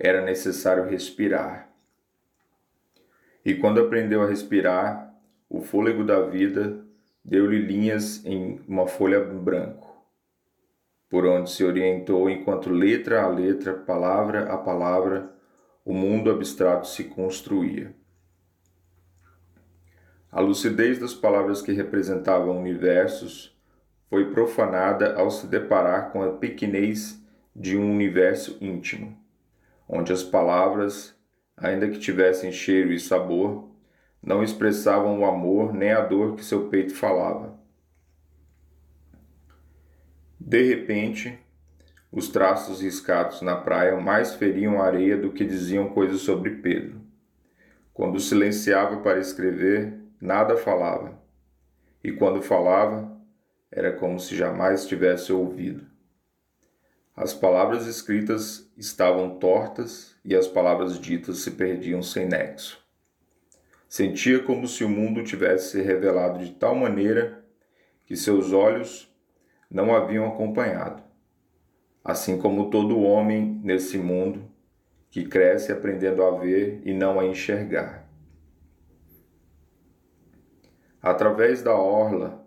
era 0.03 0.25
necessário 0.25 0.85
respirar. 0.85 1.69
E 3.45 3.53
quando 3.53 3.79
aprendeu 3.79 4.23
a 4.23 4.27
respirar, 4.27 5.13
o 5.47 5.61
fôlego 5.61 6.03
da 6.03 6.21
vida 6.21 6.83
deu-lhe 7.23 7.59
linhas 7.59 8.25
em 8.25 8.59
uma 8.67 8.87
folha 8.87 9.19
branco, 9.23 10.03
por 11.07 11.25
onde 11.27 11.51
se 11.51 11.63
orientou 11.63 12.29
enquanto 12.31 12.71
letra 12.71 13.21
a 13.21 13.27
letra, 13.27 13.73
palavra 13.73 14.51
a 14.51 14.57
palavra, 14.57 15.31
o 15.85 15.93
mundo 15.93 16.31
abstrato 16.31 16.87
se 16.87 17.03
construía. 17.03 17.93
A 20.31 20.39
lucidez 20.39 20.97
das 20.97 21.13
palavras 21.13 21.61
que 21.61 21.73
representavam 21.73 22.57
universos 22.57 23.55
foi 24.09 24.31
profanada 24.31 25.15
ao 25.15 25.29
se 25.29 25.45
deparar 25.45 26.11
com 26.11 26.23
a 26.23 26.31
pequenez 26.33 27.21
de 27.55 27.77
um 27.77 27.91
universo 27.91 28.57
íntimo 28.61 29.20
onde 29.91 30.13
as 30.13 30.23
palavras, 30.23 31.13
ainda 31.57 31.89
que 31.89 31.99
tivessem 31.99 32.49
cheiro 32.49 32.93
e 32.93 32.99
sabor, 32.99 33.69
não 34.23 34.41
expressavam 34.41 35.19
o 35.19 35.25
amor 35.25 35.73
nem 35.73 35.91
a 35.91 35.99
dor 35.99 36.35
que 36.35 36.45
seu 36.45 36.69
peito 36.69 36.95
falava. 36.95 37.59
De 40.39 40.63
repente, 40.63 41.37
os 42.09 42.29
traços 42.29 42.81
riscados 42.81 43.41
na 43.41 43.57
praia 43.57 43.99
mais 43.99 44.33
feriam 44.33 44.81
a 44.81 44.85
areia 44.85 45.17
do 45.17 45.33
que 45.33 45.43
diziam 45.43 45.89
coisas 45.89 46.21
sobre 46.21 46.51
Pedro. 46.51 47.01
Quando 47.93 48.19
silenciava 48.19 49.01
para 49.01 49.19
escrever, 49.19 49.99
nada 50.21 50.55
falava, 50.55 51.21
e 52.01 52.13
quando 52.13 52.41
falava, 52.41 53.11
era 53.69 53.91
como 53.91 54.19
se 54.19 54.35
jamais 54.35 54.85
tivesse 54.87 55.33
ouvido. 55.33 55.90
As 57.21 57.35
palavras 57.35 57.85
escritas 57.85 58.67
estavam 58.75 59.37
tortas 59.37 60.15
e 60.25 60.35
as 60.35 60.47
palavras 60.47 60.99
ditas 60.99 61.37
se 61.43 61.51
perdiam 61.51 62.01
sem 62.01 62.27
nexo. 62.27 62.83
Sentia 63.87 64.41
como 64.41 64.67
se 64.67 64.83
o 64.83 64.89
mundo 64.89 65.23
tivesse 65.23 65.69
se 65.69 65.81
revelado 65.83 66.43
de 66.43 66.51
tal 66.53 66.73
maneira 66.73 67.45
que 68.07 68.17
seus 68.17 68.51
olhos 68.51 69.07
não 69.69 69.93
haviam 69.93 70.25
acompanhado. 70.25 71.03
Assim 72.03 72.39
como 72.39 72.71
todo 72.71 72.99
homem 72.99 73.61
nesse 73.63 73.99
mundo 73.99 74.49
que 75.11 75.23
cresce 75.23 75.71
aprendendo 75.71 76.23
a 76.23 76.31
ver 76.39 76.81
e 76.83 76.91
não 76.91 77.19
a 77.19 77.25
enxergar. 77.27 78.09
Através 80.99 81.61
da 81.61 81.75
orla 81.75 82.40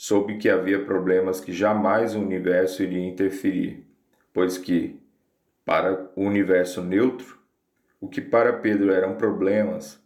soube 0.00 0.38
que 0.38 0.48
havia 0.48 0.84
problemas 0.84 1.40
que 1.40 1.52
jamais 1.52 2.14
o 2.14 2.20
universo 2.20 2.84
iria 2.84 3.04
interferir, 3.04 3.84
pois 4.32 4.56
que, 4.56 5.02
para 5.64 6.08
o 6.14 6.22
universo 6.22 6.80
neutro, 6.80 7.36
o 8.00 8.08
que 8.08 8.20
para 8.20 8.52
Pedro 8.52 8.92
eram 8.92 9.16
problemas, 9.16 10.00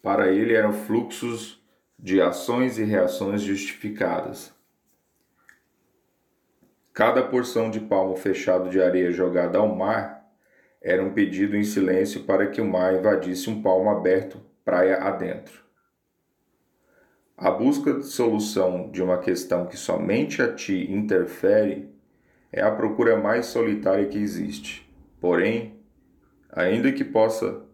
para 0.00 0.30
ele 0.30 0.54
eram 0.54 0.72
fluxos 0.72 1.60
de 1.98 2.20
ações 2.20 2.78
e 2.78 2.84
reações 2.84 3.42
justificadas. 3.42 4.54
Cada 6.94 7.20
porção 7.20 7.68
de 7.68 7.80
palmo 7.80 8.14
fechado 8.14 8.70
de 8.70 8.80
areia 8.80 9.10
jogada 9.10 9.58
ao 9.58 9.74
mar 9.74 10.24
era 10.80 11.02
um 11.02 11.12
pedido 11.12 11.56
em 11.56 11.64
silêncio 11.64 12.22
para 12.22 12.46
que 12.46 12.60
o 12.60 12.64
mar 12.64 12.94
invadisse 12.94 13.50
um 13.50 13.60
palmo 13.60 13.90
aberto 13.90 14.40
praia 14.64 14.98
adentro. 14.98 15.64
A 17.42 17.50
busca 17.50 17.94
de 17.94 18.06
solução 18.06 18.88
de 18.92 19.02
uma 19.02 19.18
questão 19.18 19.66
que 19.66 19.76
somente 19.76 20.40
a 20.40 20.54
ti 20.54 20.88
interfere 20.88 21.88
é 22.52 22.62
a 22.62 22.70
procura 22.70 23.16
mais 23.16 23.46
solitária 23.46 24.06
que 24.06 24.16
existe. 24.16 24.88
Porém, 25.20 25.74
ainda 26.52 26.92
que 26.92 27.02
possa 27.02 27.64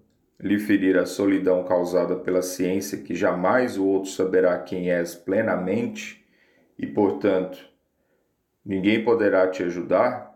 lhe 0.41 0.59
ferir 0.59 0.97
a 0.97 1.05
solidão 1.05 1.65
causada 1.65 2.17
pela 2.17 2.41
ciência 2.41 2.97
que 2.97 3.15
jamais 3.15 3.77
o 3.77 3.85
outro 3.85 4.11
saberá 4.11 4.59
quem 4.59 4.91
és 4.91 5.15
plenamente 5.15 6.25
e, 6.79 6.87
portanto, 6.87 7.59
ninguém 8.65 9.05
poderá 9.05 9.49
te 9.49 9.63
ajudar, 9.65 10.35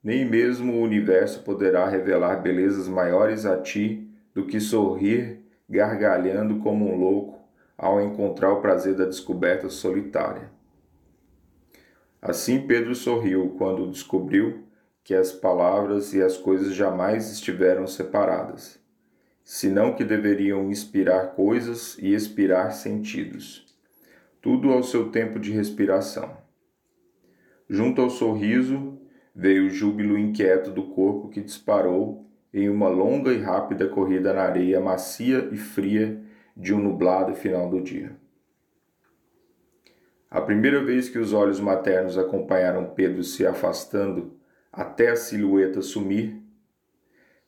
nem 0.00 0.24
mesmo 0.24 0.74
o 0.74 0.82
universo 0.82 1.42
poderá 1.42 1.88
revelar 1.88 2.36
belezas 2.36 2.86
maiores 2.86 3.46
a 3.46 3.60
ti 3.60 4.08
do 4.32 4.46
que 4.46 4.60
sorrir 4.60 5.40
gargalhando 5.68 6.60
como 6.60 6.88
um 6.88 6.96
louco 6.96 7.43
ao 7.76 8.00
encontrar 8.00 8.52
o 8.52 8.60
prazer 8.60 8.94
da 8.94 9.04
descoberta 9.04 9.68
solitária. 9.68 10.50
Assim 12.20 12.66
Pedro 12.66 12.94
sorriu 12.94 13.54
quando 13.58 13.90
descobriu 13.90 14.64
que 15.02 15.14
as 15.14 15.32
palavras 15.32 16.14
e 16.14 16.22
as 16.22 16.36
coisas 16.36 16.74
jamais 16.74 17.30
estiveram 17.30 17.86
separadas 17.86 18.82
senão 19.44 19.92
que 19.92 20.02
deveriam 20.02 20.70
inspirar 20.70 21.34
coisas 21.34 21.98
e 21.98 22.14
expirar 22.14 22.72
sentidos. 22.72 23.66
Tudo 24.40 24.72
ao 24.72 24.82
seu 24.82 25.10
tempo 25.10 25.38
de 25.38 25.52
respiração. 25.52 26.36
Junto 27.68 28.00
ao 28.00 28.08
sorriso 28.08 28.98
veio 29.34 29.66
o 29.66 29.70
júbilo 29.70 30.18
inquieto 30.18 30.70
do 30.70 30.84
corpo 30.84 31.28
que 31.28 31.42
disparou 31.42 32.26
em 32.52 32.68
uma 32.68 32.88
longa 32.88 33.32
e 33.32 33.38
rápida 33.38 33.86
corrida 33.88 34.32
na 34.32 34.42
areia 34.42 34.80
macia 34.80 35.48
e 35.52 35.56
fria 35.56 36.22
de 36.56 36.72
um 36.72 36.78
nublado 36.78 37.34
final 37.34 37.68
do 37.68 37.80
dia. 37.80 38.16
A 40.30 40.40
primeira 40.40 40.82
vez 40.84 41.08
que 41.08 41.18
os 41.18 41.32
olhos 41.32 41.60
maternos 41.60 42.18
acompanharam 42.18 42.92
Pedro 42.94 43.22
se 43.22 43.46
afastando 43.46 44.36
até 44.72 45.10
a 45.10 45.16
silhueta 45.16 45.80
sumir, 45.80 46.42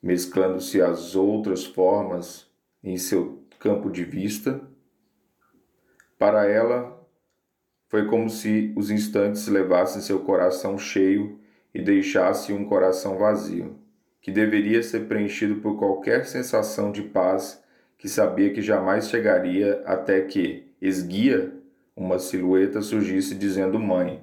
mesclando-se 0.00 0.80
às 0.80 1.16
outras 1.16 1.64
formas 1.64 2.48
em 2.82 2.96
seu 2.96 3.44
campo 3.58 3.90
de 3.90 4.04
vista. 4.04 4.60
Para 6.16 6.46
ela, 6.46 6.96
foi 7.88 8.06
como 8.06 8.30
se 8.30 8.72
os 8.76 8.90
instantes 8.90 9.48
levassem 9.48 10.00
seu 10.00 10.20
coração 10.20 10.78
cheio 10.78 11.40
e 11.74 11.82
deixasse 11.82 12.52
um 12.52 12.64
coração 12.64 13.18
vazio, 13.18 13.78
que 14.20 14.30
deveria 14.30 14.82
ser 14.82 15.08
preenchido 15.08 15.56
por 15.56 15.76
qualquer 15.76 16.24
sensação 16.24 16.92
de 16.92 17.02
paz 17.02 17.62
que 17.98 18.08
sabia 18.08 18.52
que 18.52 18.60
jamais 18.60 19.08
chegaria 19.08 19.82
até 19.84 20.22
que, 20.22 20.66
esguia, 20.80 21.52
uma 21.96 22.18
silhueta 22.18 22.82
surgisse 22.82 23.34
dizendo 23.34 23.78
mãe. 23.78 24.22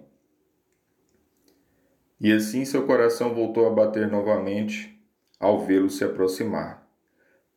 E 2.22 2.32
assim 2.32 2.64
seu 2.64 2.86
coração 2.86 3.34
voltou 3.34 3.68
a 3.68 3.72
bater 3.72 4.08
novamente 4.08 4.98
ao 5.40 5.66
vê-lo 5.66 5.90
se 5.90 6.04
aproximar. 6.04 6.88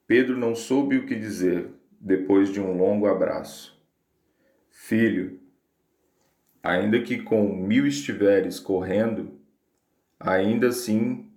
Pedro 0.07 0.37
não 0.37 0.55
soube 0.55 0.97
o 0.97 1.07
que 1.07 1.15
dizer 1.15 1.71
depois 2.01 2.53
de 2.53 2.61
um 2.61 2.77
longo 2.77 3.07
abraço. 3.07 3.81
Filho, 4.71 5.41
ainda 6.63 7.01
que 7.01 7.23
com 7.23 7.47
mil 7.49 7.87
estiveres 7.87 8.59
correndo, 8.59 9.39
ainda 10.19 10.69
assim 10.69 11.31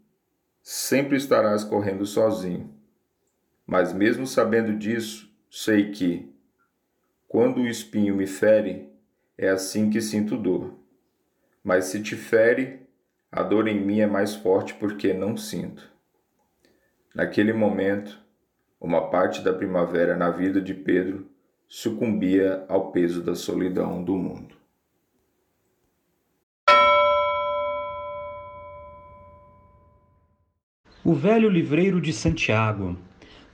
sempre 0.62 1.18
estarás 1.18 1.64
correndo 1.64 2.06
sozinho. 2.06 2.79
Mas 3.70 3.94
mesmo 3.94 4.26
sabendo 4.26 4.76
disso, 4.76 5.32
sei 5.48 5.92
que, 5.92 6.34
quando 7.28 7.62
o 7.62 7.68
espinho 7.68 8.16
me 8.16 8.26
fere, 8.26 8.90
é 9.38 9.48
assim 9.48 9.92
que 9.92 10.02
sinto 10.02 10.36
dor. 10.36 10.74
Mas 11.64 11.86
se 11.86 12.02
te 12.02 12.16
fere, 12.16 12.80
a 13.32 13.44
dor 13.44 13.68
em 13.68 13.80
mim 13.80 14.00
é 14.00 14.08
mais 14.08 14.34
forte 14.34 14.74
porque 14.74 15.14
não 15.14 15.38
sinto. 15.38 15.88
Naquele 17.14 17.54
momento, 17.54 18.20
uma 18.82 19.12
parte 19.12 19.44
da 19.44 19.54
primavera 19.54 20.18
na 20.18 20.32
vida 20.32 20.60
de 20.60 20.74
Pedro 20.74 21.30
sucumbia 21.68 22.66
ao 22.68 22.92
peso 22.92 23.22
da 23.22 23.36
solidão 23.36 24.04
do 24.04 24.16
mundo. 24.16 24.56
O 31.06 31.14
Velho 31.14 31.48
Livreiro 31.48 32.02
de 32.02 32.12
Santiago. 32.12 32.98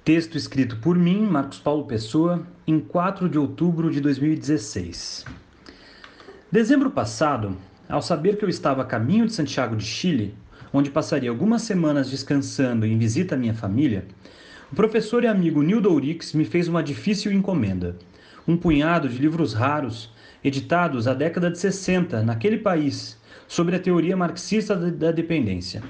Texto 0.05 0.37
escrito 0.37 0.77
por 0.77 0.95
mim, 0.95 1.23
Marcos 1.23 1.57
Paulo 1.57 1.85
Pessoa, 1.85 2.45
em 2.67 2.79
4 2.79 3.27
de 3.27 3.39
outubro 3.39 3.89
de 3.89 3.99
2016. 3.99 5.25
Dezembro 6.51 6.91
passado, 6.91 7.57
ao 7.89 8.03
saber 8.03 8.37
que 8.37 8.45
eu 8.45 8.49
estava 8.49 8.83
a 8.83 8.85
caminho 8.85 9.25
de 9.25 9.33
Santiago 9.33 9.75
de 9.75 9.83
Chile, 9.83 10.35
onde 10.71 10.91
passaria 10.91 11.31
algumas 11.31 11.63
semanas 11.63 12.11
descansando 12.11 12.85
em 12.85 12.99
visita 12.99 13.33
à 13.33 13.37
minha 13.37 13.55
família, 13.55 14.05
o 14.71 14.75
professor 14.75 15.23
e 15.23 15.27
amigo 15.27 15.63
Nildo 15.63 15.91
Ourix 15.91 16.33
me 16.33 16.45
fez 16.45 16.67
uma 16.67 16.83
difícil 16.83 17.31
encomenda. 17.31 17.97
Um 18.47 18.55
punhado 18.55 19.09
de 19.09 19.17
livros 19.17 19.55
raros, 19.55 20.13
editados 20.43 21.07
à 21.07 21.15
década 21.15 21.49
de 21.49 21.57
60 21.57 22.21
naquele 22.21 22.59
país, 22.59 23.19
sobre 23.47 23.75
a 23.75 23.79
teoria 23.79 24.15
marxista 24.15 24.75
da 24.75 25.11
dependência. 25.11 25.81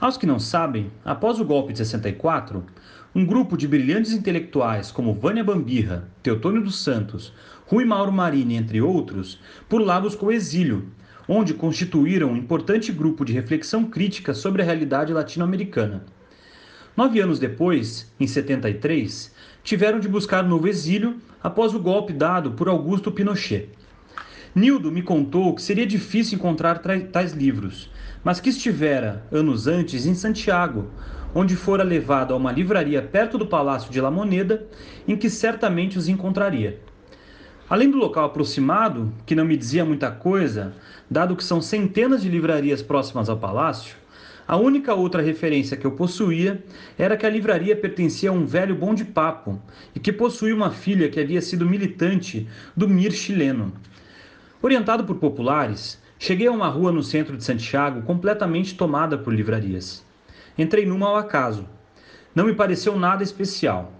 Aos 0.00 0.16
que 0.16 0.26
não 0.26 0.40
sabem, 0.40 0.90
após 1.04 1.38
o 1.38 1.44
golpe 1.44 1.74
de 1.74 1.78
64, 1.78 2.64
um 3.14 3.24
grupo 3.24 3.56
de 3.56 3.66
brilhantes 3.66 4.12
intelectuais 4.12 4.92
como 4.92 5.14
Vânia 5.14 5.42
Bambirra, 5.42 6.08
Teotônio 6.22 6.62
dos 6.62 6.82
Santos, 6.82 7.32
Rui 7.66 7.84
Mauro 7.84 8.12
Marini, 8.12 8.54
entre 8.54 8.80
outros, 8.80 9.40
pularam 9.68 10.02
buscou 10.02 10.28
o 10.28 10.32
exílio 10.32 10.86
onde 11.32 11.54
constituíram 11.54 12.32
um 12.32 12.36
importante 12.36 12.90
grupo 12.90 13.24
de 13.24 13.32
reflexão 13.32 13.84
crítica 13.84 14.34
sobre 14.34 14.62
a 14.62 14.64
realidade 14.64 15.12
latino-americana. 15.12 16.04
Nove 16.96 17.20
anos 17.20 17.38
depois, 17.38 18.12
em 18.18 18.26
73, 18.26 19.32
tiveram 19.62 20.00
de 20.00 20.08
buscar 20.08 20.42
novo 20.42 20.66
exílio 20.66 21.18
após 21.40 21.72
o 21.72 21.78
golpe 21.78 22.12
dado 22.12 22.52
por 22.52 22.68
Augusto 22.68 23.12
Pinochet. 23.12 23.68
Nildo 24.52 24.90
me 24.90 25.00
contou 25.00 25.54
que 25.54 25.62
seria 25.62 25.86
difícil 25.86 26.36
encontrar 26.36 26.80
tais 27.12 27.32
livros, 27.32 27.88
mas 28.24 28.40
que 28.40 28.50
estivera, 28.50 29.24
anos 29.30 29.68
antes, 29.68 30.06
em 30.06 30.14
Santiago, 30.14 30.90
onde 31.32 31.54
fora 31.54 31.84
levado 31.84 32.34
a 32.34 32.36
uma 32.36 32.50
livraria 32.50 33.00
perto 33.00 33.38
do 33.38 33.46
Palácio 33.46 33.92
de 33.92 34.00
La 34.00 34.10
Moneda, 34.10 34.66
em 35.06 35.16
que 35.16 35.30
certamente 35.30 35.96
os 35.96 36.08
encontraria. 36.08 36.80
Além 37.68 37.88
do 37.88 37.96
local 37.96 38.24
aproximado, 38.24 39.14
que 39.24 39.36
não 39.36 39.44
me 39.44 39.56
dizia 39.56 39.84
muita 39.84 40.10
coisa, 40.10 40.72
dado 41.08 41.36
que 41.36 41.44
são 41.44 41.62
centenas 41.62 42.20
de 42.20 42.28
livrarias 42.28 42.82
próximas 42.82 43.28
ao 43.28 43.36
palácio, 43.36 43.94
a 44.48 44.56
única 44.56 44.92
outra 44.94 45.22
referência 45.22 45.76
que 45.76 45.86
eu 45.86 45.92
possuía 45.92 46.60
era 46.98 47.16
que 47.16 47.24
a 47.24 47.30
livraria 47.30 47.76
pertencia 47.76 48.30
a 48.30 48.32
um 48.32 48.44
velho 48.44 48.74
bom 48.74 48.92
de 48.92 49.04
papo 49.04 49.62
e 49.94 50.00
que 50.00 50.12
possuía 50.12 50.52
uma 50.52 50.72
filha 50.72 51.08
que 51.08 51.20
havia 51.20 51.40
sido 51.40 51.64
militante 51.64 52.48
do 52.76 52.88
MIR 52.88 53.12
chileno. 53.12 53.72
Orientado 54.62 55.04
por 55.04 55.16
populares, 55.16 55.98
cheguei 56.18 56.46
a 56.46 56.52
uma 56.52 56.68
rua 56.68 56.92
no 56.92 57.02
centro 57.02 57.34
de 57.34 57.42
Santiago 57.42 58.02
completamente 58.02 58.74
tomada 58.74 59.16
por 59.16 59.32
livrarias. 59.32 60.04
Entrei 60.58 60.84
numa 60.84 61.06
ao 61.06 61.16
acaso. 61.16 61.66
Não 62.34 62.44
me 62.44 62.54
pareceu 62.54 62.94
nada 62.98 63.22
especial. 63.22 63.90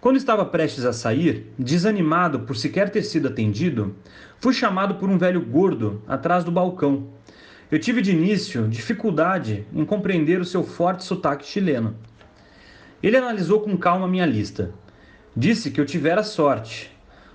Quando 0.00 0.16
estava 0.16 0.46
prestes 0.46 0.86
a 0.86 0.94
sair, 0.94 1.52
desanimado 1.58 2.40
por 2.40 2.56
sequer 2.56 2.88
ter 2.88 3.02
sido 3.02 3.28
atendido, 3.28 3.94
fui 4.38 4.54
chamado 4.54 4.94
por 4.94 5.10
um 5.10 5.18
velho 5.18 5.42
gordo 5.42 6.00
atrás 6.08 6.42
do 6.42 6.50
balcão. 6.50 7.08
Eu 7.70 7.78
tive 7.78 8.00
de 8.00 8.12
início 8.12 8.66
dificuldade 8.68 9.66
em 9.74 9.84
compreender 9.84 10.40
o 10.40 10.44
seu 10.46 10.64
forte 10.64 11.04
sotaque 11.04 11.46
chileno. 11.46 11.94
Ele 13.02 13.18
analisou 13.18 13.60
com 13.60 13.76
calma 13.76 14.08
minha 14.08 14.24
lista. 14.24 14.72
Disse 15.36 15.70
que 15.70 15.80
eu 15.80 15.84
tivera 15.84 16.22
sorte. 16.22 16.91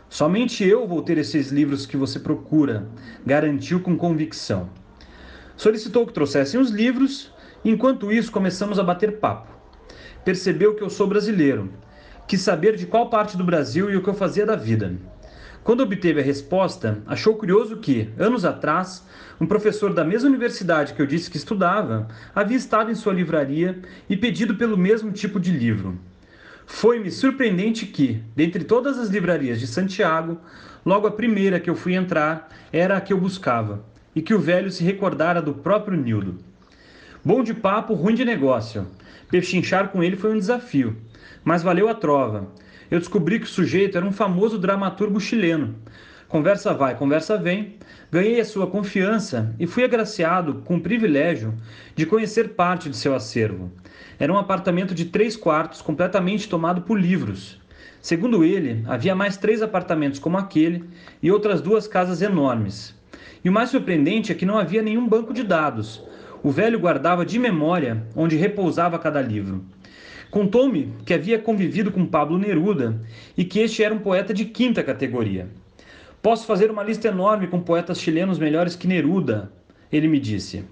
Somente 0.10 0.68
eu 0.68 0.88
vou 0.88 1.02
ter 1.02 1.18
esses 1.18 1.50
livros 1.50 1.86
que 1.86 1.98
você 1.98 2.20
procura, 2.20 2.88
garantiu 3.26 3.80
com 3.82 3.98
convicção. 3.98 4.70
Solicitou 5.56 6.06
que 6.06 6.14
trouxessem 6.14 6.60
os 6.60 6.70
livros, 6.70 7.34
e 7.64 7.70
enquanto 7.70 8.12
isso 8.12 8.32
começamos 8.32 8.80
a 8.80 8.84
bater 8.84 9.20
papo. 9.20 9.52
Percebeu 10.24 10.76
que 10.76 10.84
eu 10.84 10.90
sou 10.90 11.08
brasileiro 11.08 11.70
quis 12.28 12.42
saber 12.42 12.76
de 12.76 12.86
qual 12.86 13.10
parte 13.10 13.38
do 13.38 13.44
Brasil 13.44 13.90
e 13.90 13.96
o 13.96 14.04
que 14.04 14.10
eu 14.10 14.14
fazia 14.14 14.46
da 14.46 14.56
vida. 14.56 14.94
Quando 15.64 15.82
obteve 15.82 16.20
a 16.20 16.24
resposta, 16.24 17.02
achou 17.08 17.36
curioso 17.36 17.78
que, 17.78 18.10
anos 18.18 18.46
atrás, 18.46 19.06
um 19.40 19.46
professor 19.46 19.94
da 19.94 20.04
mesma 20.04 20.30
universidade 20.30 20.94
que 20.94 21.02
eu 21.02 21.06
disse 21.06 21.32
que 21.32 21.38
estudava 21.38 22.08
havia 22.36 22.58
estado 22.58 22.92
em 22.92 22.96
sua 22.96 23.14
livraria 23.14 23.80
e 24.10 24.16
pedido 24.16 24.56
pelo 24.56 24.78
mesmo 24.78 25.12
tipo 25.12 25.40
de 25.40 25.52
livro. 25.52 25.98
Foi-me 26.70 27.10
surpreendente 27.10 27.86
que, 27.86 28.22
dentre 28.36 28.66
todas 28.66 29.00
as 29.00 29.08
livrarias 29.08 29.58
de 29.58 29.66
Santiago, 29.66 30.38
logo 30.86 31.08
a 31.08 31.12
primeira 31.12 31.62
que 31.62 31.70
eu 31.70 31.76
fui 31.76 31.96
entrar 31.96 32.50
era 32.74 32.98
a 32.98 33.02
que 33.02 33.14
eu 33.14 33.18
buscava, 33.18 33.86
e 34.14 34.22
que 34.22 34.34
o 34.34 34.40
velho 34.40 34.70
se 34.70 34.84
recordara 34.84 35.42
do 35.42 35.54
próprio 35.54 35.98
Nildo. 35.98 36.38
Bom 37.24 37.42
de 37.42 37.54
papo, 37.54 37.94
ruim 37.94 38.14
de 38.14 38.26
negócio. 38.26 38.86
Pechinchar 39.32 39.88
com 39.90 40.04
ele 40.04 40.18
foi 40.18 40.34
um 40.34 40.38
desafio, 40.38 40.98
mas 41.44 41.64
valeu 41.64 41.88
a 41.88 41.96
trova. 41.96 42.52
Eu 42.92 43.00
descobri 43.00 43.40
que 43.40 43.46
o 43.46 43.50
sujeito 43.50 43.98
era 43.98 44.06
um 44.06 44.12
famoso 44.12 44.60
dramaturgo 44.60 45.22
chileno. 45.22 45.74
Conversa 46.28 46.74
vai, 46.74 46.94
conversa 46.94 47.38
vem. 47.38 47.76
Ganhei 48.12 48.42
a 48.42 48.46
sua 48.46 48.68
confiança 48.68 49.56
e 49.58 49.66
fui 49.66 49.86
agraciado 49.86 50.56
com 50.66 50.76
o 50.76 50.82
privilégio 50.82 51.54
de 51.96 52.06
conhecer 52.06 52.50
parte 52.50 52.90
de 52.90 52.98
seu 52.98 53.16
acervo. 53.16 53.72
Era 54.20 54.34
um 54.34 54.38
apartamento 54.38 54.94
de 54.94 55.06
três 55.06 55.38
quartos 55.38 55.82
completamente 55.82 56.50
tomado 56.50 56.82
por 56.82 57.00
livros. 57.00 57.62
Segundo 58.02 58.44
ele, 58.44 58.84
havia 58.88 59.16
mais 59.16 59.38
três 59.38 59.62
apartamentos 59.62 60.20
como 60.20 60.38
aquele 60.38 60.84
e 61.24 61.32
outras 61.32 61.62
duas 61.62 61.88
casas 61.88 62.22
enormes. 62.22 62.94
E 63.42 63.48
o 63.48 63.54
mais 63.54 63.70
surpreendente 63.70 64.30
é 64.30 64.36
que 64.36 64.46
não 64.46 64.58
havia 64.58 64.82
nenhum 64.82 65.08
banco 65.08 65.34
de 65.34 65.44
dados. 65.44 66.04
O 66.44 66.52
velho 66.52 66.78
guardava 66.78 67.26
de 67.26 67.40
memória 67.40 68.06
onde 68.14 68.36
repousava 68.36 69.00
cada 69.00 69.22
livro. 69.22 69.64
Contou-me 70.30 70.94
que 71.06 71.14
havia 71.14 71.40
convivido 71.40 71.90
com 71.90 72.06
Pablo 72.06 72.38
Neruda 72.38 73.00
e 73.38 73.46
que 73.46 73.60
este 73.60 73.82
era 73.82 73.96
um 73.96 74.00
poeta 74.00 74.34
de 74.34 74.44
quinta 74.44 74.84
categoria. 74.84 75.48
Posso 76.28 76.46
fazer 76.46 76.70
uma 76.70 76.84
lista 76.84 77.08
enorme 77.08 77.48
com 77.48 77.62
poetas 77.62 78.02
chilenos 78.02 78.38
melhores 78.38 78.76
que 78.76 78.86
Neruda, 78.86 79.50
ele 79.90 80.10
me 80.10 80.20
disse. 80.20 80.66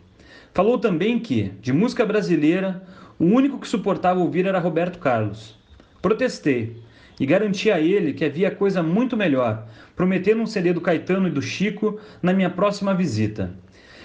Falou 0.53 0.77
também 0.77 1.17
que, 1.17 1.53
de 1.61 1.71
música 1.71 2.05
brasileira, 2.05 2.83
o 3.17 3.23
único 3.23 3.57
que 3.57 3.65
suportava 3.69 4.19
ouvir 4.19 4.45
era 4.45 4.59
Roberto 4.59 4.99
Carlos. 4.99 5.57
Protestei 6.01 6.75
e 7.17 7.25
garanti 7.25 7.71
a 7.71 7.79
ele 7.79 8.11
que 8.11 8.25
havia 8.25 8.51
coisa 8.51 8.83
muito 8.83 9.15
melhor, 9.15 9.65
prometendo 9.95 10.41
um 10.41 10.45
CD 10.45 10.73
do 10.73 10.81
Caetano 10.81 11.29
e 11.29 11.31
do 11.31 11.41
Chico 11.41 12.01
na 12.21 12.33
minha 12.33 12.49
próxima 12.49 12.93
visita. 12.93 13.53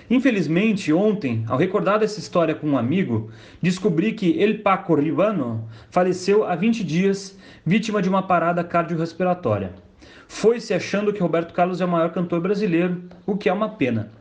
Infelizmente, 0.09 0.93
ontem, 0.93 1.45
ao 1.49 1.59
recordar 1.59 2.01
essa 2.01 2.21
história 2.21 2.55
com 2.55 2.69
um 2.69 2.79
amigo, 2.79 3.29
descobri 3.61 4.13
que 4.13 4.41
El 4.41 4.61
Paco 4.61 4.95
Ribano 4.95 5.69
faleceu 5.91 6.45
há 6.45 6.55
20 6.55 6.85
dias, 6.85 7.37
vítima 7.67 8.01
de 8.01 8.09
uma 8.09 8.23
parada 8.23 8.63
cardiorrespiratória. 8.63 9.90
Foi-se 10.33 10.73
achando 10.73 11.13
que 11.13 11.21
Roberto 11.21 11.53
Carlos 11.53 11.81
é 11.81 11.85
o 11.85 11.89
maior 11.89 12.13
cantor 12.13 12.41
brasileiro, 12.41 13.03
o 13.27 13.37
que 13.37 13.49
é 13.49 13.53
uma 13.53 13.69
pena. 13.69 14.13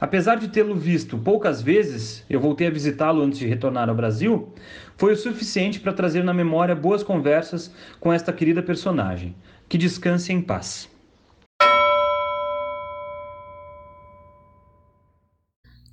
Apesar 0.00 0.36
de 0.36 0.48
tê-lo 0.48 0.74
visto 0.74 1.18
poucas 1.18 1.60
vezes, 1.60 2.24
eu 2.30 2.40
voltei 2.40 2.68
a 2.68 2.70
visitá-lo 2.70 3.20
antes 3.20 3.40
de 3.40 3.46
retornar 3.46 3.88
ao 3.88 3.94
Brasil, 3.94 4.54
foi 4.96 5.12
o 5.12 5.16
suficiente 5.16 5.80
para 5.80 5.92
trazer 5.92 6.22
na 6.22 6.32
memória 6.32 6.76
boas 6.76 7.02
conversas 7.02 7.74
com 7.98 8.12
esta 8.12 8.32
querida 8.32 8.62
personagem. 8.62 9.34
Que 9.68 9.76
descanse 9.76 10.32
em 10.32 10.40
paz. 10.40 10.88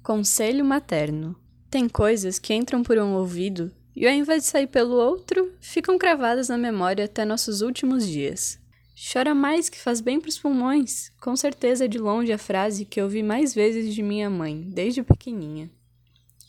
Conselho 0.04 0.64
materno. 0.64 1.36
Tem 1.72 1.90
coisas 1.90 2.38
que 2.38 2.54
entram 2.54 2.84
por 2.84 2.98
um 3.00 3.16
ouvido 3.16 3.72
e, 3.96 4.08
ao 4.08 4.14
invés 4.14 4.44
de 4.44 4.50
sair 4.50 4.68
pelo 4.68 4.96
outro, 4.96 5.52
ficam 5.60 5.98
cravadas 5.98 6.50
na 6.50 6.58
memória 6.58 7.04
até 7.04 7.26
nossos 7.26 7.62
últimos 7.62 8.08
dias. 8.08 8.64
Chora 8.96 9.36
mais 9.36 9.68
que 9.68 9.78
faz 9.78 10.00
bem 10.00 10.22
para 10.22 10.30
os 10.30 10.40
pulmões. 10.40 11.10
Com 11.20 11.36
certeza 11.36 11.84
é 11.84 11.88
de 11.88 11.98
longe 11.98 12.32
a 12.32 12.38
frase 12.38 12.86
que 12.86 13.02
ouvi 13.02 13.22
mais 13.22 13.54
vezes 13.54 13.94
de 13.94 14.02
minha 14.02 14.30
mãe, 14.30 14.62
desde 14.70 15.04
pequenininha. 15.04 15.70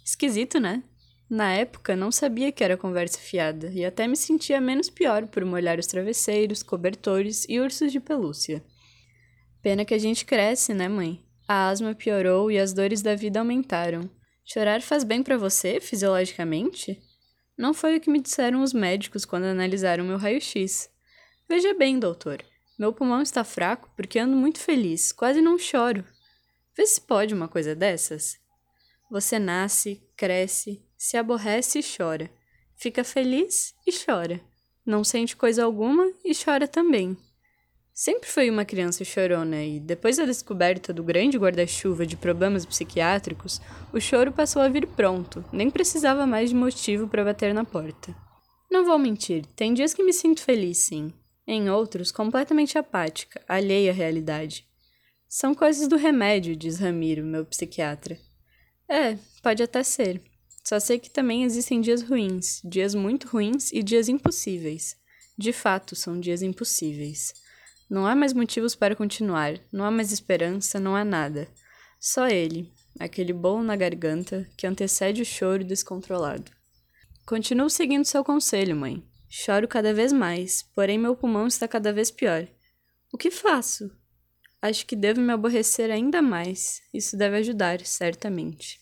Esquisito, 0.04 0.60
né? 0.60 0.84
Na 1.28 1.52
época, 1.52 1.96
não 1.96 2.12
sabia 2.12 2.52
que 2.52 2.62
era 2.62 2.76
conversa 2.76 3.18
fiada 3.18 3.72
e 3.72 3.84
até 3.84 4.06
me 4.06 4.16
sentia 4.16 4.60
menos 4.60 4.88
pior 4.88 5.26
por 5.26 5.44
molhar 5.44 5.76
os 5.76 5.88
travesseiros, 5.88 6.62
cobertores 6.62 7.44
e 7.48 7.58
ursos 7.58 7.90
de 7.90 7.98
pelúcia. 7.98 8.64
Pena 9.60 9.84
que 9.84 9.94
a 9.94 9.98
gente 9.98 10.24
cresce, 10.24 10.72
né, 10.72 10.88
mãe? 10.88 11.24
A 11.48 11.68
asma 11.68 11.96
piorou 11.96 12.48
e 12.48 12.58
as 12.58 12.72
dores 12.72 13.02
da 13.02 13.16
vida 13.16 13.40
aumentaram. 13.40 14.08
Chorar 14.44 14.80
faz 14.80 15.02
bem 15.02 15.20
para 15.20 15.36
você, 15.36 15.80
fisiologicamente? 15.80 17.02
Não 17.58 17.74
foi 17.74 17.96
o 17.96 18.00
que 18.00 18.10
me 18.10 18.20
disseram 18.20 18.62
os 18.62 18.72
médicos 18.72 19.24
quando 19.24 19.44
analisaram 19.44 20.04
meu 20.04 20.16
raio-x. 20.16 20.88
Veja 21.48 21.74
bem, 21.74 21.98
doutor. 21.98 22.42
Meu 22.76 22.92
pulmão 22.92 23.22
está 23.22 23.44
fraco 23.44 23.88
porque 23.96 24.18
ando 24.18 24.36
muito 24.36 24.58
feliz, 24.58 25.12
quase 25.12 25.40
não 25.40 25.58
choro. 25.58 26.04
Vê 26.76 26.84
se 26.84 27.00
pode 27.00 27.32
uma 27.32 27.46
coisa 27.46 27.74
dessas. 27.74 28.36
Você 29.10 29.38
nasce, 29.38 30.02
cresce, 30.16 30.82
se 30.98 31.16
aborrece 31.16 31.78
e 31.78 31.82
chora. 31.82 32.28
Fica 32.76 33.04
feliz 33.04 33.74
e 33.86 33.92
chora. 33.92 34.40
Não 34.84 35.04
sente 35.04 35.36
coisa 35.36 35.64
alguma 35.64 36.12
e 36.24 36.32
chora 36.34 36.66
também. 36.66 37.16
Sempre 37.94 38.28
fui 38.28 38.50
uma 38.50 38.64
criança 38.64 39.04
chorona 39.04 39.62
e, 39.62 39.80
depois 39.80 40.18
da 40.18 40.26
descoberta 40.26 40.92
do 40.92 41.02
grande 41.02 41.38
guarda-chuva 41.38 42.04
de 42.04 42.16
problemas 42.16 42.66
psiquiátricos, 42.66 43.60
o 43.90 43.98
choro 43.98 44.32
passou 44.32 44.60
a 44.60 44.68
vir 44.68 44.86
pronto, 44.88 45.42
nem 45.50 45.70
precisava 45.70 46.26
mais 46.26 46.50
de 46.50 46.56
motivo 46.56 47.08
para 47.08 47.24
bater 47.24 47.54
na 47.54 47.64
porta. 47.64 48.14
Não 48.70 48.84
vou 48.84 48.98
mentir, 48.98 49.46
tem 49.56 49.72
dias 49.72 49.94
que 49.94 50.02
me 50.02 50.12
sinto 50.12 50.42
feliz, 50.42 50.78
sim. 50.78 51.10
Em 51.46 51.70
outros, 51.70 52.10
completamente 52.10 52.76
apática, 52.76 53.40
alheia 53.46 53.92
à 53.92 53.94
realidade. 53.94 54.66
São 55.28 55.54
coisas 55.54 55.86
do 55.86 55.96
remédio, 55.96 56.56
diz 56.56 56.78
Ramiro, 56.78 57.24
meu 57.24 57.44
psiquiatra. 57.44 58.18
É, 58.88 59.16
pode 59.42 59.62
até 59.62 59.82
ser. 59.82 60.20
Só 60.64 60.80
sei 60.80 60.98
que 60.98 61.08
também 61.08 61.44
existem 61.44 61.80
dias 61.80 62.02
ruins, 62.02 62.60
dias 62.64 62.94
muito 62.94 63.28
ruins 63.28 63.70
e 63.72 63.82
dias 63.82 64.08
impossíveis. 64.08 64.96
De 65.38 65.52
fato, 65.52 65.94
são 65.94 66.18
dias 66.18 66.42
impossíveis. 66.42 67.32
Não 67.88 68.06
há 68.06 68.16
mais 68.16 68.32
motivos 68.32 68.74
para 68.74 68.96
continuar, 68.96 69.60
não 69.70 69.84
há 69.84 69.90
mais 69.90 70.10
esperança, 70.10 70.80
não 70.80 70.96
há 70.96 71.04
nada. 71.04 71.46
Só 72.00 72.26
ele, 72.26 72.72
aquele 72.98 73.32
bolo 73.32 73.62
na 73.62 73.76
garganta 73.76 74.48
que 74.56 74.66
antecede 74.66 75.22
o 75.22 75.24
choro 75.24 75.62
descontrolado. 75.62 76.50
Continuo 77.24 77.70
seguindo 77.70 78.04
seu 78.04 78.24
conselho, 78.24 78.74
mãe. 78.74 79.04
Choro 79.28 79.66
cada 79.66 79.92
vez 79.92 80.12
mais, 80.12 80.62
porém 80.74 80.98
meu 80.98 81.16
pulmão 81.16 81.46
está 81.46 81.66
cada 81.66 81.92
vez 81.92 82.10
pior. 82.10 82.46
O 83.12 83.18
que 83.18 83.30
faço? 83.30 83.90
Acho 84.60 84.86
que 84.86 84.96
devo 84.96 85.20
me 85.20 85.32
aborrecer 85.32 85.90
ainda 85.90 86.22
mais. 86.22 86.82
Isso 86.92 87.16
deve 87.16 87.36
ajudar, 87.36 87.80
certamente. 87.84 88.80